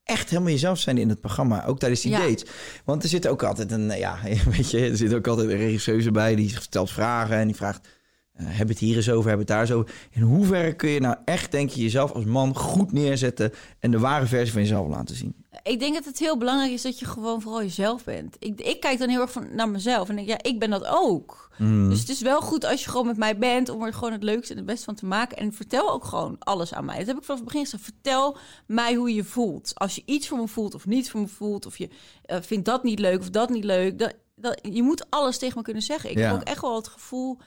echt 0.05 0.31
helemaal 0.31 0.51
jezelf 0.53 0.79
zijn 0.79 0.99
in 0.99 1.09
het 1.09 1.21
programma, 1.21 1.65
ook 1.67 1.79
tijdens 1.79 2.01
die 2.01 2.11
Ja. 2.11 2.19
dates? 2.19 2.51
Want 2.85 3.03
er 3.03 3.09
zit 3.09 3.27
ook 3.29 3.43
altijd 3.43 3.73
een, 3.73 3.99
ja, 3.99 4.19
weet 4.57 4.71
je, 4.71 4.89
er 4.89 4.97
zit 4.97 5.15
ook 5.15 5.27
altijd 5.27 5.49
een 5.49 5.57
regisseuse 5.57 6.11
bij 6.11 6.35
die 6.35 6.61
stelt 6.61 6.91
vragen 6.91 7.37
en 7.37 7.47
die 7.47 7.57
vraagt. 7.57 7.89
Eh, 8.37 8.47
heb 8.49 8.69
het 8.69 8.79
hier 8.79 8.97
eens 8.97 9.11
over, 9.11 9.31
heb 9.31 9.39
het 9.39 9.49
daar 9.49 9.67
zo. 9.67 9.85
In 10.11 10.23
hoeverre 10.23 10.73
kun 10.75 10.89
je 10.91 11.01
nou 11.01 11.17
echt, 11.25 11.51
denk 11.53 11.71
je, 11.71 11.83
jezelf 11.83 12.13
als 12.13 12.25
man 12.25 12.57
goed 12.57 12.93
neerzetten 12.93 13.53
en 13.81 13.91
de 13.91 13.99
ware 13.99 14.27
versie 14.27 14.53
van 14.53 14.63
jezelf 14.63 14.89
laten 14.89 15.17
zien? 15.17 15.35
Ik 15.63 15.79
denk 15.81 15.95
dat 15.95 16.05
het 16.05 16.19
heel 16.19 16.39
belangrijk 16.39 16.73
is 16.73 16.83
dat 16.83 16.99
je 16.99 17.05
gewoon 17.05 17.41
vooral 17.43 17.63
jezelf 17.63 18.05
bent. 18.05 18.37
Ik, 18.39 18.61
ik 18.61 18.81
kijk 18.81 18.99
dan 18.99 19.09
heel 19.09 19.21
erg 19.21 19.33
van, 19.33 19.47
naar 19.55 19.69
mezelf 19.69 20.09
en 20.09 20.17
denk, 20.17 20.29
ja, 20.29 20.39
ik 20.43 20.59
ben 20.59 20.71
dat 20.71 20.87
ook. 20.87 21.51
Hmm. 21.57 21.89
Dus 21.91 22.01
het 22.01 22.09
is 22.09 22.21
wel 22.21 22.41
goed 22.41 22.65
als 22.65 22.85
je 22.85 22.91
gewoon 22.91 23.07
met 23.07 23.17
mij 23.17 23.39
bent 23.39 23.69
om 23.69 23.83
er 23.83 23.93
gewoon 23.95 24.13
het 24.13 24.23
leukste 24.23 24.53
en 24.53 24.59
het 24.59 24.67
beste 24.67 24.85
van 24.85 24.95
te 24.95 25.07
maken. 25.07 25.37
En 25.37 25.53
vertel 25.53 25.91
ook 25.93 26.05
gewoon 26.05 26.37
alles 26.39 26.75
aan 26.75 26.85
mij. 26.85 26.99
Dat 26.99 27.07
heb 27.07 27.17
ik 27.17 27.25
vanaf 27.25 27.41
het 27.41 27.49
begin 27.49 27.65
gezegd. 27.65 27.83
Vertel 27.85 28.37
mij 28.67 28.95
hoe 28.95 29.15
je 29.15 29.25
voelt. 29.25 29.73
Als 29.75 29.95
je 29.95 30.03
iets 30.05 30.29
voor 30.29 30.39
me 30.39 30.49
voelt 30.49 30.75
of 30.75 30.87
niet 30.87 31.11
voor 31.11 31.21
me 31.21 31.29
voelt, 31.29 31.67
of 31.67 31.79
je 31.79 31.89
eh, 32.23 32.39
vindt 32.43 32.65
dat 32.65 32.83
niet 32.83 32.99
leuk 32.99 33.21
of 33.21 33.31
dat 33.31 33.51
niet 33.51 33.65
leuk. 33.65 33.99
Dat, 33.99 34.15
dat, 34.35 34.59
je 34.73 34.83
moet 34.83 35.07
alles 35.11 35.39
tegen 35.39 35.57
me 35.59 35.63
kunnen 35.65 35.83
zeggen. 35.83 36.11
Ik 36.11 36.19
Ja. 36.19 36.27
heb 36.27 36.35
ook 36.35 36.43
echt 36.49 36.61
wel 36.61 36.77
het 36.77 36.89
gevoel, 36.89 37.39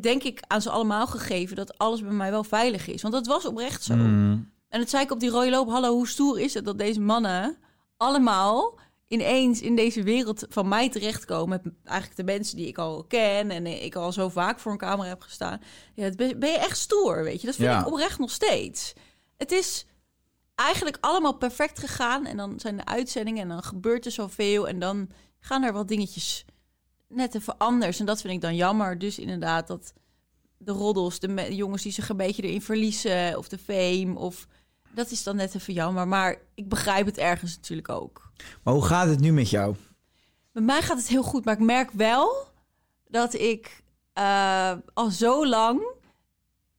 denk 0.00 0.22
ik, 0.22 0.42
aan 0.46 0.62
ze 0.62 0.70
allemaal 0.70 1.06
gegeven 1.06 1.56
dat 1.56 1.78
alles 1.78 2.00
bij 2.02 2.12
mij 2.12 2.30
wel 2.30 2.44
veilig 2.44 2.86
is. 2.86 3.02
Want 3.02 3.14
dat 3.14 3.26
was 3.26 3.44
oprecht 3.44 3.82
zo. 3.82 3.92
Hmm. 3.94 4.52
En 4.68 4.80
het 4.80 4.90
zei 4.90 5.02
ik 5.02 5.10
op 5.10 5.20
die 5.20 5.30
rode 5.30 5.50
loop, 5.50 5.68
hallo, 5.68 5.92
hoe 5.92 6.08
stoer 6.08 6.40
is 6.40 6.54
het 6.54 6.64
dat 6.64 6.78
deze 6.78 7.00
mannen 7.00 7.56
allemaal 7.96 8.78
ineens 9.08 9.60
in 9.60 9.76
deze 9.76 10.02
wereld 10.02 10.46
van 10.48 10.68
mij 10.68 10.88
terechtkomen. 10.88 11.60
Met 11.62 11.72
eigenlijk 11.84 12.16
de 12.16 12.32
mensen 12.32 12.56
die 12.56 12.66
ik 12.66 12.78
al 12.78 13.04
ken 13.04 13.50
en 13.50 13.66
ik 13.66 13.94
al 13.94 14.12
zo 14.12 14.28
vaak 14.28 14.58
voor 14.58 14.72
een 14.72 14.78
camera 14.78 15.08
heb 15.08 15.22
gestaan. 15.22 15.60
Ja, 15.94 16.04
het 16.04 16.16
ben 16.16 16.38
ben 16.38 16.50
je 16.50 16.58
echt 16.58 16.78
stoer, 16.78 17.22
weet 17.22 17.40
je. 17.40 17.46
Dat 17.46 17.56
vind 17.56 17.68
Ja. 17.68 17.80
ik 17.80 17.86
oprecht 17.86 18.18
nog 18.18 18.30
steeds. 18.30 18.92
Het 19.36 19.52
is 19.52 19.86
eigenlijk 20.54 20.98
allemaal 21.00 21.36
perfect 21.36 21.78
gegaan 21.78 22.26
en 22.26 22.36
dan 22.36 22.60
zijn 22.60 22.76
de 22.76 22.84
uitzendingen 22.84 23.42
en 23.42 23.48
dan 23.48 23.62
gebeurt 23.62 24.04
er 24.04 24.12
zoveel 24.12 24.68
en 24.68 24.78
dan 24.78 25.10
gaan 25.40 25.62
er 25.62 25.72
wat 25.72 25.88
dingetjes 25.88 26.44
net 27.14 27.34
even 27.34 27.58
anders. 27.58 28.00
En 28.00 28.06
dat 28.06 28.20
vind 28.20 28.34
ik 28.34 28.40
dan 28.40 28.56
jammer. 28.56 28.98
Dus 28.98 29.18
inderdaad 29.18 29.66
dat 29.66 29.92
de 30.58 30.72
roddels, 30.72 31.18
de 31.18 31.54
jongens 31.54 31.82
die 31.82 31.92
zich 31.92 32.08
een 32.08 32.16
beetje 32.16 32.42
erin 32.42 32.62
verliezen 32.62 33.38
of 33.38 33.48
de 33.48 33.58
fame 33.58 34.18
of 34.18 34.46
dat 34.94 35.10
is 35.10 35.22
dan 35.22 35.36
net 35.36 35.54
even 35.54 35.74
jammer. 35.74 36.08
Maar 36.08 36.36
ik 36.54 36.68
begrijp 36.68 37.06
het 37.06 37.18
ergens 37.18 37.56
natuurlijk 37.56 37.88
ook. 37.88 38.30
Maar 38.62 38.74
hoe 38.74 38.84
gaat 38.84 39.08
het 39.08 39.20
nu 39.20 39.32
met 39.32 39.50
jou? 39.50 39.76
Met 40.52 40.64
mij 40.64 40.82
gaat 40.82 40.96
het 40.96 41.08
heel 41.08 41.22
goed, 41.22 41.44
maar 41.44 41.54
ik 41.54 41.64
merk 41.64 41.90
wel 41.90 42.46
dat 43.08 43.34
ik 43.34 43.82
eh, 44.12 44.72
al 44.94 45.10
zo 45.10 45.46
lang 45.46 45.93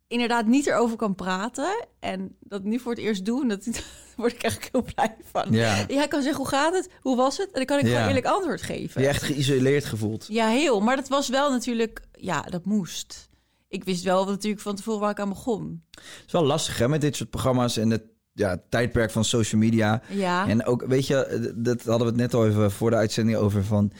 inderdaad 0.07 0.45
niet 0.45 0.67
erover 0.67 0.97
kan 0.97 1.15
praten. 1.15 1.87
En 1.99 2.35
dat 2.39 2.63
nu 2.63 2.79
voor 2.79 2.91
het 2.91 3.01
eerst 3.01 3.25
doe, 3.25 3.41
en 3.41 3.47
dat 3.47 3.63
daar 3.71 3.83
word 4.15 4.33
ik 4.33 4.43
eigenlijk 4.43 4.73
heel 4.73 4.93
blij 4.95 5.15
van. 5.31 5.51
Ja. 5.51 5.85
Jij 5.87 6.07
kan 6.07 6.21
zeggen, 6.21 6.41
hoe 6.41 6.49
gaat 6.51 6.73
het? 6.73 6.89
Hoe 7.01 7.15
was 7.15 7.37
het? 7.37 7.47
En 7.47 7.53
dan 7.53 7.65
kan 7.65 7.77
ik 7.79 7.85
Ja. 7.85 7.91
gewoon 7.91 8.07
eerlijk 8.07 8.25
antwoord 8.25 8.61
geven. 8.61 9.01
Je 9.01 9.07
echt 9.07 9.23
geïsoleerd 9.23 9.85
gevoeld? 9.85 10.25
Ja, 10.29 10.47
heel. 10.47 10.79
Maar 10.81 10.95
dat 10.95 11.07
was 11.07 11.29
wel 11.29 11.51
natuurlijk... 11.51 12.01
Ja, 12.11 12.41
dat 12.41 12.65
moest. 12.65 13.29
Ik 13.67 13.83
wist 13.83 14.03
wel 14.03 14.25
natuurlijk 14.25 14.61
van 14.61 14.75
tevoren 14.75 14.99
waar 14.99 15.09
ik 15.11 15.19
aan 15.19 15.29
begon. 15.29 15.83
Het 15.91 16.23
is 16.25 16.31
wel 16.31 16.45
lastig 16.45 16.77
hè, 16.77 16.87
met 16.89 17.01
dit 17.01 17.15
soort 17.15 17.29
programma's 17.29 17.77
en 17.77 17.89
het 17.89 18.03
ja, 18.33 18.61
tijdperk 18.69 19.11
van 19.11 19.25
social 19.25 19.61
media. 19.61 20.01
Ja, 20.09 20.47
En 20.47 20.65
ook, 20.65 20.85
weet 20.85 21.07
je, 21.07 21.51
dat 21.55 21.83
hadden 21.83 22.07
we 22.07 22.13
het 22.13 22.21
net 22.21 22.33
al 22.33 22.47
even 22.47 22.71
voor 22.71 22.89
de 22.89 22.95
uitzending 22.95 23.37
over 23.37 23.63
van... 23.63 23.91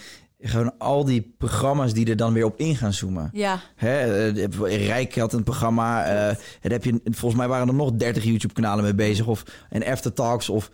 Gewoon 0.48 0.78
al 0.78 1.06
die 1.06 1.34
programma's 1.38 1.94
die 1.94 2.10
er 2.10 2.16
dan 2.18 2.34
weer 2.34 2.46
op 2.46 2.58
in 2.60 2.76
gaan 2.76 2.94
zoomen. 2.94 3.30
ja. 3.34 3.60
Hè, 3.76 4.28
eh, 4.32 4.86
Rijk 4.88 5.16
had 5.18 5.34
een 5.34 5.44
programma. 5.44 6.04
daar 6.04 6.38
heb 6.62 6.84
je, 6.84 7.00
volgens 7.04 7.36
mij 7.36 7.48
waren 7.48 7.68
er 7.68 7.74
nog 7.74 7.92
30 7.92 8.24
YouTube-kanalen 8.24 8.84
mee 8.84 8.96
bezig. 8.96 9.28
Of 9.28 9.44
en 9.70 9.84
Aftertalks. 9.86 10.50
Of 10.50 10.70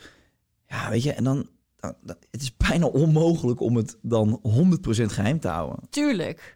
ja, 0.68 0.90
weet 0.90 1.04
je. 1.04 1.14
En 1.14 1.24
dan, 1.24 1.48
dan, 1.78 1.94
dan- 2.02 2.16
het 2.32 2.42
is 2.42 2.58
bijna 2.58 2.86
onmogelijk 2.86 3.60
om 3.60 3.76
het 3.76 3.98
dan 4.02 4.40
100% 4.44 5.12
geheim 5.12 5.40
te 5.40 5.48
houden. 5.48 5.80
tuurlijk. 5.90 6.56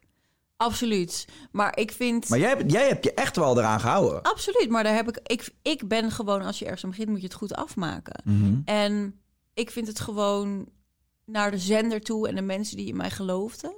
Absoluut. 0.58 1.25
Maar 1.51 1.78
ik 1.78 1.91
vind... 1.91 2.30
Maar 2.30 2.39
jij, 2.39 2.49
hebt- 2.49 2.71
jij 2.71 2.88
hebt 2.88 3.04
je 3.04 3.13
echt 3.13 3.36
wel 3.36 3.58
eraan 3.58 3.80
gehouden. 3.80 4.21
Absoluut, 4.21 4.69
maar 4.69 4.84
daar 4.84 4.95
heb 4.95 5.08
ik, 5.10 5.19
ik... 5.23 5.49
Ik 5.62 5.88
ben 5.88 6.12
gewoon, 6.12 6.41
als 6.41 6.60
je 6.60 6.65
ergens 6.65 6.84
aan 6.84 6.89
begint, 6.89 7.10
moet 7.10 7.19
je 7.19 7.25
het 7.25 7.34
goed 7.36 7.54
afmaken. 7.56 8.21
Mhm. 8.23 8.56
En 8.65 9.19
ik 9.54 9.71
vind 9.71 9.88
het 9.88 9.99
gewoon 9.99 10.67
naar 11.25 11.51
de 11.51 11.57
zender 11.57 12.01
toe 12.01 12.27
en 12.27 12.35
de 12.35 12.41
mensen 12.41 12.77
die 12.77 12.88
in 12.88 12.97
mij 12.97 13.09
geloofden, 13.09 13.75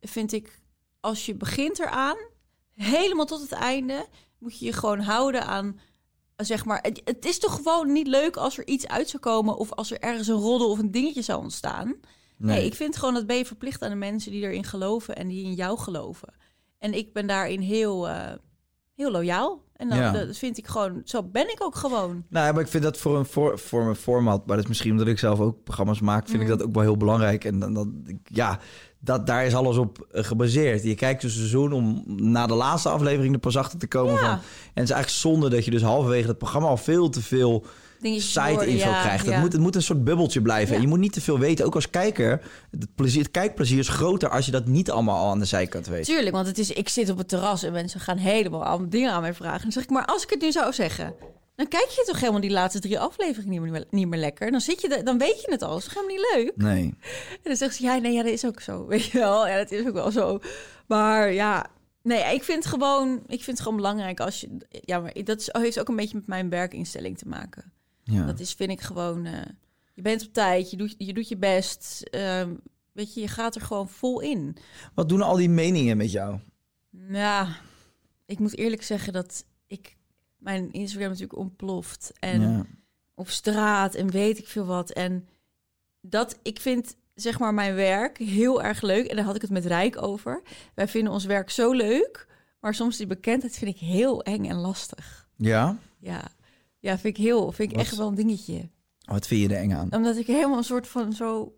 vind 0.00 0.32
ik 0.32 0.60
als 1.00 1.26
je 1.26 1.34
begint 1.34 1.78
eraan, 1.78 2.16
helemaal 2.74 3.26
tot 3.26 3.40
het 3.40 3.52
einde, 3.52 4.06
moet 4.38 4.58
je 4.58 4.64
je 4.64 4.72
gewoon 4.72 5.00
houden 5.00 5.46
aan, 5.46 5.80
zeg 6.36 6.64
maar, 6.64 6.78
het, 6.82 7.00
het 7.04 7.24
is 7.24 7.38
toch 7.38 7.54
gewoon 7.54 7.92
niet 7.92 8.06
leuk 8.06 8.36
als 8.36 8.58
er 8.58 8.66
iets 8.66 8.86
uit 8.86 9.08
zou 9.08 9.22
komen 9.22 9.56
of 9.56 9.72
als 9.72 9.90
er 9.90 10.00
ergens 10.00 10.28
een 10.28 10.34
roddel 10.34 10.70
of 10.70 10.78
een 10.78 10.90
dingetje 10.90 11.22
zou 11.22 11.42
ontstaan. 11.42 12.00
Nee, 12.36 12.64
ik 12.64 12.74
vind 12.74 12.96
gewoon 12.96 13.14
dat 13.14 13.26
ben 13.26 13.36
je 13.36 13.44
verplicht 13.44 13.82
aan 13.82 13.90
de 13.90 13.96
mensen 13.96 14.30
die 14.30 14.42
erin 14.42 14.64
geloven 14.64 15.16
en 15.16 15.28
die 15.28 15.44
in 15.44 15.54
jou 15.54 15.78
geloven. 15.78 16.34
En 16.78 16.94
ik 16.94 17.12
ben 17.12 17.26
daarin 17.26 17.60
heel, 17.60 18.08
eh, 18.08 18.32
heel 18.94 19.10
loyaal 19.10 19.62
En 19.78 19.88
dan, 19.88 19.98
Ja. 19.98 20.12
dat 20.12 20.36
vind 20.36 20.58
ik 20.58 20.66
gewoon, 20.66 21.00
zo 21.04 21.22
ben 21.22 21.50
ik 21.52 21.62
ook 21.62 21.74
gewoon. 21.76 22.24
Nou, 22.28 22.46
ja, 22.46 22.52
maar 22.52 22.60
ik 22.62 22.68
vind 22.68 22.82
dat 22.82 22.98
voor 22.98 23.18
een, 23.18 23.26
voor, 23.26 23.58
voor 23.58 23.88
een 23.88 23.94
format, 23.96 24.46
maar 24.46 24.54
dat 24.56 24.64
is 24.64 24.68
misschien 24.68 24.90
omdat 24.90 25.06
ik 25.06 25.18
zelf 25.18 25.40
ook 25.40 25.64
programma's 25.64 26.00
maak, 26.00 26.28
vind 26.28 26.42
ik 26.42 26.48
dat 26.48 26.62
ook 26.62 26.74
wel 26.74 26.82
heel 26.82 26.96
belangrijk. 26.96 27.44
En 27.44 27.58
dan, 27.58 27.74
dan 27.74 28.02
ja, 28.24 28.58
dat, 29.00 29.26
daar 29.26 29.44
is 29.46 29.54
alles 29.54 29.76
op 29.76 30.06
eh, 30.12 30.24
gebaseerd. 30.24 30.82
Je 30.82 30.94
kijkt 30.94 31.22
een 31.22 31.30
seizoen 31.30 31.72
om 31.72 32.02
na 32.06 32.46
de 32.46 32.54
laatste 32.54 32.88
aflevering 32.88 33.34
er 33.34 33.40
pas 33.40 33.56
achter 33.56 33.78
te 33.78 33.86
komen 33.88 34.12
Ja. 34.14 34.18
van. 34.20 34.28
En 34.28 34.38
het 34.74 34.84
is 34.84 34.90
eigenlijk 34.90 35.08
zonde 35.10 35.48
dat 35.48 35.64
je 35.64 35.70
dus 35.70 35.82
halverwege 35.82 36.28
het 36.28 36.38
programma 36.38 36.68
al 36.68 36.76
veel 36.76 37.08
te 37.08 37.22
veel 37.22 37.64
Dingetjes 38.00 38.32
side 38.32 38.50
horen, 38.50 38.66
info 38.68 38.88
ja, 38.88 39.00
krijgt. 39.00 39.24
Het, 39.24 39.34
ja. 39.34 39.40
moet, 39.40 39.52
het 39.52 39.60
moet 39.60 39.74
een 39.74 39.82
soort 39.82 40.04
bubbeltje 40.04 40.42
blijven. 40.42 40.74
En 40.74 40.80
je 40.80 40.86
moet 40.88 40.98
niet 40.98 41.12
te 41.12 41.20
veel 41.20 41.38
weten, 41.38 41.66
ook 41.66 41.74
als 41.74 41.90
kijker. 41.90 42.42
Het, 42.70 42.94
plezier, 42.94 43.22
het 43.22 43.30
kijkplezier 43.30 43.78
is 43.78 43.88
groter 43.88 44.28
als 44.28 44.46
je 44.46 44.52
dat 44.52 44.66
niet 44.66 44.90
allemaal 44.90 45.16
al 45.24 45.30
aan 45.30 45.38
de 45.38 45.44
zijkant 45.44 45.86
weet. 45.86 46.04
Tuurlijk, 46.04 46.34
want 46.34 46.46
het 46.46 46.58
is, 46.58 46.70
ik 46.70 46.88
zit 46.88 47.10
op 47.10 47.18
het 47.18 47.28
terras 47.28 47.62
en 47.62 47.72
mensen 47.72 48.00
gaan 48.00 48.16
helemaal 48.16 48.64
allemaal 48.64 48.88
dingen 48.88 49.12
aan 49.12 49.20
mij 49.20 49.34
vragen. 49.34 49.62
Dan 49.62 49.72
zeg 49.72 49.82
ik, 49.82 49.90
maar 49.90 50.04
als 50.04 50.22
ik 50.22 50.30
het 50.30 50.40
nu 50.40 50.52
zou 50.52 50.72
zeggen, 50.72 51.14
dan 51.56 51.68
kijk 51.68 51.88
je 51.88 52.04
toch 52.06 52.20
helemaal 52.20 52.40
die 52.40 52.50
laatste 52.50 52.80
drie 52.80 52.98
afleveringen 52.98 53.62
niet 53.62 53.72
meer, 53.72 53.84
niet 53.90 54.08
meer 54.08 54.18
lekker. 54.18 54.50
Dan, 54.50 54.60
zit 54.60 54.80
je 54.80 54.88
de- 54.88 55.02
dan 55.02 55.18
weet 55.18 55.40
je 55.40 55.50
het 55.50 55.62
al, 55.62 55.76
is 55.76 55.84
toch 55.84 55.94
helemaal 55.94 56.16
niet 56.16 56.34
leuk? 56.34 56.52
Nee. 56.56 56.82
En 57.30 57.38
dan 57.42 57.56
zegt 57.56 57.74
ze, 57.74 57.82
ja, 57.82 57.96
nee, 57.96 58.12
ja, 58.12 58.22
dat 58.22 58.32
is 58.32 58.46
ook 58.46 58.60
zo. 58.60 58.86
Weet 58.86 59.04
je 59.04 59.18
wel, 59.18 59.46
ja, 59.48 59.56
dat 59.56 59.70
is 59.70 59.86
ook 59.86 59.92
wel 59.92 60.10
zo. 60.10 60.38
Maar 60.86 61.32
ja, 61.32 61.66
nee, 62.02 62.34
ik 62.34 62.42
vind 62.44 62.64
het 62.64 62.72
gewoon, 62.72 63.14
ik 63.26 63.42
vind 63.42 63.46
het 63.46 63.60
gewoon 63.60 63.76
belangrijk 63.76 64.20
als 64.20 64.40
je, 64.40 64.48
ja, 64.68 65.00
maar 65.00 65.12
dat 65.24 65.40
is, 65.40 65.48
heeft 65.52 65.80
ook 65.80 65.88
een 65.88 65.96
beetje 65.96 66.16
met 66.16 66.26
mijn 66.26 66.48
werkinstelling 66.50 67.18
te 67.18 67.28
maken. 67.28 67.72
Ja. 68.10 68.26
Dat 68.26 68.40
is, 68.40 68.52
vind 68.52 68.70
ik 68.70 68.80
gewoon, 68.80 69.24
eh, 69.24 69.40
je 69.94 70.02
bent 70.02 70.26
op 70.26 70.32
tijd, 70.32 70.70
je 70.70 70.76
doet 70.76 70.94
je, 70.98 71.12
doet 71.12 71.28
je 71.28 71.36
best. 71.36 72.02
ehm, 72.10 72.54
weet 72.92 73.14
je, 73.14 73.20
je 73.20 73.28
gaat 73.28 73.54
er 73.54 73.60
gewoon 73.60 73.88
vol 73.88 74.20
in. 74.20 74.56
Wat 74.94 75.08
doen 75.08 75.22
al 75.22 75.36
die 75.36 75.48
meningen 75.48 75.96
met 75.96 76.12
jou? 76.12 76.38
Ja, 77.10 77.56
ik 78.26 78.38
moet 78.38 78.56
eerlijk 78.56 78.82
zeggen 78.82 79.12
dat 79.12 79.44
ik 79.66 79.96
mijn 80.36 80.72
Instagram 80.72 81.08
natuurlijk 81.08 81.38
ontploft. 81.38 82.12
En 82.18 82.40
ja. 82.40 82.64
op 83.14 83.28
straat 83.28 83.94
en 83.94 84.10
weet 84.10 84.38
ik 84.38 84.46
veel 84.46 84.64
wat. 84.64 84.90
En 84.90 85.28
dat, 86.00 86.38
ik 86.42 86.60
vind 86.60 86.96
zeg 87.14 87.38
maar 87.38 87.54
mijn 87.54 87.74
werk 87.74 88.18
heel 88.18 88.62
erg 88.62 88.80
leuk. 88.82 89.06
En 89.06 89.16
daar 89.16 89.24
had 89.24 89.34
ik 89.36 89.42
het 89.42 89.50
met 89.50 89.66
Rijk 89.66 90.02
over. 90.02 90.42
Wij 90.74 90.88
vinden 90.88 91.12
ons 91.12 91.24
werk 91.24 91.50
zo 91.50 91.72
leuk. 91.72 92.26
Maar 92.60 92.74
soms 92.74 92.96
die 92.96 93.06
bekendheid 93.06 93.56
vind 93.56 93.74
ik 93.74 93.80
heel 93.80 94.22
eng 94.22 94.44
en 94.44 94.56
lastig. 94.56 95.28
ja? 95.36 95.78
Ja, 96.00 96.28
ja 96.78 96.98
vind 96.98 97.18
ik 97.18 97.24
heel, 97.24 97.52
vind 97.52 97.70
ik 97.70 97.76
Wat? 97.76 97.86
echt 97.86 97.96
wel 97.96 98.08
een 98.08 98.14
dingetje. 98.14 98.70
Wat 99.04 99.26
vind 99.26 99.40
je 99.40 99.48
er 99.56 99.62
eng 99.62 99.72
aan? 99.72 99.92
Omdat 99.92 100.16
ik 100.16 100.26
helemaal 100.26 100.56
een 100.58 100.64
soort 100.64 100.86
van 100.88 101.12
zo... 101.12 101.52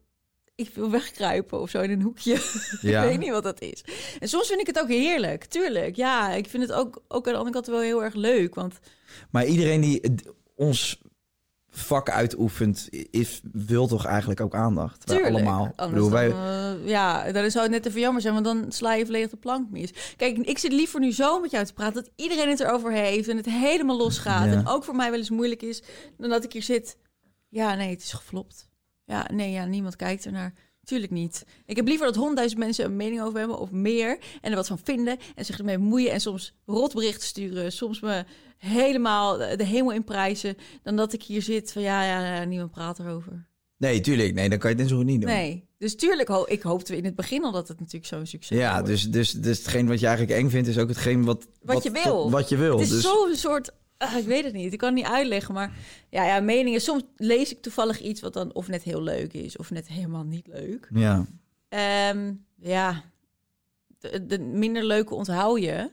Ik 0.54 0.74
wil 0.74 0.90
wegkruipen 0.90 1.61
of 1.61 1.70
zo 1.70 1.80
in 1.80 1.90
een 1.90 2.02
hoekje. 2.02 2.33
Ja. 2.80 3.02
ik 3.02 3.09
weet 3.09 3.18
niet 3.18 3.30
wat 3.30 3.42
dat 3.42 3.61
is. 3.61 3.85
En 4.18 4.28
soms 4.28 4.46
vind 4.48 4.61
ik 4.61 4.66
het 4.66 4.78
ook 4.78 4.88
heerlijk, 4.88 5.44
tuurlijk. 5.44 5.96
Ja, 5.96 6.30
ik 6.33 6.48
vind 6.48 6.62
het 6.62 6.72
ook, 6.72 7.02
ook 7.09 7.26
aan 7.26 7.33
de 7.33 7.38
andere 7.38 7.54
kant 7.54 7.66
wel 7.66 7.80
heel 7.80 8.02
erg 8.04 8.14
leuk. 8.14 8.54
Want 8.54 8.78
Maar 9.30 9.46
iedereen 9.46 9.80
die 9.80 10.00
ons 10.54 11.00
vak 11.70 12.11
uitoefent, 12.11 12.88
is, 13.11 13.40
wil 13.52 13.87
toch 13.87 14.04
eigenlijk 14.04 14.40
ook 14.40 14.54
aandacht? 14.54 15.06
Tuurlijk. 15.06 15.28
allemaal. 15.28 15.72
Bedoel, 15.76 16.11
wij, 16.11 16.28
dan, 16.28 16.38
eh, 16.38 16.88
ja, 16.88 17.33
dan 17.33 17.50
zou 17.50 17.64
het 17.64 17.72
net 17.72 17.87
even 17.87 18.00
jammer 18.00 18.22
zijn, 18.22 18.35
want 18.35 18.44
dan 18.44 18.72
sla 18.72 18.94
je 18.94 19.04
volledig 19.04 19.30
de 19.30 19.37
plank 19.37 19.70
mis. 19.70 19.92
Kijk, 20.16 20.38
ik 20.38 20.59
zit 20.59 20.72
liever 20.72 21.00
nu 21.00 21.12
zo 21.12 21.40
met 21.40 21.50
jou 21.50 21.64
te 21.64 21.72
praten 21.72 22.02
dat 22.02 22.11
iedereen 22.16 22.48
het 22.48 22.61
erover 22.61 22.92
heeft 22.92 23.28
en 23.28 23.37
het 23.37 23.46
helemaal 23.46 23.96
losgaat. 23.96 24.46
Ja. 24.46 24.52
En 24.52 24.66
ook 24.66 24.85
voor 24.85 24.96
mij 24.96 25.11
wel 25.11 25.18
eens 25.18 25.30
moeilijk 25.30 25.62
is, 25.62 25.83
dan 26.16 26.30
dat 26.30 26.44
ik 26.44 26.52
hier 26.52 26.62
zit. 26.62 26.96
Ja, 27.48 27.74
nee, 27.74 27.90
het 27.90 28.02
is 28.02 28.12
geflopt. 28.12 28.68
Ja, 29.04 29.26
nee, 29.33 29.50
ja, 29.50 29.64
niemand 29.64 29.96
kijkt 29.96 30.26
ernaar. 30.26 30.52
Tuurlijk 30.85 31.12
niet. 31.12 31.45
Ik 31.66 31.77
heb 31.77 31.87
liever 31.87 32.07
dat 32.07 32.14
honderdduizend 32.14 32.61
mensen 32.61 32.85
een 32.85 32.97
mening 32.97 33.23
over 33.23 33.38
hebben 33.38 33.59
of 33.59 33.71
meer 33.71 34.19
en 34.40 34.51
er 34.51 34.57
wat 34.57 34.66
van 34.66 34.79
vinden 34.85 35.19
en 35.35 35.45
zich 35.45 35.59
ermee 35.59 35.79
bemoeien 35.79 36.12
en 36.12 36.21
soms 36.21 36.55
rotberichten 36.66 37.27
sturen, 37.27 37.73
soms 37.73 38.01
me 38.01 38.25
helemaal 38.57 39.38
de 39.38 39.64
hemel 39.64 39.93
in 39.93 40.05
prijzen, 40.05 40.57
dan 40.83 40.97
dat 40.97 41.12
ik 41.12 41.23
hier 41.23 41.43
zit 41.43 41.73
van 41.73 41.83
ja, 41.83 42.05
ja, 42.05 42.35
ja 42.35 42.45
niemand 42.45 42.71
praat 42.71 42.99
erover. 42.99 43.47
nee, 43.77 44.01
tuurlijk. 44.01 44.35
Nee, 44.35 44.49
dan 44.49 44.59
kan 44.59 44.71
je 44.71 44.77
het 44.77 44.85
net 44.85 44.93
zo 44.93 44.97
goed 44.97 45.11
niet 45.11 45.21
doen. 45.21 45.31
Nee, 45.31 45.69
dus 45.79 45.97
tuurlijk, 45.97 46.29
ho 46.29 46.45
ik 46.49 46.62
hoopte 46.62 46.97
in 46.97 47.05
het 47.05 47.14
begin 47.14 47.45
al 47.45 47.53
dat 47.53 47.69
het 47.69 47.79
natuurlijk 47.79 48.07
zo'n 48.07 48.27
succes 48.27 48.59
Ja, 48.59 48.73
wordt. 48.73 48.87
dus, 48.87 49.11
dus, 49.11 49.33
dus 49.33 49.59
hetgeen 49.59 49.87
wat 49.88 50.01
je 50.01 50.07
eigenlijk 50.07 50.38
eng 50.40 50.49
vindt, 50.51 50.69
is 50.69 50.79
ook 50.79 50.88
hetgeen 50.88 51.25
wat... 51.25 51.47
Wat 51.62 51.83
je 51.83 51.90
wil. 51.90 52.31
Wat, 52.31 52.49
je 52.49 52.57
wil. 52.57 52.73
Het 52.73 52.81
is 52.81 52.88
dus, 52.88 53.03
zo'n 53.03 53.35
soort, 53.35 53.71
ah, 54.01 54.17
ik 54.17 54.27
weet 54.27 54.45
het 54.45 54.53
niet, 54.53 54.73
ik 54.73 54.79
kan 54.79 54.89
het 54.89 54.99
niet 54.99 55.13
uitleggen, 55.13 55.55
maar 55.55 55.73
ja, 56.09 56.25
ja, 56.25 56.41
meningen. 56.41 56.81
Soms 56.81 57.03
lees 57.17 57.53
ik 57.53 57.63
toevallig 57.63 58.01
iets 58.01 58.21
wat 58.21 58.33
dan 58.33 58.55
of 58.55 58.69
net 58.69 58.83
heel 58.83 59.03
leuk 59.03 59.33
is 59.33 59.57
of 59.57 59.71
net 59.71 59.89
helemaal 59.89 60.25
niet 60.25 60.47
leuk. 60.47 60.89
Ja. 60.95 61.27
Ehm, 61.69 62.33
ja, 62.57 63.03
de, 63.99 64.27
de 64.27 64.39
minder 64.39 64.85
leuke 64.85 65.15
onthoud 65.15 65.61
je. 65.61 65.91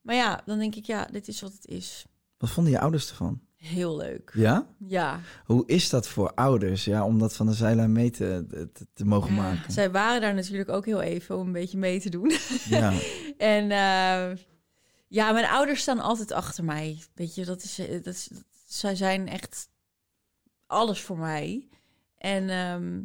Maar 0.00 0.14
ja, 0.14 0.42
dan 0.44 0.58
denk 0.58 0.74
ik, 0.74 0.84
ja, 0.84 1.04
dit 1.04 1.28
is 1.28 1.40
wat 1.40 1.52
het 1.52 1.66
is. 1.66 2.04
Wat 2.38 2.50
vonden 2.50 2.72
je 2.72 2.80
ouders 2.80 3.10
ervan? 3.10 3.40
Heel 3.56 3.96
leuk. 3.96 4.32
Ja? 4.34 4.66
Ja, 4.86 5.20
Hoe 5.44 5.62
is 5.66 5.88
dat 5.88 6.08
voor 6.08 6.34
ouders, 6.34 6.84
ja, 6.84 7.04
om 7.04 7.18
dat 7.18 7.36
van 7.36 7.46
de 7.46 7.52
zijlijn 7.52 7.92
mee 7.92 8.10
te, 8.10 8.46
te, 8.72 8.86
te 8.92 9.04
mogen 9.04 9.34
maken? 9.34 9.72
zij 9.72 9.90
waren 9.90 10.20
daar 10.20 10.34
natuurlijk 10.34 10.68
ook 10.70 10.86
heel 10.86 11.00
even 11.00 11.38
om 11.38 11.46
een 11.46 11.52
beetje 11.52 11.78
mee 11.78 12.00
te 12.00 12.10
doen. 12.10 12.32
Ja. 12.68 12.92
En 13.36 13.70
eh, 13.70 14.36
ja, 15.12 15.32
mijn 15.32 15.46
ouders 15.46 15.80
staan 15.80 16.00
altijd 16.00 16.32
achter 16.32 16.64
mij. 16.64 16.98
Weet 17.14 17.34
je, 17.34 17.44
dat 17.44 17.62
is, 17.62 17.76
dat 17.76 18.14
is, 18.14 18.28
dat- 18.32 18.44
zij 18.66 18.94
zijn 18.94 19.28
echt 19.28 19.68
alles 20.66 21.00
voor 21.00 21.18
mij. 21.18 21.68
En 22.18 22.48
ehm, 22.50 23.00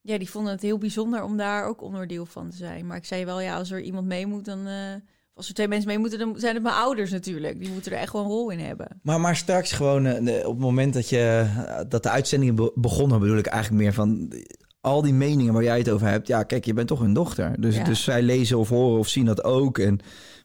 ja, 0.00 0.18
die 0.18 0.30
vonden 0.30 0.52
het 0.52 0.62
heel 0.62 0.78
bijzonder 0.78 1.22
om 1.22 1.36
daar 1.36 1.66
ook 1.66 1.82
onderdeel 1.82 2.26
van 2.26 2.50
te 2.50 2.56
zijn. 2.56 2.86
Maar 2.86 2.96
ik 2.96 3.04
zei 3.04 3.24
wel, 3.24 3.40
ja, 3.40 3.56
als 3.56 3.70
er 3.70 3.80
iemand 3.80 4.06
mee 4.06 4.26
moet, 4.26 4.44
dan... 4.44 4.66
eh, 4.66 4.94
of 4.94 5.40
als 5.40 5.48
er 5.48 5.54
twee 5.54 5.68
mensen 5.68 5.88
mee 5.88 5.98
moeten, 5.98 6.18
dan 6.18 6.34
zijn 6.38 6.54
het 6.54 6.62
mijn 6.62 6.74
ouders 6.74 7.10
natuurlijk. 7.10 7.58
Die 7.58 7.70
moeten 7.70 7.92
er 7.92 7.98
echt 7.98 8.12
wel 8.12 8.22
een 8.22 8.28
rol 8.28 8.50
in 8.50 8.58
hebben. 8.58 9.00
Maar, 9.02 9.20
maar 9.20 9.36
straks 9.36 9.72
gewoon, 9.72 10.06
eh, 10.06 10.46
op 10.46 10.52
het 10.52 10.60
moment 10.62 10.94
dat, 10.94 11.08
je, 11.08 11.50
eh, 11.66 11.80
dat 11.88 12.02
de 12.02 12.10
uitzendingen 12.10 12.54
be- 12.54 12.72
begonnen, 12.74 13.20
bedoel 13.20 13.36
ik 13.38 13.46
eigenlijk 13.46 13.82
meer 13.82 13.92
van 13.92 14.30
eh, 14.30 14.44
al 14.80 15.02
die 15.02 15.12
meningen 15.12 15.52
waar 15.52 15.62
jij 15.62 15.78
het 15.78 15.90
over 15.90 16.06
hebt. 16.06 16.26
Ja, 16.26 16.42
kijk, 16.42 16.64
je 16.64 16.72
bent 16.74 16.88
toch 16.88 16.98
hun 17.00 17.14
dochter. 17.14 17.60
Dus, 17.60 17.76
Ja. 17.76 17.84
dus 17.84 18.04
zij 18.04 18.22
lezen 18.22 18.58
of 18.58 18.68
horen 18.68 18.98
of 18.98 19.08
zien 19.08 19.24
dat 19.24 19.44
ook. 19.44 19.78
En 19.78 19.98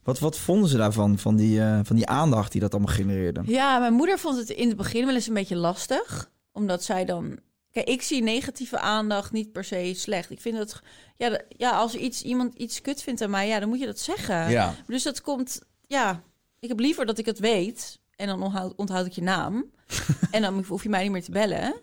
wat, 0.09 0.19
wat 0.19 0.37
vonden 0.37 0.69
ze 0.69 0.77
daarvan, 0.77 1.17
van 1.17 1.35
die, 1.35 1.61
eh, 1.61 1.79
van 1.83 1.95
die 1.95 2.07
aandacht 2.07 2.51
die 2.51 2.61
dat 2.61 2.73
allemaal 2.73 2.93
genereerde? 2.93 3.41
Ja, 3.45 3.79
mijn 3.79 3.93
moeder 3.93 4.19
vond 4.19 4.37
het 4.37 4.49
in 4.49 4.67
het 4.67 4.77
begin 4.77 5.05
wel 5.05 5.15
eens 5.15 5.27
een 5.27 5.33
beetje 5.33 5.55
lastig. 5.55 6.31
Omdat 6.51 6.83
zij 6.83 7.05
dan... 7.05 7.39
Kijk, 7.71 7.87
ik 7.87 8.01
zie 8.01 8.23
negatieve 8.23 8.79
aandacht 8.79 9.31
niet 9.31 9.51
per 9.51 9.63
se 9.63 9.93
slecht. 9.95 10.31
Ik 10.31 10.41
vind 10.41 10.57
dat... 10.57 10.81
Ja, 11.15 11.41
ja 11.47 11.71
als 11.71 11.95
iets, 11.95 12.21
iemand 12.21 12.53
iets 12.53 12.81
kut 12.81 13.01
vindt 13.01 13.21
aan 13.21 13.29
mij, 13.29 13.47
ja, 13.47 13.59
dan 13.59 13.69
moet 13.69 13.79
je 13.79 13.85
dat 13.85 13.99
zeggen. 13.99 14.49
Ja. 14.49 14.75
Dus 14.87 15.03
dat 15.03 15.21
komt... 15.21 15.61
Ja, 15.87 16.23
ik 16.59 16.69
heb 16.69 16.79
liever 16.79 17.05
dat 17.05 17.17
ik 17.17 17.25
het 17.25 17.39
weet. 17.39 17.99
En 18.15 18.27
dan 18.27 18.43
onthoud, 18.43 18.73
onthoud 18.75 19.05
ik 19.05 19.11
je 19.11 19.21
naam. 19.21 19.65
en 20.31 20.41
dan 20.41 20.65
hoef 20.67 20.83
je 20.83 20.89
mij 20.89 21.03
niet 21.03 21.11
meer 21.11 21.23
te 21.23 21.31
bellen. 21.31 21.73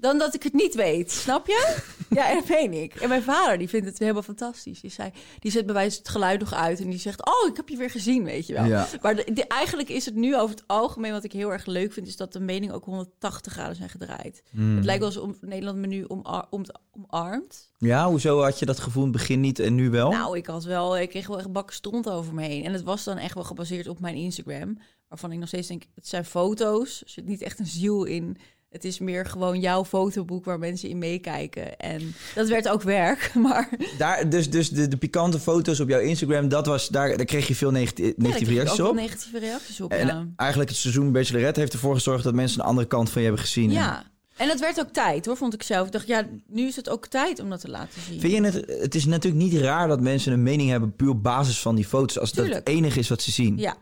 Dan 0.00 0.18
dat 0.18 0.34
ik 0.34 0.42
het 0.42 0.52
niet 0.52 0.74
weet. 0.74 1.10
Snap 1.12 1.46
je? 1.46 1.76
Ja, 2.10 2.28
en 2.30 2.34
dat 2.34 2.48
meen 2.48 2.72
ik. 2.82 2.94
En 2.94 3.08
mijn 3.08 3.22
vader, 3.22 3.58
die 3.58 3.68
vindt 3.68 3.86
het 3.86 3.98
helemaal 3.98 4.22
fantastisch. 4.22 4.80
Die, 4.80 4.90
zei, 4.90 5.10
die 5.38 5.50
zet 5.50 5.66
bij 5.66 5.74
wijze 5.74 5.98
het 5.98 6.08
geluid 6.08 6.40
nog 6.40 6.52
uit. 6.54 6.80
En 6.80 6.90
die 6.90 6.98
zegt, 6.98 7.26
oh, 7.26 7.48
ik 7.50 7.56
heb 7.56 7.68
je 7.68 7.76
weer 7.76 7.90
gezien, 7.90 8.24
weet 8.24 8.46
je 8.46 8.52
wel. 8.52 8.64
Ja. 8.64 8.86
Maar 9.02 9.16
de, 9.16 9.32
de- 9.32 9.46
eigenlijk 9.46 9.88
is 9.88 10.04
het 10.04 10.14
nu 10.14 10.36
over 10.36 10.54
het 10.56 10.64
algemeen... 10.66 11.12
wat 11.12 11.24
ik 11.24 11.32
heel 11.32 11.52
erg 11.52 11.66
leuk 11.66 11.92
vind... 11.92 12.06
is 12.06 12.16
dat 12.16 12.32
de 12.32 12.40
meningen 12.40 12.74
ook 12.74 12.84
180 12.84 13.52
graden 13.52 13.76
zijn 13.76 13.88
gedraaid. 13.88 14.42
Hmm. 14.50 14.76
Het 14.76 14.84
lijkt 14.84 15.00
wel 15.00 15.08
alsof 15.08 15.36
Nederland 15.40 15.78
me 15.78 15.86
nu 15.86 16.04
omar, 16.08 16.46
om, 16.50 16.62
omarmt. 16.92 17.70
Ja, 17.78 18.08
hoezo 18.08 18.42
had 18.42 18.58
je 18.58 18.66
dat 18.66 18.78
gevoel 18.80 19.04
in 19.04 19.08
het 19.08 19.18
begin 19.18 19.40
niet 19.40 19.58
en 19.58 19.74
nu 19.74 19.90
wel? 19.90 20.10
Nou, 20.10 20.36
ik 20.36 20.46
had 20.46 20.64
wel, 20.64 20.98
ik 20.98 21.08
kreeg 21.08 21.26
wel 21.26 21.38
echt 21.38 21.52
bakken 21.52 21.74
stront 21.74 22.08
over 22.08 22.34
me 22.34 22.42
heen. 22.42 22.64
En 22.64 22.72
het 22.72 22.82
was 22.82 23.04
dan 23.04 23.16
echt 23.18 23.34
wel 23.34 23.44
gebaseerd 23.44 23.88
op 23.88 24.00
mijn 24.00 24.14
Instagram. 24.16 24.78
Waarvan 25.08 25.32
ik 25.32 25.38
nog 25.38 25.48
steeds 25.48 25.68
denk, 25.68 25.82
het 25.94 26.08
zijn 26.08 26.24
foto's. 26.24 27.00
Er 27.02 27.08
zit 27.10 27.26
niet 27.26 27.42
echt 27.42 27.58
een 27.58 27.66
ziel 27.66 28.04
in. 28.04 28.36
Het 28.70 28.84
is 28.84 28.98
meer 28.98 29.26
gewoon 29.26 29.60
jouw 29.60 29.84
fotoboek 29.84 30.44
waar 30.44 30.58
mensen 30.58 30.88
in 30.88 30.98
meekijken. 30.98 31.76
En 31.78 32.14
dat 32.34 32.48
werd 32.48 32.68
ook 32.68 32.82
werk. 32.82 33.30
Maar 33.42 33.68
Daar, 33.98 34.28
dus 34.28 34.50
dus 34.50 34.70
de, 34.70 34.88
de 34.88 34.96
pikante 34.96 35.38
foto's 35.40 35.80
op 35.80 35.88
jouw 35.88 36.00
Instagram, 36.00 36.48
dat 36.48 36.66
was, 36.66 36.88
daar, 36.88 37.16
daar 37.16 37.26
kreeg 37.26 37.48
je 37.48 37.54
veel 37.54 37.70
negati- 37.70 38.04
ja, 38.04 38.12
negatieve 38.16 38.52
ik 38.52 38.56
reacties 38.56 38.80
ook 38.80 38.88
op. 38.88 38.94
negatieve 38.94 39.38
reacties 39.38 39.80
op. 39.80 39.92
En 39.92 40.06
ja. 40.06 40.26
eigenlijk 40.36 40.70
het 40.70 40.78
seizoen 40.78 41.12
Bachelorette 41.12 41.60
heeft 41.60 41.72
ervoor 41.72 41.94
gezorgd 41.94 42.24
dat 42.24 42.34
mensen 42.34 42.60
een 42.60 42.66
andere 42.66 42.86
kant 42.86 43.10
van 43.10 43.20
je 43.22 43.26
hebben 43.26 43.44
gezien. 43.46 43.70
ja. 43.70 44.08
En 44.36 44.48
het 44.48 44.60
werd 44.60 44.80
ook 44.80 44.88
tijd 44.88 45.26
hoor, 45.26 45.36
vond 45.36 45.54
ik 45.54 45.62
zelf. 45.62 45.86
Ik 45.86 45.92
dacht, 45.92 46.06
ja, 46.06 46.26
nu 46.46 46.66
is 46.66 46.76
het 46.76 46.88
ook 46.88 47.06
tijd 47.06 47.40
om 47.40 47.50
dat 47.50 47.60
te 47.60 47.68
laten 47.70 48.02
zien. 48.02 48.20
Vind 48.20 48.32
je 48.32 48.42
het, 48.42 48.80
het 48.80 48.94
is 48.94 49.04
natuurlijk 49.04 49.42
niet 49.42 49.54
raar 49.54 49.88
dat 49.88 50.00
mensen 50.00 50.32
een 50.32 50.42
mening 50.42 50.70
hebben 50.70 50.96
puur 50.96 51.08
op 51.08 51.22
basis 51.22 51.60
van 51.60 51.74
die 51.74 51.84
foto's, 51.86 52.18
als 52.18 52.32
dat 52.32 52.48
het 52.48 52.68
enige 52.68 52.98
is 52.98 53.08
wat 53.08 53.22
ze 53.22 53.30
zien. 53.30 53.58
Ja. 53.58 53.76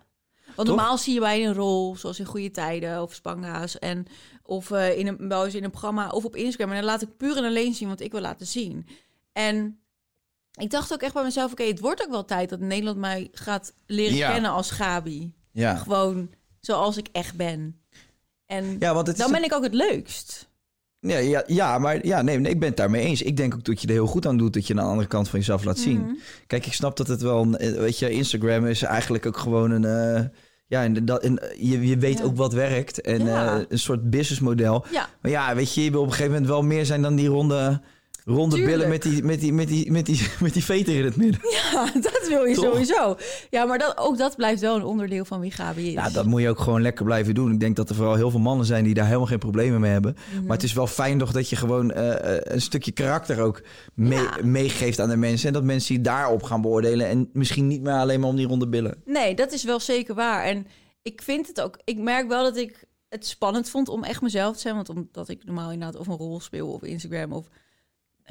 Want 0.55 0.69
Toch? 0.69 0.77
normaal 0.79 0.99
zie 0.99 1.15
je 1.15 1.21
bij 1.21 1.47
een 1.47 1.55
rol, 1.55 1.97
zoals 1.97 2.19
in 2.19 2.25
Goede 2.25 2.51
Tijden 2.51 3.03
of 3.03 3.15
Spanga's, 3.15 3.79
en 3.79 4.07
of 4.49 4.71
eh, 4.71 4.99
in 4.99 5.07
een, 5.07 5.29
wel 5.29 5.45
eens 5.45 5.55
in 5.55 5.65
een 5.65 5.71
programma 5.71 6.09
of 6.11 6.25
op 6.25 6.37
Instagram. 6.37 6.71
En 6.71 6.77
dan 6.77 6.85
laat 6.85 7.03
ik 7.03 7.17
puur 7.17 7.37
en 7.37 7.45
alleen 7.45 7.75
zien 7.75 7.89
wat 7.89 8.01
ik 8.01 8.13
wil 8.13 8.21
laten 8.21 8.47
zien. 8.47 8.87
En 9.33 9.81
ik 10.61 10.71
dacht 10.71 10.93
ook 10.93 11.03
echt 11.03 11.15
bij 11.15 11.23
mezelf, 11.23 11.53
oké, 11.53 11.63
het 11.63 11.81
wordt 11.81 12.03
ook 12.03 12.11
wel 12.11 12.25
tijd 12.25 12.49
dat 12.49 12.61
Nederland 12.61 12.99
mij 12.99 13.29
gaat 13.33 13.73
leren 13.87 14.17
Ja. 14.17 14.33
kennen 14.33 14.51
als 14.51 14.71
Gabi. 14.71 15.35
Ja. 15.53 15.77
Gewoon 15.77 16.31
zoals 16.61 16.97
ik 16.97 17.09
echt 17.13 17.37
ben. 17.37 17.81
En 18.47 18.77
Ja, 18.79 18.95
want 18.95 19.07
het 19.07 19.17
is 19.19 19.23
dan 19.23 19.33
ben 19.33 19.45
ik 19.45 19.55
ook 19.55 19.63
het 19.63 19.75
leukst. 19.75 20.49
Ja, 21.01 21.19
ja, 21.19 21.43
ja 21.47 21.79
maar 21.79 22.07
ja, 22.07 22.23
nee, 22.23 22.39
nee, 22.39 22.53
ik 22.53 22.59
ben 22.59 22.69
het 22.69 22.77
daarmee 22.77 23.05
eens. 23.05 23.23
Ik 23.23 23.37
denk 23.37 23.55
ook 23.55 23.65
dat 23.65 23.81
je 23.81 23.87
er 23.87 23.93
heel 23.93 24.07
goed 24.07 24.27
aan 24.27 24.37
doet 24.37 24.53
dat 24.53 24.67
je 24.67 24.73
een 24.75 24.79
andere 24.79 25.09
kant 25.09 25.29
van 25.29 25.39
jezelf 25.39 25.65
laat 25.65 25.79
zien. 25.79 26.01
Mhm. 26.01 26.13
Kijk, 26.47 26.67
ik 26.67 26.73
snap 26.73 26.97
dat 26.97 27.09
het 27.09 27.21
wel, 27.23 27.43
een- 27.43 27.57
eh, 27.59 27.73
weet 27.73 27.99
je, 27.99 28.11
Instagram 28.11 28.67
is 28.67 28.83
eigenlijk 28.83 29.27
ook 29.27 29.37
gewoon 29.37 29.71
een, 29.71 29.85
eh, 29.85 30.25
Ja, 30.69 30.83
en, 30.83 31.05
dat, 31.05 31.23
en 31.23 31.39
je, 31.59 31.87
je 31.89 31.97
weet 31.99 32.19
Ja. 32.19 32.25
ook 32.25 32.37
wat 32.37 32.53
werkt. 32.53 33.01
En 33.01 33.25
Ja. 33.25 33.57
eh, 33.59 33.64
een 33.69 33.79
soort 33.79 34.11
businessmodel. 34.11 34.85
Ja, 34.91 35.09
Maar 35.23 35.31
ja, 35.31 35.55
weet 35.55 35.75
je, 35.75 35.85
je 35.85 35.91
wil 35.91 36.01
op 36.01 36.07
een 36.07 36.12
gegeven 36.12 36.33
moment 36.33 36.51
wel 36.51 36.62
meer 36.62 36.87
zijn 36.87 37.03
dan 37.03 37.14
die 37.16 37.29
ronde, 37.29 37.81
ronde 38.29 38.55
Tuurlijk. 38.57 38.76
billen 38.76 38.89
met 38.91 39.03
die, 39.03 39.22
met, 39.24 39.41
die, 39.41 39.53
met, 39.53 39.68
die, 39.68 39.91
met, 39.93 40.07
die, 40.07 40.29
met 40.41 40.53
die 40.53 40.64
veter 40.64 40.95
in 40.95 41.05
het 41.05 41.16
midden. 41.16 41.41
ja, 41.51 41.91
dat 42.11 42.26
wil 42.29 42.45
je 42.45 42.55
Toch? 42.55 42.64
sowieso. 42.64 43.16
Ja, 43.51 43.64
maar 43.64 43.79
dat, 43.79 43.99
ook 43.99 44.18
dat 44.18 44.37
blijft 44.37 44.61
wel 44.61 44.76
een 44.76 44.85
onderdeel 44.85 45.24
van 45.24 45.41
wie 45.41 45.51
Gabi 45.51 45.87
is. 45.87 45.93
Ja, 45.93 46.11
dat 46.11 46.26
moet 46.26 46.41
je 46.41 46.49
ook 46.49 46.59
gewoon 46.61 46.83
lekker 46.83 47.05
blijven 47.05 47.35
doen. 47.35 47.53
Ik 47.53 47.61
denk 47.61 47.76
dat 47.76 47.89
er 47.89 47.95
vooral 47.95 48.14
heel 48.14 48.31
veel 48.31 48.41
mannen 48.41 48.66
zijn 48.66 48.85
die 48.85 48.95
daar 48.95 49.07
helemaal 49.07 49.26
geen 49.26 49.39
problemen 49.39 49.81
mee 49.81 49.93
hebben. 49.93 50.16
Mhm. 50.35 50.43
Maar 50.47 50.57
het 50.57 50.64
is 50.66 50.72
wel 50.72 50.87
fijn 50.87 51.18
toch 51.18 51.33
dat 51.33 51.49
je 51.51 51.57
gewoon 51.57 51.91
eh, 51.91 52.37
eh, 52.37 52.41
een 52.45 52.61
stukje 52.61 52.93
karakter 52.93 53.41
ook 53.41 53.62
mee- 53.95 54.18
Ja. 54.18 54.37
meegeeft 54.45 55.01
aan 55.01 55.09
de 55.09 55.16
mensen. 55.16 55.47
En 55.49 55.53
dat 55.55 55.64
mensen 55.64 55.95
die 55.95 56.03
daarop 56.05 56.43
gaan 56.43 56.61
beoordelen. 56.62 57.07
En 57.09 57.31
misschien 57.33 57.66
niet 57.66 57.83
meer 57.83 57.93
alleen 57.93 58.20
maar 58.20 58.29
om 58.29 58.37
die 58.37 58.47
ronde 58.47 58.68
billen. 58.68 59.03
Nee, 59.05 59.35
dat 59.35 59.53
is 59.53 59.64
wel 59.64 59.81
zeker 59.81 60.14
waar. 60.14 60.45
En 60.45 60.66
ik 61.03 61.22
vind 61.22 61.47
het 61.47 61.61
ook... 61.61 61.79
Ik 61.85 61.99
merk 61.99 62.29
wel 62.29 62.43
dat 62.43 62.57
ik 62.57 62.85
het 63.09 63.26
spannend 63.26 63.70
vond 63.70 63.89
om 63.89 64.05
echt 64.05 64.22
mezelf 64.22 64.55
te 64.55 64.61
zijn. 64.61 64.74
Want 64.74 64.89
omdat 64.89 65.29
ik 65.29 65.45
normaal 65.45 65.72
inderdaad 65.72 66.01
of 66.01 66.07
een 66.07 66.16
rol 66.16 66.41
speel 66.41 66.68
op 66.72 66.85
Instagram 66.85 67.33
of 67.33 67.47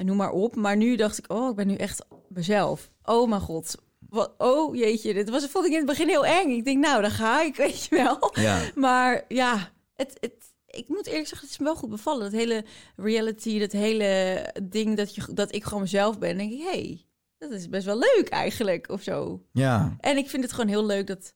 noem 0.06 0.16
maar 0.16 0.30
op. 0.30 0.56
Maar 0.56 0.76
nu 0.76 0.96
dacht 0.96 1.18
ik, 1.18 1.32
oh, 1.32 1.50
ik 1.50 1.56
ben 1.56 1.66
nu 1.66 1.74
echt 1.74 2.04
mezelf. 2.28 2.90
Oh 3.02 3.28
mijn 3.28 3.40
god. 3.40 3.74
Wat, 4.08 4.34
oh 4.38 4.76
jeetje, 4.76 5.14
dit 5.14 5.30
was, 5.30 5.46
vond 5.46 5.64
ik 5.64 5.70
in 5.70 5.76
het 5.76 5.86
begin 5.86 6.08
heel 6.08 6.26
eng. 6.26 6.50
Ik 6.50 6.64
denk, 6.64 6.84
nou, 6.84 7.02
daar 7.02 7.10
ga 7.10 7.42
ik, 7.42 7.56
weet 7.66 7.84
je 7.84 7.96
wel. 7.96 8.30
Ja. 8.32 8.60
Maar 8.74 9.24
ja, 9.28 9.72
het, 9.94 10.16
het, 10.20 10.52
ik 10.66 10.88
moet 10.88 11.06
eerlijk 11.06 11.28
zeggen, 11.28 11.40
het 11.40 11.50
is 11.50 11.58
me 11.58 11.64
wel 11.64 11.76
goed 11.76 11.90
bevallen. 11.90 12.30
Dat 12.30 12.40
hele 12.40 12.64
reality, 12.96 13.58
dat 13.58 13.72
hele 13.72 14.44
ding 14.62 14.96
dat, 14.96 15.14
je, 15.14 15.22
dat 15.32 15.54
ik 15.54 15.64
gewoon 15.64 15.82
mezelf 15.82 16.18
ben. 16.18 16.36
denk 16.36 16.52
ik, 16.52 16.58
hé, 16.58 16.68
hey, 16.68 17.06
dat 17.38 17.50
is 17.50 17.68
best 17.68 17.84
wel 17.84 17.98
leuk 17.98 18.28
eigenlijk, 18.28 18.88
of 18.88 19.02
zo. 19.02 19.42
Ja. 19.52 19.96
En 20.00 20.16
ik 20.16 20.28
vind 20.28 20.42
het 20.42 20.52
gewoon 20.52 20.68
heel 20.68 20.86
leuk 20.86 21.06
dat, 21.06 21.34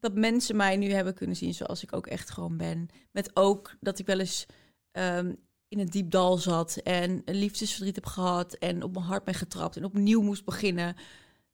dat 0.00 0.14
mensen 0.14 0.56
mij 0.56 0.76
nu 0.76 0.90
hebben 0.90 1.14
kunnen 1.14 1.36
zien 1.36 1.54
zoals 1.54 1.82
ik 1.82 1.92
ook 1.92 2.06
echt 2.06 2.30
gewoon 2.30 2.56
ben. 2.56 2.88
Met 3.10 3.30
ook 3.36 3.76
dat 3.80 3.98
ik 3.98 4.06
wel 4.06 4.18
eens 4.18 4.46
ehm, 4.90 5.32
in 5.70 5.78
een 5.78 5.86
diep 5.86 6.10
dal 6.10 6.36
zat 6.36 6.76
en 6.76 7.22
een 7.24 7.34
liefdesverdriet 7.34 7.94
heb 7.94 8.06
gehad 8.06 8.52
en 8.52 8.82
op 8.82 8.92
mijn 8.92 9.04
hart 9.04 9.24
ben 9.24 9.34
getrapt 9.34 9.76
en 9.76 9.84
opnieuw 9.84 10.22
moest 10.22 10.44
beginnen. 10.44 10.96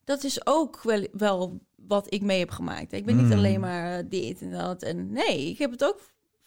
Dat 0.05 0.25
is 0.25 0.47
ook 0.47 0.83
wel, 0.83 1.07
wel 1.13 1.61
wat 1.75 2.13
ik 2.13 2.23
mee 2.23 2.39
heb 2.39 2.51
gemaakt. 2.51 2.93
Ik 2.93 3.05
ben 3.05 3.17
niet 3.17 3.27
Mm. 3.27 3.33
alleen 3.33 3.61
maar 3.61 4.09
dit 4.09 4.41
en 4.41 4.51
dat. 4.51 4.83
En 4.83 5.13
nee, 5.13 5.49
ik 5.49 5.59
heb 5.59 5.71
het 5.71 5.85
ook. 5.85 6.01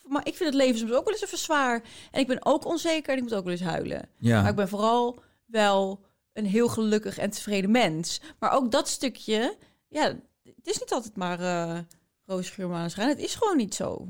Maar 0.03 0.27
ik 0.27 0.35
vind 0.35 0.49
het 0.53 0.63
leven 0.63 0.79
soms 0.79 0.91
ook 0.91 1.03
wel 1.05 1.13
eens 1.13 1.23
even 1.23 1.37
zwaar. 1.37 1.83
En 2.11 2.19
ik 2.19 2.27
ben 2.27 2.45
ook 2.45 2.65
onzeker 2.65 3.09
en 3.11 3.17
ik 3.17 3.23
moet 3.23 3.33
ook 3.33 3.43
wel 3.43 3.51
eens 3.53 3.61
huilen. 3.61 4.09
Ja. 4.17 4.41
Maar 4.41 4.49
ik 4.49 4.55
ben 4.55 4.69
vooral 4.69 5.21
wel 5.45 6.05
een 6.33 6.45
heel 6.45 6.67
gelukkig 6.67 7.17
en 7.17 7.29
tevreden 7.29 7.71
mens. 7.71 8.21
Maar 8.39 8.51
ook 8.51 8.71
dat 8.71 8.87
stukje, 8.87 9.57
ja, 9.87 10.03
het 10.43 10.67
is 10.67 10.79
niet 10.79 10.93
altijd 10.93 11.15
maar 11.15 11.39
eh 11.39 11.79
roze 12.25 12.51
geur, 12.51 12.67
maneschijn. 12.69 13.09
Het 13.09 13.19
is 13.19 13.35
gewoon 13.35 13.57
niet 13.57 13.75
zo. 13.75 14.07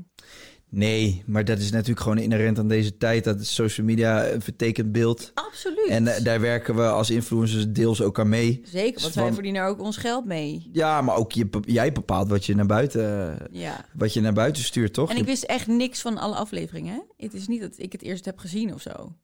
Nee, 0.72 1.22
maar 1.26 1.44
dat 1.44 1.58
is 1.58 1.70
natuurlijk 1.70 2.00
gewoon 2.00 2.18
inherent 2.18 2.58
aan 2.58 2.68
deze 2.68 2.96
tijd. 2.96 3.24
Dat 3.24 3.46
social 3.46 3.86
media 3.86 4.28
een 4.28 4.42
vertekend 4.42 4.92
beeld. 4.92 5.30
Absoluut. 5.34 5.88
En 5.88 6.06
eh, 6.06 6.24
daar 6.24 6.40
werken 6.40 6.74
we 6.74 6.88
als 6.88 7.10
influencers 7.10 7.68
deels 7.68 8.02
ook 8.02 8.18
aan 8.18 8.28
mee. 8.28 8.60
Zeker, 8.64 9.00
want 9.02 9.14
wij 9.14 9.32
verdienen 9.32 9.62
er 9.62 9.68
ook 9.68 9.80
ons 9.80 9.96
geld 9.96 10.24
mee. 10.24 10.68
Ja, 10.72 11.00
maar 11.02 11.16
ook 11.16 11.32
je, 11.32 11.48
jij 11.66 11.92
bepaalt 11.92 12.28
wat 12.28 12.46
je 12.46 12.54
naar 12.54 12.66
buiten, 12.66 13.38
Ja. 13.50 13.84
wat 13.94 14.12
je 14.14 14.20
naar 14.20 14.32
buiten 14.32 14.62
stuurt, 14.62 14.92
toch? 14.94 15.10
En 15.10 15.16
ik 15.16 15.24
wist 15.24 15.42
echt 15.42 15.66
niks 15.66 16.00
van 16.00 16.18
alle 16.18 16.34
afleveringen. 16.34 16.94
Hè? 16.94 17.24
Het 17.24 17.34
is 17.34 17.46
niet 17.48 17.60
dat 17.60 17.78
ik 17.78 17.92
het 17.92 18.02
eerst 18.02 18.24
heb 18.24 18.38
gezien 18.38 18.74
of 18.74 18.80
zo. 18.80 19.16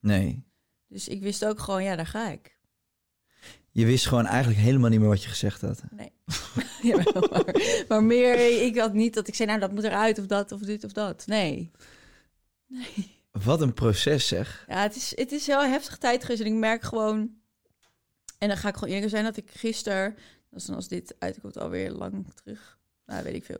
Nee. 0.00 0.44
Dus 0.88 1.08
ik 1.08 1.22
wist 1.22 1.44
ook 1.44 1.58
gewoon, 1.58 1.82
ja, 1.82 1.96
daar 1.96 2.06
ga 2.06 2.30
ik. 2.30 2.56
Je 3.72 3.86
wist 3.86 4.06
gewoon 4.06 4.26
eigenlijk 4.26 4.60
helemaal 4.60 4.90
niet 4.90 5.00
meer 5.00 5.08
wat 5.08 5.22
je 5.22 5.28
gezegd 5.28 5.60
had. 5.60 5.82
Nee. 5.90 6.12
Maar, 6.82 7.84
maar 7.88 8.04
meer, 8.04 8.62
ik 8.62 8.78
had 8.78 8.92
niet 8.92 9.14
dat 9.14 9.28
ik 9.28 9.34
zei, 9.34 9.48
nou, 9.48 9.60
dat 9.60 9.72
moet 9.72 9.84
eruit 9.84 10.18
of 10.18 10.26
dat 10.26 10.52
of 10.52 10.60
dit 10.60 10.84
of 10.84 10.92
dat. 10.92 11.26
Nee. 11.26 11.70
Nee. 12.66 13.20
Wat 13.32 13.60
een 13.60 13.74
proces, 13.74 14.28
zeg. 14.28 14.64
Ja, 14.68 14.82
het 14.82 14.96
is, 14.96 15.12
het 15.16 15.32
is 15.32 15.46
heel 15.46 15.62
heftig 15.62 15.98
tijd 15.98 16.22
geweest. 16.22 16.40
En 16.40 16.46
ik 16.46 16.52
merk 16.52 16.82
gewoon... 16.82 17.30
En 18.38 18.48
dan 18.48 18.56
ga 18.56 18.68
ik 18.68 18.74
gewoon 18.74 18.94
eerlijk 18.94 19.10
zijn 19.10 19.24
dat 19.24 19.36
ik 19.36 19.50
gisteren... 19.50 20.16
Dan 20.50 20.74
als 20.74 20.88
dit 20.88 21.14
uitkomt 21.18 21.58
alweer 21.58 21.90
lang 21.90 22.26
terug. 22.34 22.78
Nou, 23.06 23.22
weet 23.22 23.34
ik 23.34 23.44
veel. 23.44 23.58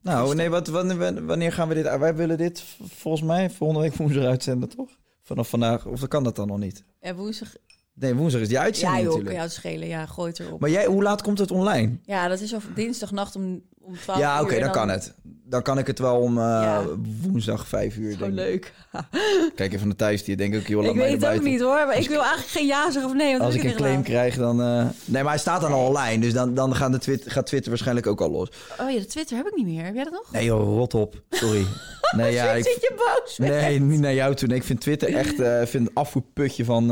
Nou, 0.00 0.16
Gisteren. 0.16 0.36
nee, 0.36 0.48
wat, 0.48 0.68
wanneer, 0.68 1.26
wanneer 1.26 1.52
gaan 1.52 1.68
we 1.68 1.74
dit... 1.74 1.96
Wij 1.98 2.14
willen 2.14 2.38
dit 2.38 2.62
volgens 2.78 3.22
mij 3.26 3.50
volgende 3.50 3.82
week 3.82 3.94
woensdag 4.00 4.24
uitzenden, 4.24 4.68
toch? 4.68 4.90
Vanaf 5.22 5.48
vandaag. 5.48 5.86
Of 5.86 6.08
kan 6.08 6.24
dat 6.24 6.36
dan 6.36 6.46
nog 6.46 6.58
niet? 6.58 6.84
Ja, 7.00 7.14
woensdag... 7.14 7.54
Nee, 7.94 8.14
woensdag 8.14 8.40
is 8.40 8.48
die 8.48 8.56
Ja, 8.56 8.62
uitzending 8.62 9.02
joh, 9.02 9.08
kan 9.12 9.18
natuurlijk. 9.18 9.44
het 9.44 9.52
schelen. 9.54 9.88
Ja, 9.88 10.06
gooi 10.06 10.28
het 10.30 10.38
erop. 10.40 10.60
Maar 10.60 10.70
jij, 10.70 10.86
hoe 10.86 11.02
laat 11.02 11.22
komt 11.22 11.38
het 11.38 11.50
online? 11.50 11.96
Ja, 12.02 12.28
dat 12.28 12.40
is 12.40 12.52
op 12.52 12.62
dinsdagnacht 12.74 13.36
om, 13.36 13.62
om 13.80 13.96
12 13.98 14.18
Ja, 14.20 14.36
uur. 14.38 14.42
oké, 14.44 14.54
en 14.54 14.60
dan 14.60 14.70
kan 14.72 14.88
het. 14.88 15.14
Dan 15.46 15.62
kan 15.62 15.78
ik 15.78 15.86
het 15.86 15.98
wel 15.98 16.16
om 16.20 16.38
eh, 16.38 16.42
Ja. 16.44 16.82
woensdag 17.30 17.66
vijf 17.68 17.96
uur. 17.96 18.16
Gewoon 18.16 18.34
denk 18.34 18.48
ik. 18.54 18.72
leuk. 18.92 19.02
Kijk 19.56 19.72
even 19.72 19.86
naar 19.86 19.96
thuis, 19.96 20.24
die 20.24 20.36
denk 20.36 20.54
ik, 20.54 20.68
joh, 20.68 20.82
laat 20.82 20.90
ik 20.94 21.00
weet 21.00 21.22
het 21.22 21.34
ook 21.36 21.42
niet 21.42 21.60
hoor. 21.60 21.86
Maar 21.86 21.98
ik 21.98 22.08
wil 22.08 22.18
eigenlijk 22.20 22.50
geen 22.50 22.66
ja 22.66 22.90
zeggen 22.90 23.10
of 23.10 23.16
nee. 23.16 23.30
Want 23.32 23.44
Als 23.44 23.54
ik 23.54 23.64
een 23.64 23.74
claim 23.74 24.02
krijg, 24.02 24.36
dan... 24.36 24.60
eh, 24.62 24.86
Nee, 25.04 25.22
maar 25.22 25.32
hij 25.32 25.40
staat 25.40 25.60
dan 25.60 25.72
al 25.72 25.86
online, 25.86 26.20
dus 26.20 26.32
dan, 26.32 26.54
dan 26.54 26.74
gaat, 26.76 26.92
de 26.92 26.98
Twitter, 26.98 27.30
gaat 27.30 27.46
Twitter 27.46 27.68
waarschijnlijk 27.70 28.06
ook 28.06 28.20
al 28.20 28.30
los. 28.30 28.48
Oh 28.80 28.90
ja, 28.90 28.98
de 28.98 29.06
Twitter 29.06 29.36
heb 29.36 29.46
ik 29.46 29.56
niet 29.56 29.66
meer. 29.66 29.84
Heb 29.84 29.94
jij 29.94 30.04
dat 30.04 30.12
nog? 30.12 30.32
Nee 30.32 30.44
joh, 30.44 30.62
rot 30.76 30.94
op. 30.94 31.22
Sorry. 31.30 31.64
Nee, 32.16 32.32
ja, 32.32 32.54
Zit 32.56 32.66
ik, 32.66 32.80
je 32.80 32.94
boos? 32.96 33.38
nee 33.38 33.80
niet 33.80 34.00
naar 34.00 34.14
jou 34.14 34.34
toe. 34.34 34.48
Nee, 34.48 34.56
ik 34.56 34.64
vind 34.64 34.80
Twitter 34.80 35.14
echt 35.14 35.38
ik 35.38 35.68
vind 35.68 35.88
een 35.88 35.94
afvoerputje 35.94 36.64
van, 36.64 36.90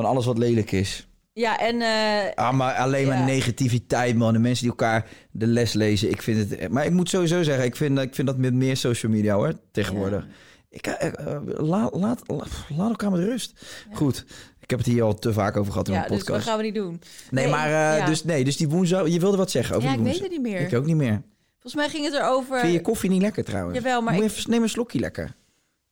van 0.00 0.10
alles 0.10 0.24
wat 0.26 0.38
lelijk 0.38 0.72
is. 0.72 1.08
Ja, 1.32 1.58
en... 1.58 1.80
eh, 1.80 2.34
Ah, 2.34 2.52
maar 2.52 2.74
alleen 2.74 3.06
maar 3.06 3.18
Ja. 3.18 3.24
negativiteit, 3.24 4.16
man. 4.16 4.32
De 4.32 4.38
mensen 4.38 4.62
die 4.62 4.70
elkaar 4.70 5.06
de 5.30 5.46
les 5.46 5.72
lezen. 5.72 6.10
Ik 6.10 6.22
vind 6.22 6.50
het... 6.50 6.68
Maar 6.68 6.84
ik 6.84 6.92
moet 6.92 7.08
sowieso 7.08 7.42
zeggen, 7.42 7.64
ik 7.64 7.76
vind, 7.76 7.98
ik 7.98 8.14
vind 8.14 8.26
dat 8.26 8.36
met 8.36 8.54
meer 8.54 8.76
social 8.76 9.12
media, 9.12 9.34
hoor, 9.34 9.52
tegenwoordig. 9.72 10.26
Ik, 10.68 10.86
eh, 10.86 11.06
eh, 11.34 11.40
laat, 11.44 11.94
laat, 11.94 12.22
laat, 12.68 12.90
elkaar 12.90 13.10
met 13.10 13.20
rust. 13.20 13.64
Goed, 13.92 14.24
ik 14.60 14.70
heb 14.70 14.78
het 14.78 14.88
hier 14.88 15.02
al 15.02 15.14
te 15.14 15.32
vaak 15.32 15.56
over 15.56 15.72
gehad 15.72 15.88
in 15.88 15.94
ja, 15.94 15.98
mijn 16.00 16.10
dus 16.12 16.18
dat 16.20 16.26
podcast. 16.28 16.48
gaan 16.48 16.58
we 16.58 16.64
niet 16.64 16.74
doen. 16.74 17.00
Nee, 17.30 17.44
Nee, 17.44 17.52
maar 17.52 18.06
dus, 18.06 18.24
nee, 18.24 18.44
dus 18.44 18.56
die 18.56 18.68
woensdag... 18.68 19.08
Je 19.08 19.20
wilde 19.20 19.36
wat 19.36 19.50
zeggen 19.50 19.76
over 19.76 19.88
Ja, 19.88 19.96
die 19.96 20.04
ik 20.06 20.12
weet 20.12 20.20
het 20.22 20.30
niet 20.30 20.40
meer. 20.42 20.60
Ik 20.60 20.74
ook 20.74 20.86
niet 20.86 20.96
meer. 20.96 21.22
Volgens 21.60 21.74
mij 21.74 21.88
ging 21.88 22.04
het 22.04 22.14
erover... 22.14 22.60
Vind 22.60 22.72
je 22.72 22.80
koffie 22.80 23.10
niet 23.10 23.22
lekker 23.22 23.44
trouwens? 23.44 23.76
Jawel, 23.78 24.02
maar 24.02 24.14
ik- 24.14 24.22
even, 24.22 24.50
neem 24.50 24.62
een 24.62 24.68
slokje 24.68 24.98
lekker. 24.98 25.34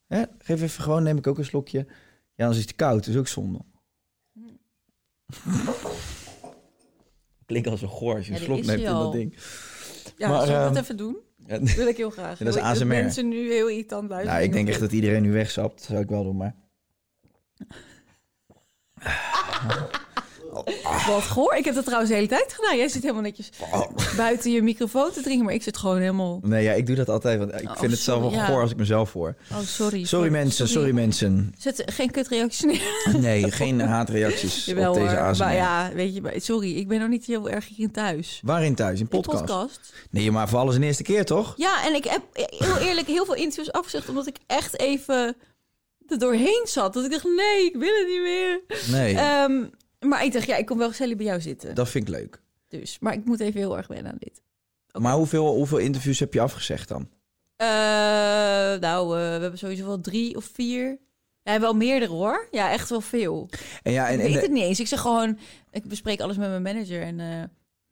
Hè? 0.07 0.21
Geef 0.39 0.61
even 0.61 0.83
gewoon, 0.83 1.03
neem 1.03 1.17
ik 1.17 1.27
ook 1.27 1.37
een 1.37 1.45
slokje. 1.45 1.85
Ja, 2.35 2.43
anders 2.45 2.57
is 2.57 2.67
het 2.67 2.75
koud. 2.75 3.05
Dat 3.05 3.13
is 3.13 3.19
ook 3.19 3.27
zonde. 3.27 3.59
Klinkt 7.45 7.67
als 7.67 7.81
een 7.81 7.89
goor 7.89 8.15
als 8.15 8.27
je 8.27 8.33
een 8.33 8.39
Ja, 8.39 8.43
slok 8.45 8.65
neemt 8.65 8.79
in 8.79 8.85
dat 8.85 9.11
ding. 9.11 9.37
Ja, 10.17 10.29
Maar, 10.29 10.45
zal 10.45 10.55
ik 10.55 10.61
dat 10.61 10.67
ehm, 10.75 10.83
even 10.83 10.97
doen? 10.97 11.17
Dat 11.37 11.73
wil 11.73 11.87
ik 11.87 11.97
heel 11.97 12.09
graag. 12.09 12.37
Ja, 12.39 12.45
dat 12.45 12.55
is 12.55 12.61
ASMR. 12.61 12.87
mensen 12.87 13.27
nu 13.27 13.51
heel 13.51 13.67
irritant 13.69 14.09
luisteren. 14.09 14.35
nou, 14.35 14.47
ik 14.47 14.53
denk 14.53 14.67
echt 14.67 14.79
dat 14.79 14.91
iedereen 14.91 15.21
nu 15.21 15.31
wegsapt. 15.31 15.77
Dat 15.77 15.83
zou 15.83 15.99
ik 15.99 16.09
wel 16.09 16.23
doen, 16.23 16.37
maar... 16.37 16.55
Wat 21.07 21.23
goor. 21.23 21.55
Ik 21.55 21.65
heb 21.65 21.73
dat 21.75 21.83
trouwens 21.83 22.09
de 22.11 22.15
hele 22.17 22.27
tijd 22.29 22.53
gedaan. 22.53 22.77
Jij 22.77 22.87
zit 22.87 23.01
helemaal 23.01 23.21
netjes 23.21 23.49
buiten 24.17 24.51
je 24.51 24.61
microfoon 24.61 25.11
te 25.11 25.21
drinken. 25.21 25.45
Maar 25.45 25.53
ik 25.53 25.63
zit 25.63 25.77
gewoon 25.77 25.97
helemaal... 25.99 26.39
Nee, 26.43 26.63
ja, 26.63 26.71
ik 26.73 26.85
doe 26.85 26.95
dat 26.95 27.09
altijd, 27.09 27.39
want 27.39 27.61
ik 27.61 27.69
Oh, 27.69 27.77
vind 27.77 27.91
het 27.91 28.01
zelf 28.01 28.21
wel 28.21 28.31
ja. 28.31 28.45
goor 28.45 28.61
als 28.61 28.71
ik 28.71 28.77
mezelf 28.77 29.13
hoor. 29.13 29.35
Oh, 29.51 29.59
sorry. 29.59 30.05
Sorry 30.05 30.29
mensen, 30.31 30.67
sorry 30.67 30.91
mensen. 30.91 31.53
Zet 31.57 31.83
geen 31.85 32.11
kutreacties 32.11 32.61
neer. 32.61 32.81
Nee, 33.21 33.51
geen 33.51 33.79
haatreacties 33.81 34.65
Jawel 34.65 34.93
op 34.93 34.99
deze. 34.99 35.19
ASMR. 35.19 35.45
Maar 35.45 35.55
ja, 35.55 35.91
weet 35.93 36.15
je, 36.15 36.21
maar- 36.21 36.33
sorry. 36.37 36.77
Ik 36.77 36.87
ben 36.87 36.99
nog 36.99 37.09
niet 37.09 37.25
heel 37.25 37.49
erg 37.49 37.67
hierin 37.67 37.91
thuis. 37.91 38.39
Waarin 38.43 38.75
thuis? 38.75 38.93
In 38.99 39.01
In 39.01 39.07
podcast? 39.07 39.45
podcast. 39.45 39.93
Nee, 40.11 40.31
maar 40.31 40.49
voor 40.49 40.59
alles 40.59 40.75
een 40.75 40.83
eerste 40.83 41.03
keer, 41.03 41.25
toch? 41.25 41.53
Ja, 41.57 41.85
en 41.85 41.93
ik 41.95 42.03
heb 42.03 42.21
heel 42.57 42.77
eerlijk 42.77 43.07
heel 43.07 43.25
veel 43.25 43.35
interviews 43.35 43.71
afgezegd... 43.71 44.09
omdat 44.09 44.27
ik 44.27 44.35
echt 44.47 44.79
even 44.79 45.35
er 46.07 46.19
doorheen 46.19 46.65
zat. 46.69 46.93
Dat 46.93 47.03
ik 47.05 47.11
dacht, 47.11 47.23
nee, 47.23 47.65
ik 47.65 47.75
wil 47.75 47.93
het 47.99 48.07
niet 48.07 48.21
meer. 48.21 48.61
Nee, 49.01 49.15
Ehm, 49.15 49.63
maar 49.99 50.25
ik 50.25 50.33
dacht, 50.33 50.45
ja, 50.45 50.55
ik 50.55 50.65
kom 50.65 50.77
wel 50.77 50.89
gezellig 50.89 51.15
bij 51.17 51.25
jou 51.25 51.41
zitten. 51.41 51.75
dat 51.75 51.89
vind 51.89 52.07
ik 52.07 52.13
leuk. 52.13 52.41
Dus, 52.67 52.99
maar 52.99 53.13
ik 53.13 53.25
moet 53.25 53.39
even 53.39 53.59
heel 53.59 53.77
erg 53.77 53.87
wennen 53.87 54.11
aan 54.11 54.17
dit. 54.19 54.41
Maar 55.01 55.13
hoeveel, 55.13 55.55
hoeveel 55.55 55.77
interviews 55.77 56.19
heb 56.19 56.33
je 56.33 56.41
afgezegd 56.41 56.87
dan? 56.87 57.09
Eh, 57.55 57.67
nou, 58.79 59.17
eh, 59.19 59.35
we 59.35 59.41
hebben 59.41 59.57
sowieso 59.57 59.85
wel 59.85 60.01
drie 60.01 60.35
of 60.35 60.49
vier. 60.53 60.97
Ja, 61.43 61.59
wel 61.59 61.73
meerdere 61.73 62.11
hoor. 62.11 62.47
Ja, 62.51 62.71
echt 62.71 62.89
wel 62.89 63.01
veel. 63.01 63.49
En 63.83 63.91
ja, 63.91 64.09
en, 64.09 64.19
ik 64.19 64.33
weet 64.33 64.41
het 64.41 64.51
niet 64.51 64.63
eens. 64.63 64.79
Ik 64.79 64.87
zeg 64.87 64.99
gewoon, 64.99 65.37
ik 65.71 65.83
bespreek 65.83 66.19
alles 66.21 66.37
met 66.37 66.49
mijn 66.49 66.61
manager. 66.61 67.01
En, 67.01 67.19
eh, 67.19 67.39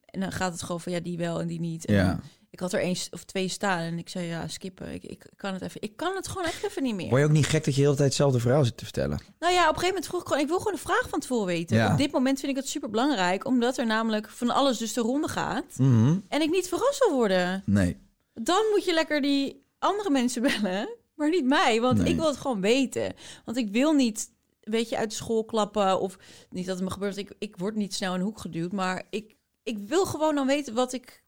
en 0.05 0.19
dan 0.19 0.31
gaat 0.31 0.51
het 0.51 0.61
gewoon 0.61 0.81
van, 0.81 0.91
ja, 0.91 0.99
die 0.99 1.17
wel 1.17 1.41
en 1.41 1.47
die 1.47 1.59
niet. 1.59 1.85
En 1.85 1.95
Ja. 1.95 2.19
Ik 2.49 2.59
had 2.59 2.73
er 2.73 2.79
één 2.81 2.95
of 3.11 3.23
twee 3.23 3.47
staan 3.47 3.79
en 3.79 3.97
ik 3.97 4.09
zei, 4.09 4.25
ja, 4.27 4.47
skippen. 4.47 4.93
Ik, 4.93 5.03
ik 5.03 5.25
kan 5.35 5.53
het 5.53 5.61
even. 5.61 5.81
Ik 5.81 5.95
kan 5.97 6.15
het 6.15 6.27
gewoon 6.27 6.45
echt 6.47 6.63
even 6.63 6.83
niet 6.83 6.95
meer. 6.95 7.09
Word 7.09 7.21
je 7.21 7.27
ook 7.27 7.33
niet 7.33 7.45
gek 7.45 7.63
dat 7.65 7.73
je 7.75 7.79
de 7.81 7.85
hele 7.85 7.95
tijd 7.95 8.07
hetzelfde 8.07 8.39
verhaal 8.39 8.65
zit 8.65 8.77
te 8.77 8.83
vertellen? 8.83 9.19
Nou 9.39 9.53
ja, 9.53 9.59
op 9.61 9.75
een 9.75 9.79
gegeven 9.79 9.87
moment 9.87 10.05
vroeg 10.05 10.21
ik 10.21 10.27
gewoon, 10.27 10.41
ik 10.41 10.47
wil 10.47 10.57
gewoon 10.57 10.73
een 10.73 10.79
vraag 10.79 11.09
van 11.09 11.19
tevoren 11.19 11.45
weten. 11.45 11.77
Ja. 11.77 11.91
Op 11.91 11.97
dit 11.97 12.11
moment 12.11 12.39
vind 12.39 12.51
ik 12.51 12.57
het 12.57 12.67
super 12.69 12.89
belangrijk, 12.89 13.45
omdat 13.45 13.77
er 13.77 13.85
namelijk 13.85 14.29
van 14.29 14.49
alles 14.49 14.77
dus 14.77 14.93
de 14.93 15.01
ronde 15.01 15.27
gaat. 15.27 15.77
Mhm. 15.77 16.17
En 16.27 16.41
ik 16.41 16.49
niet 16.49 16.67
verrast 16.67 16.99
wil 17.07 17.15
worden. 17.15 17.63
Nee. 17.65 17.97
Dan 18.33 18.63
moet 18.71 18.85
je 18.85 18.93
lekker 18.93 19.21
die 19.21 19.65
andere 19.79 20.09
mensen 20.09 20.41
bellen, 20.61 20.89
maar 21.15 21.29
niet 21.29 21.45
mij, 21.45 21.81
want 21.81 21.97
Nee. 21.97 22.09
ik 22.11 22.15
wil 22.15 22.27
het 22.27 22.37
gewoon 22.37 22.61
weten. 22.61 23.13
Want 23.45 23.57
ik 23.57 23.71
wil 23.71 23.93
niet, 23.93 24.29
weet 24.61 24.89
je, 24.89 24.97
uit 24.97 25.09
de 25.09 25.15
school 25.15 25.45
klappen 25.45 25.99
of 25.99 26.17
niet 26.49 26.65
dat 26.65 26.75
het 26.75 26.83
me 26.85 26.91
gebeurt. 26.91 27.17
Ik, 27.17 27.31
ik 27.39 27.57
word 27.57 27.75
niet 27.75 27.93
snel 27.93 28.13
in 28.13 28.19
een 28.19 28.25
hoek 28.25 28.39
geduwd, 28.39 28.71
maar 28.71 29.03
ik, 29.09 29.35
ik 29.63 29.77
wil 29.77 30.05
gewoon 30.05 30.35
dan 30.35 30.47
weten 30.47 30.73
wat 30.73 30.93
ik 30.93 31.23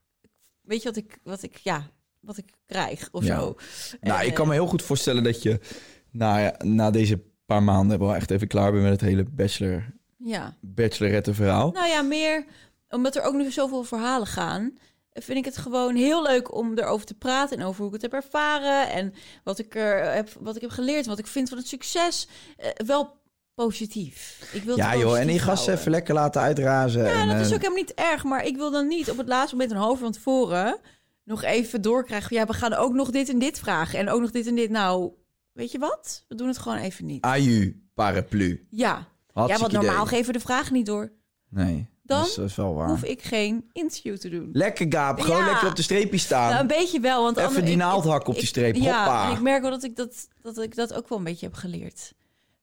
weet 0.69 0.81
je 0.81 0.87
wat 0.87 0.97
ik, 0.97 1.17
wat 1.23 1.43
ik, 1.43 1.57
ja, 1.57 1.87
wat 2.19 2.37
ik 2.37 2.45
krijg 2.65 3.09
of 3.11 3.23
Ja. 3.25 3.39
zo. 3.39 3.55
Nou, 4.01 4.19
En, 4.21 4.27
ik 4.27 4.33
kan 4.33 4.47
me 4.47 4.53
eh, 4.53 4.59
heel 4.59 4.69
goed 4.69 4.81
voorstellen 4.83 5.23
dat 5.23 5.41
je 5.43 5.59
na, 6.11 6.55
na 6.63 6.91
deze 6.91 7.21
paar 7.45 7.63
maanden 7.63 7.99
wel 7.99 8.15
echt 8.15 8.31
even 8.31 8.47
klaar 8.47 8.71
bent 8.71 8.83
met 8.83 8.91
het 8.91 9.01
hele 9.01 9.23
bachelor, 9.23 9.85
Ja. 10.17 10.55
bachelorette 10.61 11.33
verhaal. 11.33 11.71
Nou 11.71 11.87
ja, 11.87 12.01
meer 12.01 12.45
omdat 12.89 13.15
er 13.15 13.21
ook 13.23 13.33
nu 13.33 13.51
zoveel 13.51 13.83
verhalen 13.83 14.27
gaan. 14.27 14.77
Vind 15.13 15.37
ik 15.37 15.45
het 15.45 15.57
gewoon 15.57 15.95
heel 15.95 16.23
leuk 16.23 16.53
om 16.55 16.77
erover 16.77 17.05
te 17.05 17.13
praten 17.13 17.57
en 17.57 17.65
over 17.65 17.77
hoe 17.83 17.87
ik 17.95 18.01
het 18.01 18.11
heb 18.11 18.23
ervaren 18.23 18.89
en 18.91 19.13
wat 19.43 19.59
ik 19.59 19.75
er 19.75 20.13
heb, 20.13 20.29
wat 20.39 20.55
ik 20.55 20.61
heb 20.61 20.69
geleerd, 20.71 21.05
wat 21.05 21.19
ik 21.19 21.27
vind 21.27 21.49
van 21.49 21.57
het 21.57 21.67
succes. 21.67 22.27
Eh, 22.57 22.69
wel 22.85 23.17
positief. 23.65 24.49
Ik 24.53 24.63
wil 24.63 24.77
Ja 24.77 24.95
joh, 24.97 25.19
en 25.19 25.27
die 25.27 25.39
gasten 25.39 25.53
houden. 25.55 25.79
even 25.79 25.91
lekker 25.91 26.13
laten 26.13 26.41
uitrazen. 26.41 27.03
Ja, 27.03 27.21
en, 27.21 27.27
dat 27.27 27.39
is 27.39 27.47
eh, 27.47 27.53
ook 27.53 27.61
helemaal 27.61 27.81
niet 27.83 27.93
erg. 27.93 28.23
Maar 28.23 28.45
ik 28.45 28.55
wil 28.55 28.71
dan 28.71 28.87
niet 28.87 29.09
op 29.11 29.17
het 29.17 29.27
laatste 29.27 29.55
moment 29.55 29.71
een 29.73 29.77
half 29.81 29.93
uur 29.95 30.03
van 30.03 30.11
tevoren 30.11 30.77
nog 31.23 31.43
even 31.43 31.81
doorkrijgen. 31.81 32.35
Ja, 32.35 32.45
we 32.45 32.53
gaan 32.53 32.73
ook 32.73 32.93
nog 32.93 33.09
dit 33.11 33.29
en 33.29 33.39
dit 33.39 33.59
vragen. 33.59 33.99
En 33.99 34.09
ook 34.09 34.21
nog 34.21 34.31
dit 34.31 34.47
en 34.47 34.55
dit. 34.55 34.69
Nou, 34.69 35.11
weet 35.51 35.71
je 35.71 35.79
wat? 35.79 36.25
We 36.27 36.35
doen 36.35 36.47
het 36.47 36.57
gewoon 36.57 36.77
even 36.77 37.05
niet. 37.05 37.23
Aju, 37.23 37.83
paraplu. 37.93 38.67
Ja. 38.69 39.07
Ja, 39.33 39.57
want 39.57 39.71
normaal 39.71 39.95
idee. 39.95 40.07
geven 40.07 40.25
we 40.25 40.33
de 40.37 40.39
vragen 40.45 40.73
niet 40.73 40.85
door. 40.85 41.11
Nee, 41.49 41.89
Dan 42.03 42.17
dat 42.19 42.27
is, 42.27 42.33
dat 42.33 42.45
is 42.49 42.55
wel 42.55 42.73
waar. 42.73 42.87
Hoef 42.89 43.03
ik 43.03 43.21
geen 43.21 43.69
interview 43.71 44.17
te 44.17 44.29
doen. 44.29 44.49
Lekker 44.53 44.85
Gaap, 44.89 45.19
gewoon 45.19 45.37
Ja. 45.39 45.45
lekker 45.45 45.67
op 45.67 45.75
de 45.75 45.81
streepje 45.81 46.17
staan. 46.17 46.49
Nou, 46.49 46.61
een 46.61 46.67
beetje 46.67 46.99
wel. 46.99 47.23
Want 47.23 47.37
Even 47.37 47.61
die 47.63 47.71
ik- 47.73 47.77
naaldhak 47.77 48.21
ik- 48.21 48.27
op 48.27 48.33
die 48.33 48.43
ik- 48.43 48.49
streep, 48.49 48.75
Ja, 48.75 48.97
hoppa. 49.03 49.25
en 49.29 49.31
ik 49.35 49.41
merk 49.41 49.61
wel 49.61 49.71
dat 49.71 49.83
ik 49.83 49.95
dat, 49.95 50.27
dat 50.41 50.57
ik 50.57 50.75
dat 50.75 50.93
ook 50.93 51.09
wel 51.09 51.17
een 51.17 51.23
beetje 51.23 51.45
heb 51.45 51.55
geleerd. 51.55 52.13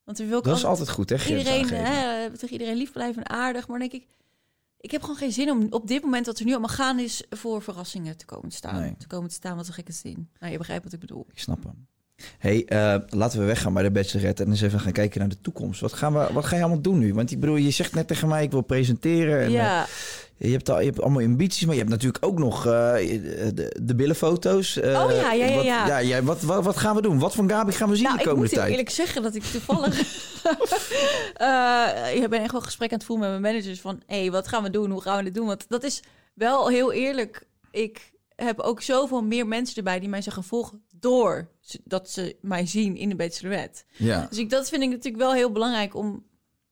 Want 0.07 0.19
we 0.19 0.25
wil 0.25 0.41
dat 0.41 0.57
is 0.57 0.65
altijd 0.65 0.89
goed, 0.89 1.09
hè? 1.09 1.15
iedereen, 1.15 1.69
hè, 1.69 2.29
tegen 2.29 2.51
iedereen 2.51 2.75
lief 2.75 2.91
blijven 2.91 3.23
en 3.23 3.29
aardig. 3.29 3.67
Maar 3.67 3.79
denk 3.79 3.91
ik, 3.91 4.07
ik 4.79 4.91
heb 4.91 5.01
gewoon 5.01 5.15
geen 5.15 5.31
zin 5.31 5.51
om 5.51 5.67
op 5.69 5.87
dit 5.87 6.03
moment 6.03 6.25
dat 6.25 6.39
er 6.39 6.45
nu 6.45 6.51
allemaal 6.51 6.75
gaan 6.75 6.99
is 6.99 7.23
voor 7.29 7.61
verrassingen 7.61 8.17
te 8.17 8.25
komen 8.25 8.49
te 8.49 8.55
staan. 8.55 8.79
Nee. 8.81 8.95
Te 8.97 9.07
komen 9.07 9.29
te 9.29 9.35
staan, 9.35 9.55
wat 9.55 9.67
een 9.67 9.73
gekke 9.73 9.91
zin. 9.91 10.29
Nou, 10.39 10.51
je 10.51 10.57
begrijpt 10.57 10.83
wat 10.83 10.93
ik 10.93 10.99
bedoel. 10.99 11.25
Ik 11.31 11.39
snap 11.39 11.63
hem. 11.63 11.87
hey, 12.37 12.65
eh, 12.65 13.01
laten 13.09 13.39
we 13.39 13.45
weggaan 13.45 13.73
bij 13.73 13.83
de 13.83 13.91
bachelorette 13.91 14.43
en 14.43 14.49
eens 14.49 14.61
even 14.61 14.79
gaan 14.79 14.91
kijken 14.91 15.19
naar 15.19 15.29
de 15.29 15.41
toekomst. 15.41 15.81
Wat, 15.81 15.93
gaan 15.93 16.13
we, 16.13 16.33
wat 16.33 16.45
ga 16.45 16.55
je 16.55 16.61
allemaal 16.61 16.81
doen 16.81 16.99
nu? 16.99 17.13
Want 17.13 17.31
ik 17.31 17.39
bedoel, 17.39 17.55
je 17.55 17.71
zegt 17.71 17.93
net 17.93 18.07
tegen 18.07 18.27
mij, 18.27 18.43
ik 18.43 18.51
wil 18.51 18.61
presenteren. 18.61 19.41
En, 19.41 19.51
ja, 19.51 19.83
eh, 19.83 19.89
je, 20.37 20.51
hebt 20.51 20.69
al, 20.69 20.79
je 20.79 20.85
hebt 20.85 21.01
allemaal 21.01 21.23
ambities, 21.23 21.65
maar 21.65 21.73
je 21.73 21.79
hebt 21.79 21.91
natuurlijk 21.91 22.25
ook 22.25 22.39
nog 22.39 22.65
eh, 22.65 22.93
de, 23.53 23.75
de 23.81 23.95
billenfoto's. 23.95 24.77
eh, 24.77 25.03
Oh 25.03 25.11
ja, 25.11 25.31
ja, 25.31 25.45
ja, 25.45 25.55
wat, 25.55 26.07
ja. 26.07 26.23
wat, 26.23 26.41
wat, 26.41 26.63
wat 26.63 26.77
gaan 26.77 26.95
we 26.95 27.01
doen? 27.01 27.19
Wat 27.19 27.35
van 27.35 27.49
Gabi 27.49 27.71
gaan 27.71 27.89
we 27.89 27.95
zien 27.95 28.03
nou, 28.03 28.15
de 28.15 28.21
ik 28.21 28.27
komende 28.27 28.47
moet 28.49 28.57
tijd? 28.57 28.71
eerlijk 28.71 28.89
zeggen 28.89 29.21
dat 29.21 29.35
ik 29.35 29.43
toevallig... 29.43 29.95
Eh, 31.33 32.15
ik 32.15 32.29
ben 32.29 32.41
echt 32.41 32.51
wel 32.51 32.61
gesprek 32.61 32.91
aan 32.91 32.97
het 32.97 33.05
voeren 33.07 33.31
met 33.31 33.39
mijn 33.41 33.53
managers 33.53 33.81
van... 33.81 34.01
hé, 34.05 34.19
hey, 34.19 34.31
wat 34.31 34.47
gaan 34.47 34.63
we 34.63 34.69
doen? 34.69 34.91
Hoe 34.91 35.01
gaan 35.01 35.17
we 35.17 35.23
dit 35.23 35.33
doen? 35.33 35.45
Want 35.47 35.65
dat 35.69 35.83
is 35.83 36.03
wel 36.33 36.67
heel 36.69 36.91
eerlijk. 36.91 37.47
Ik 37.71 38.11
heb 38.35 38.59
ook 38.59 38.81
zoveel 38.81 39.23
meer 39.23 39.47
mensen 39.47 39.75
erbij 39.75 39.99
die 39.99 40.09
mij 40.09 40.21
zeggen 40.21 40.43
volgen 40.43 40.83
door 40.95 41.49
dat 41.83 42.09
ze 42.09 42.35
mij 42.41 42.65
zien 42.65 42.95
in 42.95 43.09
de 43.09 43.15
bachelorette. 43.15 43.83
Ja. 43.95 44.25
Dus 44.29 44.37
ik, 44.37 44.49
dat 44.49 44.69
vind 44.69 44.83
ik 44.83 44.89
natuurlijk 44.89 45.23
wel 45.23 45.33
heel 45.33 45.51
belangrijk 45.51 45.95
om 45.95 46.25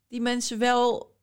die 0.07 0.21
mensen 0.21 0.59
wel... 0.59 1.13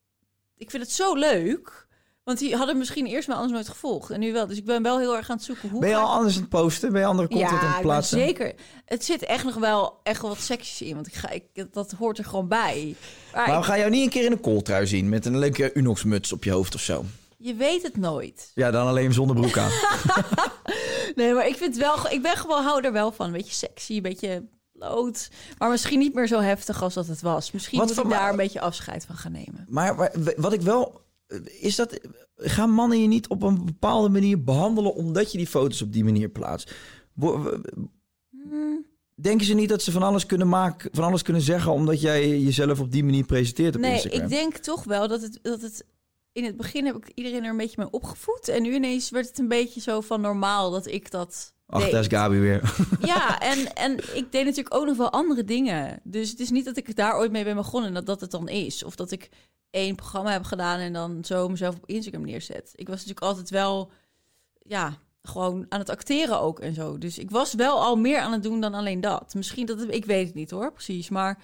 Ik 0.56 0.70
vind 0.70 0.82
het 0.82 0.92
zo 0.92 1.14
leuk, 1.14 1.86
want 2.24 2.38
die 2.38 2.56
hadden 2.56 2.78
misschien 2.78 3.06
eerst 3.06 3.28
maar 3.28 3.36
anders 3.36 3.54
nooit 3.54 3.68
gevolgd. 3.68 4.10
En 4.10 4.20
nu 4.20 4.32
wel. 4.32 4.46
Dus 4.46 4.56
ik 4.56 4.64
ben 4.64 4.82
wel 4.82 4.98
heel 4.98 5.16
erg 5.16 5.30
aan 5.30 5.36
het 5.36 5.44
zoeken 5.44 5.68
hoe... 5.68 5.80
Ben 5.80 5.88
je 5.88 5.96
al 5.96 6.02
ik- 6.06 6.16
anders 6.16 6.34
aan 6.34 6.40
het 6.40 6.50
posten? 6.50 6.92
Ben 6.92 7.00
je 7.00 7.06
andere 7.06 7.28
content 7.28 7.50
ja, 7.50 7.60
aan 7.60 7.72
het 7.72 7.80
plaatsen? 7.80 8.18
zeker. 8.18 8.54
Het 8.84 9.04
zit 9.04 9.22
echt 9.24 9.44
nog 9.44 9.54
wel 9.54 10.00
echt 10.02 10.20
wel 10.20 10.30
wat 10.30 10.40
seksies 10.40 10.88
in, 10.88 10.94
want 10.94 11.06
ik 11.06 11.14
ga, 11.14 11.30
ik, 11.30 11.44
dat 11.72 11.92
hoort 11.92 12.18
er 12.18 12.24
gewoon 12.24 12.48
bij. 12.48 12.96
Maar 13.32 13.46
Maar 13.46 13.54
we 13.54 13.60
ik- 13.60 13.64
gaan 13.64 13.78
jou 13.78 13.90
niet 13.90 14.02
een 14.04 14.10
keer 14.10 14.24
in 14.24 14.32
een 14.32 14.40
kooltrui 14.40 14.86
zien 14.86 15.08
met 15.08 15.26
een 15.26 15.38
leuke 15.38 15.70
Unox 15.74 16.04
muts 16.04 16.32
op 16.32 16.44
je 16.44 16.50
hoofd 16.50 16.74
of 16.74 16.80
zo. 16.80 17.04
je 17.38 17.54
weet 17.54 17.82
het 17.82 17.96
nooit. 17.96 18.50
Ja, 18.54 18.70
dan 18.70 18.86
alleen 18.86 19.12
zonder 19.12 19.36
broek 19.36 19.56
aan. 19.58 19.70
Nee, 21.14 21.32
maar 21.34 21.46
ik 21.46 21.56
vind 21.56 21.76
wel, 21.76 22.10
ik 22.10 22.22
ben 22.22 22.36
gewoon 22.36 22.62
hou 22.64 22.84
er 22.84 22.92
wel 22.92 23.12
van, 23.12 23.26
een 23.26 23.32
beetje 23.32 23.52
sexy, 23.54 23.96
een 23.96 24.02
beetje 24.02 24.44
bloot, 24.72 25.28
maar 25.58 25.70
misschien 25.70 25.98
niet 25.98 26.14
meer 26.14 26.26
zo 26.26 26.40
heftig 26.40 26.82
als 26.82 26.94
dat 26.94 27.06
het 27.06 27.20
was. 27.22 27.50
Misschien 27.50 27.78
Wat 27.78 27.88
moet 27.88 28.04
ik 28.04 28.10
daar 28.10 28.30
een 28.30 28.36
beetje 28.36 28.60
afscheid 28.60 29.04
van 29.06 29.16
gaan 29.16 29.32
nemen. 29.32 29.66
Maar, 29.68 29.94
maar 29.94 30.12
wat 30.36 30.52
ik 30.52 30.60
wel... 30.60 31.00
Is 31.60 31.76
dat... 31.76 32.00
Gaan 32.36 32.70
mannen 32.70 33.00
je 33.00 33.08
niet 33.08 33.28
op 33.28 33.42
een 33.42 33.64
bepaalde 33.64 34.08
manier 34.08 34.44
behandelen... 34.44 34.94
omdat 34.94 35.32
je 35.32 35.38
die 35.38 35.46
foto's 35.46 35.82
op 35.82 35.92
die 35.92 36.04
manier 36.04 36.28
plaatst? 36.28 36.74
Hmm. 37.14 38.86
Denken 39.14 39.46
ze 39.46 39.54
niet 39.54 39.68
dat 39.68 39.82
ze 39.82 39.92
van 39.92 40.02
alles 40.02 40.26
kunnen 40.26 40.48
maken... 40.48 40.90
van 40.92 41.04
alles 41.04 41.22
kunnen 41.22 41.42
zeggen... 41.42 41.72
omdat 41.72 42.00
jij 42.00 42.40
jezelf 42.40 42.80
op 42.80 42.92
die 42.92 43.04
manier 43.04 43.24
presenteert 43.24 43.74
op 43.74 43.80
Nee, 43.80 43.92
Instagram? 43.92 44.22
ik 44.22 44.28
denk 44.28 44.56
toch 44.56 44.84
wel 44.84 45.08
dat 45.08 45.22
het, 45.22 45.38
dat 45.42 45.60
het. 45.60 45.84
In 46.32 46.44
het 46.44 46.56
begin 46.56 46.86
heb 46.86 46.96
ik 46.96 47.10
iedereen 47.14 47.44
er 47.44 47.50
een 47.50 47.56
beetje 47.56 47.82
mee 47.82 47.90
opgevoed. 47.90 48.48
En 48.48 48.62
nu 48.62 48.74
ineens 48.74 49.10
werd 49.10 49.28
het 49.28 49.38
een 49.38 49.48
beetje 49.48 49.80
zo 49.80 50.00
van 50.00 50.20
normaal 50.20 50.70
dat 50.70 50.86
ik 50.86 51.10
dat. 51.10 51.54
Ach, 51.72 51.90
daar 51.90 52.00
is 52.00 52.06
Gabi 52.06 52.38
weer. 52.38 52.74
Ja, 53.00 53.40
en, 53.40 53.74
en 53.74 53.92
ik 53.92 54.32
deed 54.32 54.44
natuurlijk 54.44 54.74
ook 54.74 54.86
nog 54.86 54.96
wel 54.96 55.10
andere 55.12 55.44
dingen. 55.44 56.00
Dus 56.02 56.30
het 56.30 56.40
is 56.40 56.50
niet 56.50 56.64
dat 56.64 56.76
ik 56.76 56.96
daar 56.96 57.16
ooit 57.16 57.32
mee 57.32 57.44
ben 57.44 57.56
begonnen 57.56 57.88
en 57.88 57.94
dat 57.94 58.06
dat 58.06 58.20
het 58.20 58.30
dan 58.30 58.48
is. 58.48 58.84
Of 58.84 58.96
dat 58.96 59.10
ik 59.10 59.28
één 59.70 59.94
programma 59.94 60.30
heb 60.30 60.44
gedaan 60.44 60.78
en 60.78 60.92
dan 60.92 61.24
zo 61.24 61.48
mezelf 61.48 61.76
op 61.76 61.86
Instagram 61.86 62.24
neerzet. 62.24 62.72
Ik 62.74 62.86
was 62.86 62.96
natuurlijk 62.96 63.26
altijd 63.26 63.50
wel, 63.50 63.90
ja, 64.62 64.98
gewoon 65.22 65.66
aan 65.68 65.78
het 65.78 65.90
acteren 65.90 66.40
ook 66.40 66.60
en 66.60 66.74
zo. 66.74 66.98
Dus 66.98 67.18
ik 67.18 67.30
was 67.30 67.54
wel 67.54 67.80
al 67.80 67.96
meer 67.96 68.18
aan 68.18 68.32
het 68.32 68.42
doen 68.42 68.60
dan 68.60 68.74
alleen 68.74 69.00
dat. 69.00 69.34
Misschien 69.34 69.66
dat 69.66 69.80
het, 69.80 69.94
ik 69.94 70.04
weet 70.04 70.26
het 70.26 70.34
niet 70.34 70.50
hoor, 70.50 70.72
precies. 70.72 71.08
Maar 71.08 71.38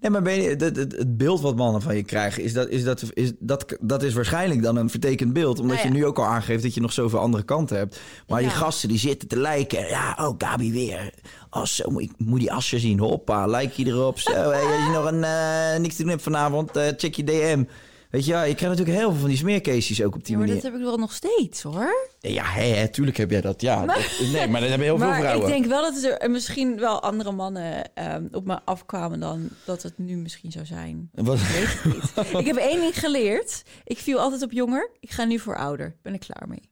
Nee, 0.00 0.10
maar 0.10 0.22
ben 0.22 0.42
je, 0.42 0.48
het, 0.48 0.60
het, 0.60 0.76
het 0.76 1.16
beeld 1.16 1.40
wat 1.40 1.56
mannen 1.56 1.82
van 1.82 1.96
je 1.96 2.02
krijgen... 2.02 2.42
Is 2.42 2.52
dat, 2.52 2.68
is 2.68 2.84
dat, 2.84 3.02
is 3.14 3.32
dat, 3.38 3.76
dat 3.80 4.02
is 4.02 4.14
waarschijnlijk 4.14 4.62
dan 4.62 4.76
een 4.76 4.90
vertekend 4.90 5.32
beeld. 5.32 5.60
Omdat 5.60 5.76
Nou 5.76 5.88
ja. 5.88 5.94
je 5.94 6.00
nu 6.00 6.06
ook 6.06 6.18
al 6.18 6.24
aangeeft... 6.24 6.62
dat 6.62 6.74
je 6.74 6.80
nog 6.80 6.92
zoveel 6.92 7.18
andere 7.18 7.42
kanten 7.42 7.76
hebt. 7.76 8.00
Maar 8.26 8.40
die 8.40 8.50
gasten 8.50 8.88
die 8.88 8.98
zitten 8.98 9.28
te 9.28 9.36
lijken. 9.36 9.88
Ja, 9.88 10.16
oh, 10.20 10.34
Gabi 10.38 10.72
weer. 10.72 11.12
Oh, 11.50 11.64
zo 11.64 11.90
moet, 11.90 12.02
ik 12.02 12.12
moet 12.16 12.40
die 12.40 12.52
asje 12.52 12.78
zien. 12.78 12.98
Hoppa, 12.98 13.46
like 13.46 13.82
je 13.82 13.86
erop. 13.86 14.18
Zo, 14.18 14.32
hey, 14.32 14.62
als 14.62 14.84
je 14.84 14.90
nog 14.92 15.04
een, 15.04 15.24
eh, 15.24 15.80
niks 15.80 15.94
te 15.94 16.02
doen 16.02 16.10
hebt 16.10 16.22
vanavond... 16.22 16.76
eh, 16.76 16.86
check 16.96 17.14
je 17.14 17.24
DM. 17.24 17.64
Weet 18.12 18.24
je, 18.24 18.30
ja, 18.30 18.42
je 18.42 18.54
krijgt 18.54 18.76
natuurlijk 18.78 18.98
heel 18.98 19.10
veel 19.10 19.20
van 19.20 19.28
die 19.28 19.38
smeercases 19.38 20.02
ook 20.02 20.14
op 20.14 20.24
die 20.24 20.32
Ja, 20.32 20.38
maar 20.38 20.46
manier. 20.46 20.62
dat 20.62 20.72
heb 20.72 20.80
ik 20.80 20.86
wel 20.86 20.96
nog 20.98 21.12
steeds 21.12 21.62
hoor. 21.62 22.08
Ja, 22.20 22.44
hè, 22.44 22.62
hè, 22.64 22.88
tuurlijk 22.88 23.16
heb 23.16 23.30
jij 23.30 23.40
dat. 23.40 23.60
Ja, 23.60 23.86
dat- 23.86 23.96
nee, 24.32 24.48
maar 24.48 24.60
dat 24.60 24.68
hebben 24.68 24.86
heel 24.86 24.98
veel 24.98 25.06
maar 25.08 25.18
vrouwen. 25.20 25.46
ik 25.48 25.52
denk 25.52 25.66
wel 25.66 25.82
dat 25.92 26.02
er 26.20 26.30
misschien 26.30 26.78
wel 26.78 27.02
andere 27.02 27.32
mannen 27.32 27.94
ehm, 27.94 28.26
op 28.32 28.44
me 28.46 28.60
afkwamen 28.64 29.20
dan 29.20 29.48
dat 29.64 29.82
het 29.82 29.98
nu 29.98 30.16
misschien 30.16 30.52
zou 30.52 30.66
zijn. 30.66 31.10
Wat- 31.12 31.38
Ik 31.38 31.46
weet 31.46 31.82
het 31.82 31.84
niet. 32.24 32.38
ik 32.40 32.46
heb 32.46 32.56
één 32.56 32.80
ding 32.80 32.98
geleerd. 32.98 33.62
Ik 33.84 33.98
viel 33.98 34.18
altijd 34.20 34.42
op 34.42 34.52
jonger. 34.52 34.90
Ik 35.00 35.10
ga 35.10 35.24
nu 35.24 35.38
voor 35.38 35.56
ouder. 35.56 35.96
Ben 36.02 36.14
ik 36.14 36.20
klaar 36.20 36.48
mee. 36.48 36.70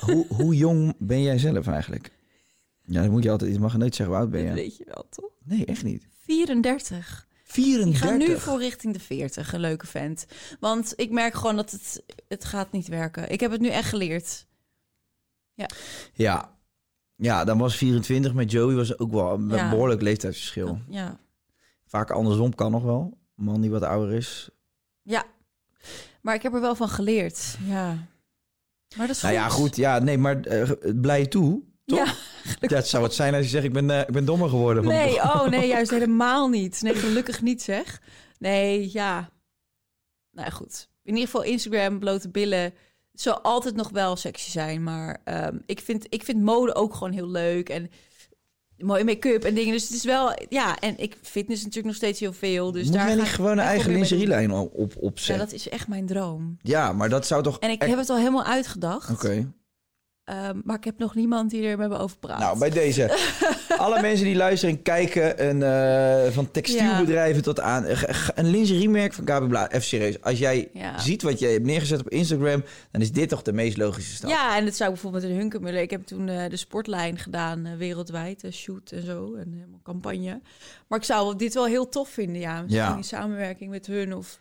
hoe, 0.00 0.26
hoe 0.28 0.56
jong 0.56 0.94
ben 0.98 1.22
jij 1.22 1.38
zelf 1.38 1.66
eigenlijk? 1.66 2.10
Ja, 2.84 3.02
dan 3.02 3.10
moet 3.10 3.22
je 3.22 3.30
altijd... 3.30 3.52
Je 3.52 3.58
mag 3.60 3.76
nooit 3.76 3.94
zeggen 3.94 4.14
hoe 4.14 4.24
oud 4.24 4.32
ben 4.32 4.46
Dat 4.46 4.54
je. 4.56 4.62
weet 4.62 4.76
je 4.76 4.84
wel, 4.86 5.06
toch? 5.10 5.30
Nee, 5.44 5.64
echt 5.66 5.82
niet. 5.84 6.06
34. 6.24 7.26
34. 7.50 8.02
Ik 8.02 8.08
ga 8.08 8.16
nu 8.16 8.38
voor 8.38 8.58
richting 8.58 8.92
de 8.94 9.00
40. 9.00 9.52
Een 9.52 9.60
leuke 9.60 9.86
vent. 9.86 10.26
Want 10.60 10.92
ik 10.96 11.10
merk 11.10 11.34
gewoon 11.34 11.56
dat 11.56 11.70
het, 11.70 12.02
het 12.28 12.44
gaat 12.44 12.72
niet 12.72 12.88
werken. 12.88 13.30
Ik 13.30 13.40
heb 13.40 13.50
het 13.50 13.60
nu 13.60 13.68
echt 13.68 13.88
geleerd. 13.88 14.46
Ja. 16.12 16.58
Ja, 17.16 17.44
dan 17.44 17.58
was 17.58 17.76
24 17.76 18.34
met 18.34 18.50
Joey 18.50 18.74
was 18.74 18.98
ook 18.98 19.12
wel 19.12 19.32
een 19.34 19.48
Ja. 19.48 19.70
behoorlijk 19.70 20.02
leeftijdsverschil. 20.02 20.80
Ja. 20.88 21.18
Vaak 21.86 22.10
andersom 22.10 22.54
kan 22.54 22.70
nog 22.70 22.82
wel. 22.82 23.18
Een 23.36 23.44
man 23.44 23.60
die 23.60 23.70
wat 23.70 23.82
ouder 23.82 24.14
is. 24.14 24.50
Ja. 25.02 25.24
Maar 26.20 26.34
ik 26.34 26.42
heb 26.42 26.54
er 26.54 26.60
wel 26.60 26.74
van 26.74 26.88
geleerd. 26.88 27.56
Ja. 27.66 27.86
Maar 28.96 29.06
dat 29.06 29.16
is 29.16 29.22
Nou 29.22 29.34
ja, 29.34 29.48
goed. 29.48 29.76
Ja, 29.76 29.98
nee, 29.98 30.18
maar 30.18 30.40
eh, 30.40 30.70
blij 31.00 31.26
toe. 31.26 31.62
Toch? 31.86 31.98
Ja. 32.06 32.14
Ja, 32.70 32.76
het 32.76 32.88
zou 32.88 33.02
het 33.04 33.14
zijn 33.14 33.34
als 33.34 33.44
je 33.44 33.50
zegt, 33.50 33.64
ik 33.64 33.72
ben, 33.72 33.90
eh, 33.90 34.00
ik 34.00 34.10
ben 34.12 34.24
dommer 34.24 34.48
geworden. 34.48 34.84
Nee, 34.84 35.14
oh 35.34 35.46
nee, 35.46 35.66
juist 35.68 35.90
helemaal 35.90 36.48
niet. 36.48 36.82
Nee, 36.82 36.94
gelukkig 36.94 37.42
niet 37.42 37.62
zeg. 37.62 38.00
Nee, 38.38 38.90
ja. 38.92 39.30
Nou 40.32 40.46
ja, 40.46 40.52
goed. 40.54 40.88
In 41.02 41.12
ieder 41.12 41.28
geval 41.30 41.42
Instagram, 41.42 41.98
blote 41.98 42.28
billen. 42.28 42.72
Het 43.12 43.20
zal 43.20 43.40
altijd 43.40 43.74
nog 43.76 43.90
wel 43.90 44.16
sexy 44.16 44.50
zijn. 44.50 44.82
Maar 44.82 45.20
ehm, 45.24 45.56
ik, 45.66 45.80
vind, 45.80 46.06
ik 46.08 46.24
vind 46.24 46.42
mode 46.42 46.74
ook 46.74 46.94
gewoon 46.94 47.12
heel 47.12 47.28
leuk. 47.30 47.68
En 47.68 47.90
mooie 48.78 49.04
make-up 49.04 49.44
en 49.44 49.54
dingen. 49.54 49.72
Dus 49.72 49.82
het 49.82 49.92
is 49.92 50.04
wel... 50.04 50.32
Ja, 50.48 50.78
en 50.78 50.98
ik 50.98 51.16
fitness 51.22 51.60
natuurlijk 51.60 51.86
nog 51.86 51.96
steeds 51.96 52.20
heel 52.20 52.32
veel. 52.32 52.72
Dus 52.72 52.84
Moet 52.84 52.92
daar 52.94 53.06
jij 53.06 53.16
niet 53.16 53.26
gewoon 53.26 53.50
een 53.50 53.58
eigen 53.58 53.92
lingerielijn 53.92 54.50
op, 54.52 54.74
op, 54.74 54.92
Ja, 54.92 54.98
opzetten? 55.00 55.44
dat 55.46 55.54
is 55.54 55.68
echt 55.68 55.88
mijn 55.88 56.06
droom. 56.06 56.56
Ja, 56.62 56.92
maar 56.92 57.08
dat 57.08 57.26
zou 57.26 57.42
toch... 57.42 57.58
En 57.58 57.70
ik 57.70 57.80
echt- 57.80 57.90
heb 57.90 57.98
het 57.98 58.10
al 58.10 58.16
helemaal 58.16 58.44
uitgedacht. 58.44 59.10
Oké. 59.10 59.52
Ehm, 60.30 60.58
maar 60.64 60.76
ik 60.76 60.84
heb 60.84 60.98
nog 60.98 61.14
niemand 61.14 61.50
die 61.50 61.66
er 61.66 61.78
met 61.78 61.88
me 61.88 61.98
over 61.98 62.16
praat. 62.18 62.38
Nou, 62.38 62.58
bij 62.58 62.70
deze. 62.70 63.18
Alle 63.78 64.00
mensen 64.00 64.24
die 64.26 64.36
luisteren 64.36 64.74
en 64.76 64.82
kijken, 64.82 65.38
en, 65.38 65.62
eh, 65.62 66.32
van 66.32 66.50
textielbedrijven 66.50 67.42
tot 67.42 67.60
aan... 67.60 67.84
eh, 67.84 68.02
Een 68.34 68.50
lingeriemerk 68.50 69.12
van 69.12 69.24
KB 69.24 69.48
Bla, 69.48 69.68
even 69.70 69.82
serieus. 69.82 70.22
Als 70.22 70.38
jij 70.38 70.68
Ja. 70.72 70.98
ziet 70.98 71.22
wat 71.22 71.38
je 71.38 71.46
hebt 71.46 71.64
neergezet 71.64 72.00
op 72.00 72.08
Instagram... 72.08 72.64
dan 72.90 73.00
is 73.00 73.12
dit 73.12 73.28
toch 73.28 73.42
de 73.42 73.52
meest 73.52 73.76
logische 73.76 74.14
stap. 74.14 74.30
Ja, 74.30 74.56
en 74.56 74.64
dat 74.64 74.74
zou 74.74 74.90
bijvoorbeeld 74.90 75.22
met 75.22 75.32
een 75.32 75.38
Hunkemuller. 75.38 75.80
Ik 75.80 75.90
heb 75.90 76.06
toen 76.06 76.28
eh, 76.28 76.48
de 76.50 76.56
sportlijn 76.56 77.18
gedaan 77.18 77.66
eh, 77.66 77.72
wereldwijd, 77.76 78.42
een 78.42 78.52
shoot 78.52 78.90
en 78.90 79.04
zo, 79.04 79.34
en 79.34 79.52
helemaal 79.52 79.80
campagne. 79.82 80.40
Maar 80.88 80.98
ik 80.98 81.04
zou 81.04 81.36
dit 81.36 81.54
wel 81.54 81.66
heel 81.66 81.88
tof 81.88 82.08
vinden, 82.08 82.40
ja. 82.40 82.62
Misschien 82.62 82.84
Ja. 82.84 82.96
in 82.96 83.04
samenwerking 83.04 83.70
met 83.70 83.86
hun 83.86 84.14
of... 84.14 84.40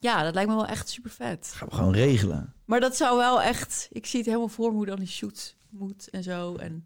Ja, 0.00 0.22
dat 0.22 0.34
lijkt 0.34 0.50
me 0.50 0.56
wel 0.56 0.66
echt 0.66 0.88
super 0.88 1.10
vet. 1.10 1.52
Gaan 1.56 1.68
we 1.68 1.74
gewoon 1.74 1.92
regelen. 1.92 2.54
Maar 2.64 2.80
dat 2.80 2.96
zou 2.96 3.16
wel 3.16 3.42
echt... 3.42 3.88
Ik 3.90 4.06
zie 4.06 4.18
het 4.18 4.28
helemaal 4.28 4.48
voor 4.48 4.70
me 4.70 4.76
hoe 4.76 4.86
dan 4.86 4.98
die 4.98 5.08
shoot 5.08 5.56
moet 5.70 6.10
en 6.10 6.22
zo. 6.22 6.54
En 6.56 6.84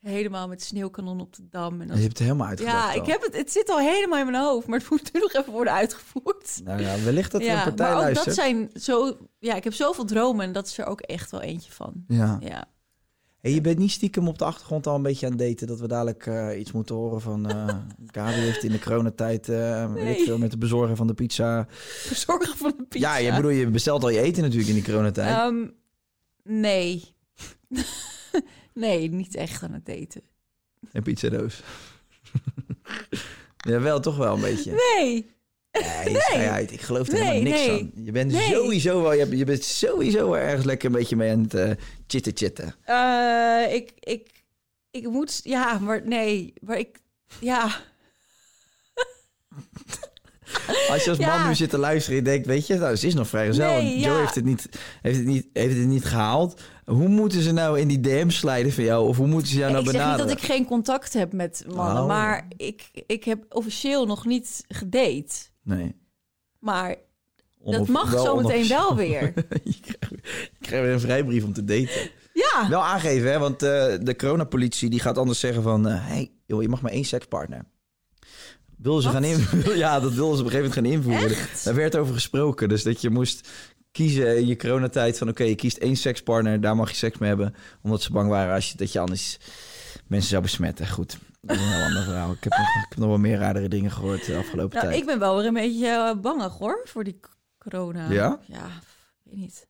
helemaal 0.00 0.48
met 0.48 0.62
sneeuwkanon 0.62 1.20
op 1.20 1.36
de 1.36 1.48
dam. 1.50 1.72
En 1.72 1.80
Je 1.80 1.86
dat... 1.86 1.96
hebt 1.96 2.08
het 2.08 2.18
helemaal 2.18 2.46
uitgedacht 2.46 2.94
Ja, 2.94 3.00
ik 3.00 3.06
heb 3.06 3.22
het, 3.22 3.36
het 3.36 3.52
zit 3.52 3.70
al 3.70 3.78
helemaal 3.78 4.18
in 4.18 4.30
mijn 4.30 4.44
hoofd. 4.44 4.66
Maar 4.66 4.78
het 4.78 4.90
moet 4.90 5.12
nu 5.12 5.20
nog 5.20 5.32
even 5.32 5.52
worden 5.52 5.72
uitgevoerd. 5.72 6.60
Nou 6.64 6.80
ja, 6.80 7.02
wellicht 7.02 7.32
dat 7.32 7.40
er 7.40 7.48
een 7.48 7.62
partij 7.62 7.86
maar 7.86 7.96
ook 7.96 8.02
luistert. 8.02 8.26
dat 8.26 8.34
zijn 8.34 8.70
zo... 8.74 9.16
Ja, 9.38 9.54
ik 9.54 9.64
heb 9.64 9.74
zoveel 9.74 10.04
dromen 10.04 10.44
en 10.46 10.52
dat 10.52 10.66
is 10.66 10.78
er 10.78 10.86
ook 10.86 11.00
echt 11.00 11.30
wel 11.30 11.40
eentje 11.40 11.72
van. 11.72 12.04
Ja. 12.06 12.36
Ja. 12.40 12.64
Hey, 13.48 13.56
je 13.56 13.62
bent 13.62 13.78
niet 13.78 13.90
stiekem 13.90 14.28
op 14.28 14.38
de 14.38 14.44
achtergrond 14.44 14.86
al 14.86 14.94
een 14.94 15.02
beetje 15.02 15.26
aan 15.26 15.32
het 15.32 15.40
daten... 15.40 15.66
dat 15.66 15.80
we 15.80 15.88
dadelijk 15.88 16.26
eh, 16.26 16.58
iets 16.58 16.72
moeten 16.72 16.94
horen 16.94 17.20
van... 17.20 17.50
Gabi 18.14 18.32
heeft 18.32 18.64
in 18.64 18.72
de 18.72 18.78
coronatijd... 18.78 19.48
eh 19.48 19.92
weet 19.92 20.18
ik 20.18 20.24
veel, 20.24 20.38
met 20.38 20.50
de 20.50 20.58
bezorger 20.58 20.96
van 20.96 21.06
de 21.06 21.14
pizza... 21.14 21.66
Verzorgen 21.70 22.56
van 22.56 22.74
de 22.76 22.84
pizza. 22.88 23.18
Ja, 23.18 23.26
je 23.26 23.36
bedoel, 23.36 23.50
je 23.50 23.70
bestelt 23.70 24.02
al 24.02 24.08
je 24.08 24.20
eten 24.20 24.42
natuurlijk 24.42 24.68
in 24.68 24.74
die 24.74 24.84
coronatijd. 24.84 25.36
Ehm, 25.36 25.66
nee. 26.42 27.14
nee, 28.74 29.10
niet 29.10 29.34
echt 29.34 29.62
aan 29.62 29.72
het 29.72 29.86
daten. 29.86 30.22
Een 30.92 31.02
pizzadoos. 31.02 31.62
ja, 33.68 33.80
wel, 33.80 34.00
toch 34.00 34.16
wel 34.16 34.34
een 34.34 34.40
beetje. 34.40 34.82
Nee. 34.96 35.30
Nee. 36.34 36.66
Ik 36.66 36.80
geloof 36.80 37.08
er 37.08 37.12
Nee, 37.12 37.22
helemaal 37.22 37.42
niks 37.42 37.66
nee. 37.66 37.90
van. 37.94 38.04
Je 38.04 38.12
bent 38.12 38.32
sowieso 38.32 39.02
wel, 39.02 39.12
je, 39.12 39.44
bent 39.44 39.64
sowieso 39.64 40.30
wel 40.30 40.38
ergens 40.38 40.64
lekker 40.64 40.86
een 40.86 40.94
beetje 40.94 41.16
mee 41.16 41.32
aan 41.32 41.42
het 41.42 41.54
eh 41.54 41.70
chitten 42.06 42.32
chitten. 42.36 42.74
Eh, 42.84 43.74
ik, 43.74 43.92
ik, 44.00 44.44
ik 44.90 45.08
moet... 45.08 45.40
Ja, 45.44 45.78
maar 45.78 46.02
nee. 46.04 46.52
Maar 46.60 46.78
ik... 46.78 47.00
Ja. 47.40 47.70
Als 50.90 51.04
je 51.04 51.10
als 51.10 51.18
Ja. 51.18 51.38
man 51.38 51.48
nu 51.48 51.54
zit 51.54 51.70
te 51.70 51.78
luisteren 51.78 52.18
en 52.18 52.24
denkt, 52.24 52.46
weet 52.46 52.66
je, 52.66 52.74
nou, 52.74 52.96
ze 52.96 53.06
is 53.06 53.14
nog 53.14 53.28
vrijgezel. 53.28 53.64
Nee, 53.64 53.74
want 53.74 54.04
Joe 54.04 54.14
ja. 54.14 54.20
heeft 54.20 54.34
het, 54.34 54.44
niet, 54.44 54.68
heeft, 55.02 55.16
het 55.16 55.26
niet, 55.26 55.46
heeft 55.52 55.76
het 55.76 55.86
niet 55.86 56.04
gehaald. 56.04 56.60
Hoe 56.84 57.08
moeten 57.08 57.42
ze 57.42 57.52
nou 57.52 57.80
in 57.80 57.88
die 57.88 58.00
DM 58.00 58.28
slijden 58.28 58.72
van 58.72 58.84
jou? 58.84 59.08
Of 59.08 59.16
hoe 59.16 59.26
moeten 59.26 59.48
ze 59.48 59.58
jou 59.58 59.72
nou 59.72 59.84
ik 59.84 59.90
zeg 59.90 59.94
niet 59.94 60.04
benaderen? 60.04 60.34
dat 60.36 60.44
ik 60.44 60.50
geen 60.50 60.64
contact 60.64 61.12
heb 61.12 61.32
met 61.32 61.64
mannen. 61.74 62.02
Oh. 62.02 62.08
Maar 62.08 62.46
ik, 62.56 62.90
ik 63.06 63.24
heb 63.24 63.44
officieel 63.48 64.06
nog 64.06 64.24
niet 64.24 64.64
gedate. 64.68 65.34
Nee. 65.68 65.94
Maar 66.58 66.96
dat 67.64 67.88
mag 67.88 68.10
zometeen 68.20 68.68
wel 68.68 68.96
weer. 68.96 69.22
je, 69.64 69.80
krijgt, 69.80 70.14
je 70.30 70.58
krijgt 70.60 70.84
weer 70.84 70.92
een 70.92 71.00
vrijbrief 71.00 71.44
om 71.44 71.52
te 71.52 71.64
daten. 71.64 72.10
Ja. 72.32 72.68
Wel 72.68 72.84
aangeven, 72.84 73.30
hè, 73.30 73.38
want 73.38 73.62
eh, 73.62 73.94
de 74.00 74.16
coronapolitie 74.16 74.90
die 74.90 75.00
gaat 75.00 75.18
anders 75.18 75.40
zeggen 75.40 75.62
van... 75.62 75.88
eh, 75.88 76.06
hey, 76.06 76.30
joh, 76.46 76.62
je 76.62 76.68
mag 76.68 76.80
maar 76.80 76.92
één 76.92 77.04
sekspartner. 77.04 77.64
Wilden 78.76 79.02
ze 79.02 79.08
Wat? 79.08 79.16
gaan 79.16 79.30
invoeren? 79.34 79.76
ja, 79.76 80.00
dat 80.00 80.12
wilden 80.12 80.36
ze 80.36 80.42
op 80.44 80.46
een 80.52 80.56
gegeven 80.56 80.80
moment 80.82 81.04
gaan 81.04 81.14
invoeren. 81.16 81.48
Daar 81.64 81.74
werd 81.74 81.96
over 81.96 82.14
gesproken. 82.14 82.68
Dus 82.68 82.82
dat 82.82 83.00
je 83.00 83.10
moest 83.10 83.48
kiezen 83.92 84.36
in 84.38 84.46
je 84.46 84.56
coronatijd 84.56 85.18
van... 85.18 85.28
oké, 85.28 85.42
je 85.44 85.54
kiest 85.54 85.76
één 85.76 85.96
sekspartner, 85.96 86.60
daar 86.60 86.76
mag 86.76 86.90
je 86.90 86.96
seks 86.96 87.18
mee 87.18 87.28
hebben. 87.28 87.54
Omdat 87.82 88.02
ze 88.02 88.12
bang 88.12 88.28
waren 88.28 88.54
als 88.54 88.70
je, 88.70 88.76
dat 88.76 88.92
je 88.92 88.98
anders 88.98 89.38
mensen 90.08 90.30
zou 90.30 90.42
besmetten. 90.42 90.88
Goed, 90.88 91.18
dat 91.40 91.56
is 91.56 91.62
een 91.62 91.68
heel 91.72 91.84
ander 91.84 92.02
verhaal. 92.02 92.32
Ik 92.32 92.44
heb, 92.44 92.52
nog, 92.52 92.60
ik 92.66 92.86
heb 92.88 92.98
nog 92.98 93.08
wel 93.08 93.18
meer 93.18 93.38
raardere 93.38 93.68
dingen 93.68 93.90
gehoord 93.90 94.26
de 94.26 94.36
afgelopen 94.36 94.76
Nou, 94.76 94.88
tijd. 94.88 95.00
ik 95.00 95.06
ben 95.06 95.18
wel 95.18 95.36
weer 95.36 95.46
een 95.46 95.54
beetje 95.54 95.86
eh, 95.86 96.20
bangig 96.20 96.58
hoor, 96.58 96.80
voor 96.84 97.04
die 97.04 97.20
corona. 97.58 98.10
Ja? 98.10 98.40
Ja, 98.46 98.68
weet 99.24 99.36
niet. 99.36 99.66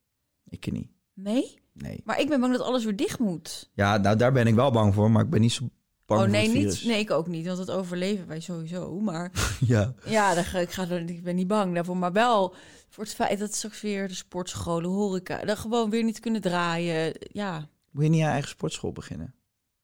Ik 0.48 0.72
niet. 0.72 0.88
Nee? 1.14 1.58
Nee. 1.72 2.00
Maar 2.04 2.20
ik 2.20 2.28
ben 2.28 2.40
bang 2.40 2.52
dat 2.56 2.66
alles 2.66 2.84
weer 2.84 2.96
dicht 2.96 3.18
moet. 3.18 3.70
Ja, 3.74 3.96
nou 3.96 4.16
daar 4.16 4.32
ben 4.32 4.46
ik 4.46 4.54
wel 4.54 4.70
bang 4.70 4.94
voor, 4.94 5.10
maar 5.10 5.24
ik 5.24 5.30
ben 5.30 5.40
niet 5.40 5.52
zo 5.52 5.68
bang 6.06 6.20
oh 6.20 6.26
voor 6.26 6.36
nee, 6.36 6.48
niet, 6.48 6.84
nee, 6.84 6.98
ik 6.98 7.10
ook 7.10 7.26
niet, 7.26 7.46
want 7.46 7.58
dat 7.58 7.70
overleven 7.70 8.26
wij 8.26 8.40
sowieso. 8.40 9.00
Maar 9.00 9.32
Ja. 9.66 9.94
ja, 10.04 10.34
dan 10.34 10.44
ga, 10.44 10.58
ik, 10.58 10.70
ga, 10.70 10.82
ik 10.84 11.22
ben 11.22 11.36
niet 11.36 11.46
bang 11.46 11.74
daarvoor. 11.74 11.96
Maar 11.96 12.12
wel 12.12 12.54
voor 12.88 13.04
het 13.04 13.14
feit 13.14 13.38
dat 13.38 13.54
straks 13.54 13.80
weer 13.80 14.08
de 14.08 14.14
sportscholen, 14.14 14.90
horeca, 14.90 15.44
dan 15.44 15.56
gewoon 15.56 15.90
weer 15.90 16.04
niet 16.04 16.20
kunnen 16.20 16.40
draaien. 16.40 17.12
Ja, 17.18 17.68
Moet 17.90 18.04
je 18.04 18.10
niet 18.10 18.22
aan 18.22 18.30
eigen 18.30 18.48
sportschool 18.48 18.92
beginnen? 18.92 19.34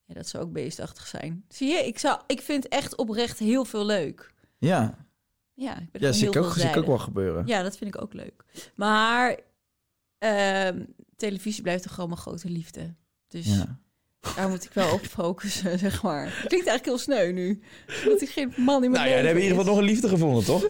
Ja 0.07 0.15
dat 0.15 0.29
zou 0.29 0.45
ook 0.45 0.53
beestachtig 0.53 1.07
zijn. 1.07 1.45
Zie 1.49 1.69
je, 1.69 1.87
ik, 1.87 1.99
zou, 1.99 2.21
ik 2.27 2.41
vind 2.41 2.69
echt 2.69 2.97
oprecht 2.97 3.39
heel 3.39 3.65
veel 3.65 3.87
leuk. 3.87 4.33
Ja, 4.59 5.07
Ja, 5.55 5.79
ik 5.79 5.91
ben 5.93 6.03
ja 6.03 6.13
zie 6.13 6.29
ik, 6.29 6.37
ook, 6.37 6.53
zie 6.53 6.69
ik 6.69 6.77
ook 6.77 6.87
wel 6.87 6.99
gebeuren. 6.99 7.47
Ja, 7.47 7.63
dat 7.63 7.77
vind 7.77 7.95
ik 7.95 8.03
ook 8.03 8.13
leuk. 8.13 8.45
Maar 8.75 9.39
ehm, 10.19 10.85
televisie 11.17 11.63
blijft 11.63 11.83
toch 11.83 11.93
gewoon 11.95 12.09
mijn 12.09 12.21
grote 12.21 12.49
liefde. 12.51 12.95
Dus 13.29 13.47
Ja. 13.47 13.79
daar 14.37 14.49
moet 14.49 14.65
ik 14.65 14.73
wel 14.73 14.93
op 14.93 15.01
focussen, 15.07 15.79
zeg 15.89 16.03
maar. 16.03 16.25
Het 16.25 16.47
klinkt 16.49 16.67
eigenlijk 16.67 16.85
heel 16.85 16.99
sneu 16.99 17.33
nu. 17.33 17.63
Dat 18.05 18.21
ik 18.21 18.29
geen 18.29 18.53
man 18.57 18.85
in 18.85 18.91
mijn 18.91 19.03
Nou 19.03 19.09
ja, 19.09 19.17
dan 19.17 19.27
heb 19.27 19.37
je 19.37 19.43
in 19.43 19.49
ieder 19.49 19.59
geval 19.59 19.65
nog 19.73 19.77
een 19.83 19.89
liefde 19.91 20.09
gevonden, 20.09 20.45
toch? 20.45 20.63
Ja, 20.63 20.69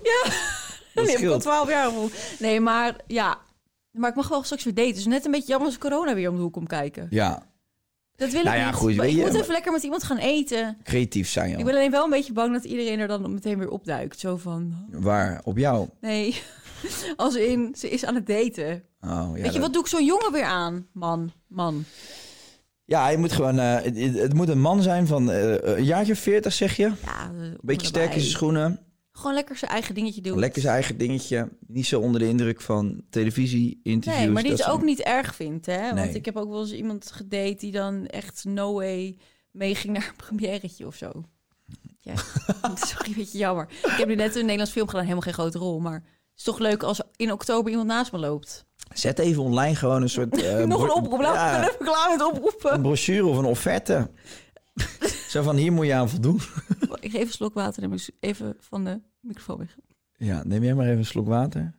Dat 0.95 1.05
nee, 1.05 1.14
ik 1.14 1.20
heb 1.20 1.30
al 1.30 1.41
scheelt. 1.41 1.41
12 1.41 1.68
jaar 1.68 1.89
gevoeld. 1.89 2.12
Nee, 2.39 2.61
maar 2.61 2.97
ja. 3.07 3.39
Maar 3.91 4.11
ik 4.11 4.16
mag 4.16 4.28
wel 4.28 4.43
straks 4.43 4.64
weer 4.64 4.74
daten. 4.74 4.95
Dus 4.95 5.07
net 5.07 5.24
een 5.24 5.30
beetje 5.30 5.49
jammer 5.49 5.68
als 5.68 5.78
corona 5.78 6.14
weer 6.14 6.28
om 6.30 6.37
de 6.37 6.43
hoek 6.43 6.53
komt 6.53 6.68
kijken. 6.68 7.07
Ja, 7.11 7.53
Dat 8.16 8.30
wil 8.30 8.42
Nou 8.42 8.54
ik 8.56 8.60
ja, 8.62 8.66
niet. 8.68 8.76
goed, 8.76 8.94
maar 8.96 9.04
weet 9.04 9.14
ik 9.14 9.20
je, 9.20 9.26
moet 9.30 9.40
even 9.40 9.52
lekker 9.52 9.72
met 9.72 9.82
iemand 9.82 10.02
gaan 10.02 10.16
eten. 10.16 10.76
creatief 10.82 11.28
zijn, 11.28 11.50
joh. 11.50 11.58
Ik 11.58 11.64
ben 11.64 11.74
alleen 11.74 11.90
wel 11.90 12.04
een 12.04 12.10
beetje 12.10 12.32
bang 12.32 12.52
dat 12.52 12.64
iedereen 12.64 12.98
er 12.98 13.08
dan 13.08 13.34
meteen 13.34 13.58
weer 13.58 13.68
opduikt. 13.70 14.18
Zo 14.20 14.36
van, 14.36 14.74
Waar? 14.90 15.40
Op 15.44 15.58
jou? 15.58 15.88
nee. 16.00 16.40
Als 17.16 17.34
in, 17.34 17.74
ze 17.78 17.88
is 17.90 18.04
aan 18.04 18.14
het 18.14 18.26
daten. 18.26 18.82
Oh, 19.00 19.30
ja, 19.34 19.42
Weet 19.42 19.52
je, 19.54 19.60
wat 19.60 19.72
doe 19.72 19.82
ik 19.82 19.88
zo'n 19.88 20.04
jongen 20.04 20.32
weer 20.32 20.44
aan? 20.44 20.86
Man, 20.92 21.32
man. 21.48 21.84
Ja, 22.84 23.08
je 23.08 23.16
moet 23.18 23.32
gewoon... 23.32 23.58
eh, 23.58 23.74
het, 24.14 24.34
moet 24.34 24.48
een 24.48 24.60
man 24.60 24.82
zijn 24.82 25.06
van 25.06 25.30
eh, 25.30 25.54
een 25.76 25.84
jaartje 25.84 26.12
of 26.12 26.18
40, 26.18 26.52
zeg 26.52 26.76
je? 26.76 26.84
Een 26.84 26.96
Ja, 27.04 27.30
beetje 27.60 27.86
sterk 27.86 28.14
in 28.14 28.20
zijn 28.20 28.32
schoenen. 28.32 28.78
Gewoon 29.16 29.34
lekker 29.34 29.56
zijn 29.56 29.70
eigen 29.70 29.94
dingetje 29.94 30.20
doen. 30.20 30.38
Lekker 30.38 30.60
zijn 30.62 30.74
eigen 30.74 30.98
dingetje. 30.98 31.48
Niet 31.66 31.86
zo 31.86 32.00
onder 32.00 32.20
de 32.20 32.28
indruk 32.28 32.60
van 32.60 33.02
televisie, 33.10 33.80
interviews. 33.82 34.24
Nee, 34.24 34.32
maar 34.32 34.42
die 34.42 34.52
het 34.52 34.66
ook 34.68 34.82
niet 34.82 35.00
erg 35.00 35.34
vindt, 35.34 35.66
hè? 35.66 35.80
Want 35.82 35.94
Nee. 35.94 36.12
ik 36.14 36.24
heb 36.24 36.36
ook 36.36 36.48
wel 36.50 36.60
eens 36.60 36.72
iemand 36.72 37.10
gedate 37.12 37.56
die 37.58 37.72
dan 37.72 38.06
echt 38.06 38.44
no 38.44 38.72
way 38.74 39.16
meeging 39.50 39.92
naar 39.92 40.08
een 40.08 40.16
premièretje 40.26 40.86
of 40.86 40.94
zo. 40.96 41.10
Ja, 42.00 42.14
dat 42.62 42.82
is 42.82 42.90
toch 42.90 43.06
een 43.06 43.14
beetje 43.16 43.38
jammer. 43.38 43.68
Ik 43.82 43.90
heb 43.96 44.08
nu 44.08 44.14
net 44.14 44.34
een 44.34 44.40
Nederlands 44.40 44.72
film 44.72 44.86
gedaan, 44.86 45.02
helemaal 45.02 45.22
geen 45.22 45.32
grote 45.32 45.58
rol, 45.58 45.80
maar 45.80 45.94
het 46.02 46.02
is 46.36 46.42
toch 46.44 46.58
leuk 46.58 46.82
als 46.82 47.00
in 47.16 47.32
oktober 47.32 47.70
iemand 47.70 47.88
naast 47.88 48.12
me 48.12 48.18
loopt. 48.18 48.64
Zet 48.92 49.18
even 49.18 49.42
online 49.42 49.74
gewoon 49.74 50.02
een 50.02 50.08
soort... 50.10 50.42
eh, 50.42 50.64
Nog 50.64 50.82
een 50.82 50.92
oproep, 50.92 51.20
laat 51.20 51.34
Ja, 51.34 51.62
ik 51.62 51.68
even 51.72 51.84
klaar 51.86 52.10
met 52.10 52.22
oproepen. 52.26 52.74
een 52.74 52.82
brochure 52.82 53.26
of 53.26 53.36
een 53.36 53.44
offerte. 53.44 54.10
zo 55.28 55.42
van, 55.42 55.56
hier 55.56 55.72
moet 55.72 55.86
je 55.86 55.94
aan 55.94 56.08
voldoen. 56.08 56.40
Geef 57.14 57.26
een 57.26 57.32
slok 57.32 57.54
water 57.54 57.82
en 57.82 57.98
even 58.20 58.56
van 58.60 58.84
de 58.84 59.00
microfoon 59.20 59.58
weg. 59.58 59.76
Ja, 60.16 60.42
neem 60.44 60.62
jij 60.64 60.74
maar 60.74 60.86
even 60.86 60.98
een 60.98 61.04
slok 61.04 61.26
water. 61.26 61.74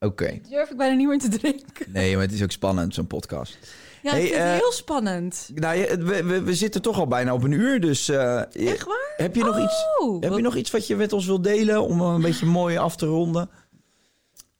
Oké. 0.00 0.40
Durf 0.48 0.70
ik 0.70 0.76
bijna 0.76 0.96
niet 0.96 1.08
meer 1.08 1.18
te 1.18 1.28
drinken. 1.28 1.92
Nee, 1.92 2.12
maar 2.14 2.24
het 2.24 2.32
is 2.32 2.42
ook 2.42 2.50
spannend, 2.50 2.94
zo'n 2.94 3.06
podcast. 3.06 3.58
Ja, 4.02 4.10
Hey, 4.10 4.20
ik 4.22 4.26
vind 4.26 4.38
het 4.42 4.52
eh, 4.52 4.58
heel 4.58 4.72
spannend. 4.72 5.50
Nou, 5.54 5.76
je- 5.78 5.96
we, 5.96 6.22
we, 6.24 6.42
we 6.42 6.54
zitten 6.54 6.82
toch 6.82 6.98
al 6.98 7.06
bijna 7.06 7.34
op 7.34 7.42
een 7.42 7.52
uur, 7.52 7.80
dus... 7.80 8.08
eh, 8.08 8.54
Echt 8.68 8.84
waar? 8.86 9.14
Heb 9.16 9.34
je, 9.34 9.44
nog 9.44 9.58
iets, 9.58 9.84
Oh, 10.00 10.20
heb 10.20 10.28
wat- 10.28 10.38
je 10.38 10.44
nog 10.44 10.56
iets 10.56 10.70
wat 10.70 10.86
je 10.86 10.96
met 10.96 11.12
ons 11.12 11.26
wilt 11.26 11.44
delen 11.44 11.82
om 11.82 12.00
een 12.00 12.20
beetje 12.20 12.46
mooi 12.46 12.76
af 12.76 12.96
te 12.96 13.06
ronden? 13.06 13.50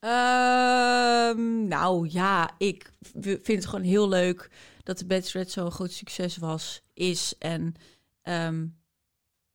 Ehm, 0.01 1.68
nou 1.68 2.09
ja, 2.11 2.51
ik 2.59 2.92
vind 3.20 3.46
het 3.46 3.66
gewoon 3.66 3.84
heel 3.84 4.09
leuk 4.09 4.51
dat 4.91 4.99
de 4.99 5.07
Bachelorette 5.07 5.53
zo'n 5.61 5.70
groot 5.70 5.93
succes 5.93 6.36
was, 6.36 6.82
is. 6.95 7.34
En 7.38 7.74
ehm, 8.22 8.66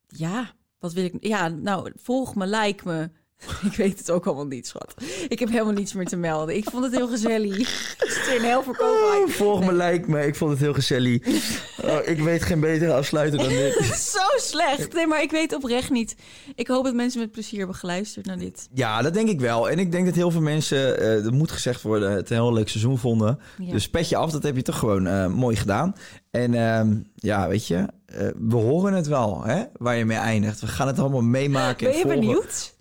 ja, 0.08 0.56
wat 0.80 0.94
wil 0.94 1.04
ik... 1.04 1.16
Ja, 1.20 1.48
nou, 1.48 1.92
volg 1.96 2.36
me, 2.36 2.48
like 2.48 2.88
me. 2.88 3.10
Ik 3.72 3.76
weet 3.76 3.98
het 4.00 4.12
ook 4.12 4.26
allemaal 4.26 4.48
niet, 4.48 4.68
schat. 4.68 4.94
Ik 5.28 5.40
heb 5.40 5.50
helemaal 5.50 5.74
niets 5.74 5.94
meer 5.94 6.06
te 6.06 6.16
melden. 6.16 6.56
Ik 6.56 6.70
vond 6.70 6.84
het 6.84 6.96
heel 6.96 7.08
gezellig. 7.08 7.58
Het 7.98 8.28
er 8.28 8.36
een 8.36 8.42
heel 8.46 8.64
verkopen. 8.64 9.24
Oh, 9.24 9.30
volg 9.30 9.66
me, 9.66 9.74
like 9.74 10.10
me. 10.12 10.26
Ik 10.26 10.36
vond 10.36 10.52
het 10.52 10.60
heel 10.60 10.74
gezellig. 10.74 11.20
Oh, 11.86 12.08
ik 12.08 12.20
weet 12.20 12.42
geen 12.44 12.60
betere 12.60 12.94
afsluiter 12.94 13.40
dan 13.40 13.48
dit. 13.48 13.74
Zo 13.96 14.20
slecht. 14.38 14.94
Nee, 14.94 15.08
maar 15.08 15.22
ik 15.22 15.32
weet 15.32 15.54
oprecht 15.54 15.90
niet. 15.90 16.16
Ik 16.56 16.68
hoop 16.68 16.84
dat 16.84 16.94
mensen 16.94 17.20
met 17.20 17.32
plezier 17.32 17.58
hebben 17.58 17.76
geluisterd 17.76 18.26
naar 18.26 18.38
dit. 18.38 18.68
Ja, 18.74 19.02
dat 19.02 19.14
denk 19.14 19.30
ik 19.30 19.40
wel. 19.40 19.70
En 19.70 19.80
ik 19.80 19.92
denk 19.92 20.06
dat 20.06 20.16
heel 20.16 20.32
veel 20.32 20.42
mensen, 20.42 21.00
eh 21.00 21.24
dat 21.24 21.32
moet 21.32 21.52
gezegd 21.52 21.82
worden, 21.82 22.12
het 22.12 22.30
een 22.30 22.36
heel 22.36 22.54
leuk 22.54 22.70
seizoen 22.70 22.98
vonden. 22.98 23.40
Ja. 23.58 23.72
Dus 23.72 23.90
pet 23.90 24.10
je 24.10 24.16
af, 24.16 24.32
dat 24.32 24.44
heb 24.44 24.56
je 24.56 24.62
toch 24.62 24.80
gewoon 24.80 25.08
eh, 25.08 25.28
mooi 25.28 25.56
gedaan. 25.56 25.96
En 26.32 26.54
ehm, 26.54 26.96
ja, 27.16 27.48
weet 27.48 27.68
je, 27.68 27.86
eh, 28.06 28.28
we 28.38 28.56
horen 28.56 28.94
het 28.94 29.08
wel, 29.08 29.44
hè, 29.44 29.64
waar 29.78 29.96
je 29.96 30.06
mee 30.06 30.18
eindigt. 30.18 30.60
We 30.62 30.68
gaan 30.68 30.88
het 30.88 31.00
allemaal 31.00 31.22
meemaken. 31.22 31.88
en 31.88 31.92
Ben 31.94 32.02
je 32.02 32.08
volgen. 32.08 32.20
benieuwd? 32.20 32.75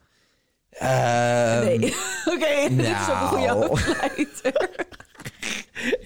Ehm, 0.79 1.65
Nee. 1.65 1.95
Oké, 2.35 2.69
dit 2.77 2.87
is 2.87 3.09
ook 3.11 3.21
een 3.21 3.29
goede 3.29 3.47
nou. 3.47 3.79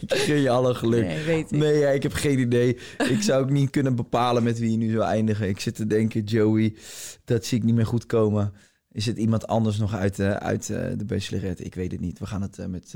Ik 0.00 0.14
gun 0.14 0.40
je 0.40 0.50
alle 0.50 0.74
geluk. 0.74 1.04
Nee, 1.04 1.24
weet 1.24 1.52
ik. 1.52 1.58
Nee, 1.58 1.78
ja, 1.78 1.88
ik 1.88 2.02
heb 2.02 2.12
geen 2.12 2.38
idee. 2.38 2.78
Ik 2.98 3.22
zou 3.22 3.42
ook 3.42 3.50
niet 3.50 3.70
kunnen 3.70 3.94
bepalen 3.94 4.42
met 4.42 4.58
wie 4.58 4.70
je 4.70 4.76
nu 4.76 4.90
zou 4.90 5.02
eindigen. 5.04 5.48
Ik 5.48 5.60
zit 5.60 5.74
te 5.74 5.86
denken, 5.86 6.22
Joey, 6.22 6.76
dat 7.24 7.44
zie 7.44 7.58
ik 7.58 7.64
niet 7.64 7.74
meer 7.74 7.86
goed 7.86 8.06
komen. 8.06 8.52
Is 8.92 9.06
het 9.06 9.18
iemand 9.18 9.46
anders 9.46 9.78
nog 9.78 9.94
uit, 9.94 10.18
eh, 10.18 10.30
uit 10.30 10.70
eh, 10.70 10.92
de 10.96 11.04
Bachelorette? 11.04 11.62
Ik 11.62 11.74
weet 11.74 11.92
het 11.92 12.00
niet. 12.00 12.18
We 12.18 12.26
gaan 12.26 12.42
het 12.42 12.58
eh, 12.58 12.66
met 12.66 12.94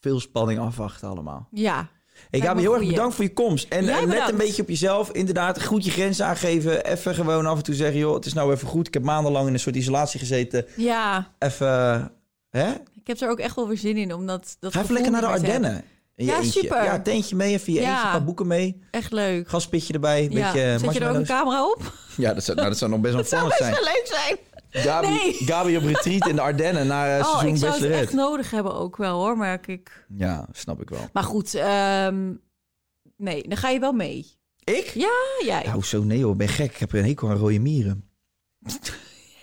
veel 0.00 0.20
spanning 0.20 0.58
afwachten 0.58 1.08
allemaal. 1.08 1.48
Ja. 1.50 1.90
Ik 2.30 2.40
me 2.40 2.46
ga 2.46 2.52
een 2.52 2.58
heel 2.58 2.74
erg 2.74 2.86
bedankt 2.88 3.14
voor 3.14 3.24
je 3.24 3.32
komst. 3.32 3.66
En 3.68 3.84
Jij 3.84 3.92
eh, 3.94 3.98
let 4.00 4.08
bedankt. 4.08 4.30
een 4.30 4.36
beetje 4.36 4.62
op 4.62 4.68
jezelf. 4.68 5.10
Inderdaad, 5.12 5.64
goed 5.64 5.84
je 5.84 5.90
grenzen 5.90 6.26
aangeven. 6.26 6.84
Even 6.84 7.14
gewoon 7.14 7.46
af 7.46 7.56
en 7.56 7.62
toe 7.62 7.74
zeggen, 7.74 7.98
joh, 7.98 8.14
het 8.14 8.26
is 8.26 8.32
nou 8.32 8.52
even 8.52 8.68
goed. 8.68 8.86
Ik 8.86 8.94
heb 8.94 9.02
maandenlang 9.02 9.46
in 9.46 9.52
een 9.52 9.60
soort 9.60 9.76
isolatie 9.76 10.18
gezeten. 10.18 10.66
Ja, 10.76 11.32
Even, 11.38 12.12
hè? 12.50 12.70
ik 12.72 13.06
heb 13.06 13.20
er 13.20 13.30
ook 13.30 13.38
echt 13.38 13.54
wel 13.56 13.68
weer 13.68 13.78
zin 13.78 13.96
in, 13.96 14.14
omdat 14.14 14.56
dat 14.60 14.72
Ga 14.72 14.80
even 14.82 14.92
lekker 14.94 15.12
naar 15.12 15.20
de 15.20 15.26
Ardennen. 15.26 15.82
Ja, 16.14 16.36
eentje. 16.36 16.60
super. 16.60 16.84
Ja, 16.84 17.00
tentje 17.00 17.36
mee, 17.36 17.52
even 17.52 17.72
je 17.72 17.80
Ja. 17.80 17.88
eentje, 17.90 18.04
een 18.04 18.10
paar 18.10 18.24
boeken 18.24 18.46
mee. 18.46 18.80
Echt 18.90 19.12
leuk. 19.12 19.48
Gaspitje 19.48 19.92
erbij, 19.92 20.24
een 20.24 20.30
Ja. 20.30 20.52
beetje 20.52 20.78
Zet 20.78 20.94
je 20.94 21.00
er 21.00 21.08
ook 21.10 21.14
een 21.16 21.24
camera 21.26 21.66
op? 21.70 21.92
Ja, 22.16 22.34
dat 22.34 22.44
zou, 22.44 22.56
nou, 22.56 22.68
dat 22.68 22.78
zou 22.78 22.90
nog 22.90 23.00
best 23.00 23.14
wel 23.14 23.24
Zou 23.24 23.40
volgens 23.40 23.60
best 23.60 23.74
zijn. 23.74 23.84
wel 23.84 23.94
leuk 23.94 24.06
zijn. 24.06 24.36
Gabi, 24.70 25.06
Nee. 25.08 25.32
Gabi 25.32 25.76
op 25.76 25.82
retreat 25.82 26.28
in 26.28 26.34
de 26.36 26.40
Ardennen 26.42 26.86
naar 26.86 27.18
eh, 27.18 27.24
Oh, 27.26 27.30
seizoen 27.30 27.50
ik 27.50 27.56
zou 27.56 27.72
het 27.72 28.00
echt 28.02 28.12
nodig 28.12 28.50
hebben 28.50 28.74
ook 28.74 28.96
wel 28.96 29.18
hoor, 29.20 29.36
merk 29.36 29.66
ik. 29.66 30.06
Ja, 30.16 30.46
snap 30.52 30.80
ik 30.82 30.88
wel. 30.88 31.08
Maar 31.12 31.22
goed, 31.22 31.54
ehm, 31.54 32.32
nee, 33.16 33.48
dan 33.48 33.56
ga 33.56 33.68
je 33.68 33.78
wel 33.80 33.92
mee. 33.92 34.26
Ik? 34.64 34.86
Ja, 34.94 35.10
jij. 35.44 35.62
Nou, 35.66 35.82
zo 35.82 36.02
nee 36.02 36.22
hoor, 36.22 36.32
ik 36.32 36.38
ben 36.38 36.48
gek. 36.48 36.70
Ik 36.72 36.76
heb 36.76 36.92
een 36.92 37.04
hekel 37.04 37.28
aan 37.30 37.36
rode 37.36 37.58
mieren. 37.58 38.04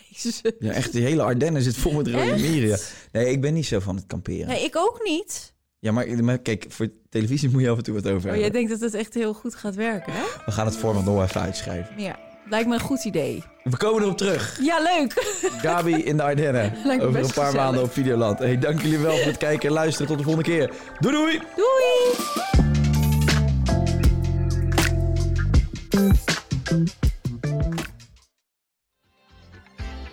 Jezus. 0.10 0.42
Ja, 0.60 0.72
echt, 0.72 0.92
die 0.92 1.04
hele 1.04 1.22
Ardennen 1.24 1.62
zit 1.62 1.78
vol 1.78 1.92
met 1.92 2.08
rode 2.08 2.32
Echt? 2.32 2.42
mieren. 2.42 2.70
Ja. 2.70 2.78
Nee, 3.12 3.32
ik 3.32 3.42
ben 3.42 3.54
niet 3.54 3.66
zo 3.66 3.80
van 3.80 3.96
het 3.96 4.06
kamperen. 4.06 4.48
Nee, 4.48 4.64
ik 4.64 4.76
ook 4.76 5.00
niet. 5.04 5.54
Ja, 5.80 5.92
maar, 5.92 6.24
maar 6.24 6.38
kijk, 6.38 6.66
voor 6.70 6.88
televisie 7.10 7.50
moet 7.50 7.62
je 7.62 7.70
af 7.70 7.78
en 7.78 7.84
toe 7.84 7.94
wat 7.94 8.04
over 8.04 8.16
Oh, 8.18 8.24
hebben. 8.24 8.40
jij 8.42 8.50
denkt 8.50 8.70
dat 8.70 8.80
het 8.80 8.94
echt 8.94 9.14
heel 9.14 9.34
goed 9.34 9.56
gaat 9.56 9.76
werken, 9.76 10.14
hè? 10.14 10.24
We 10.46 10.52
gaan 10.52 10.66
het 10.66 10.78
format 10.78 11.06
nog 11.06 11.24
even 11.24 11.42
uitschrijven. 11.42 12.00
Ja, 12.02 12.20
lijkt 12.50 12.68
me 12.68 12.74
een 12.74 12.80
goed 12.80 13.04
idee. 13.04 13.44
We 13.64 13.78
komen 13.78 14.02
erop 14.04 14.18
terug. 14.18 14.58
Ja, 14.62 14.80
leuk. 14.80 15.14
Gabi 15.62 15.94
in 15.94 16.18
de 16.18 16.24
Ardennen. 16.24 16.62
Lijkt 16.84 17.02
me 17.02 17.08
Over 17.08 17.20
een 17.20 17.26
paar 17.26 17.46
gezellig. 17.46 17.54
maanden 17.54 17.84
op 17.84 17.94
Videoland. 17.94 18.40
Hey, 18.40 18.60
dank 18.60 18.82
jullie 18.82 18.98
wel 19.00 19.16
voor 19.18 19.26
het 19.28 19.38
kijken 19.38 19.68
en 19.68 19.74
luisteren. 19.74 20.08
Tot 20.08 20.18
de 20.18 20.24
volgende 20.24 20.50
keer. 20.50 20.72
Doei 21.00 21.16
doei! 21.16 21.42
Doei! 21.56 22.14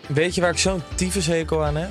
Weet 0.09 0.35
je 0.35 0.41
waar 0.41 0.51
ik 0.51 0.59
zo'n 0.59 0.83
tyfushekel 0.95 1.65
aan 1.65 1.77
heb? 1.77 1.91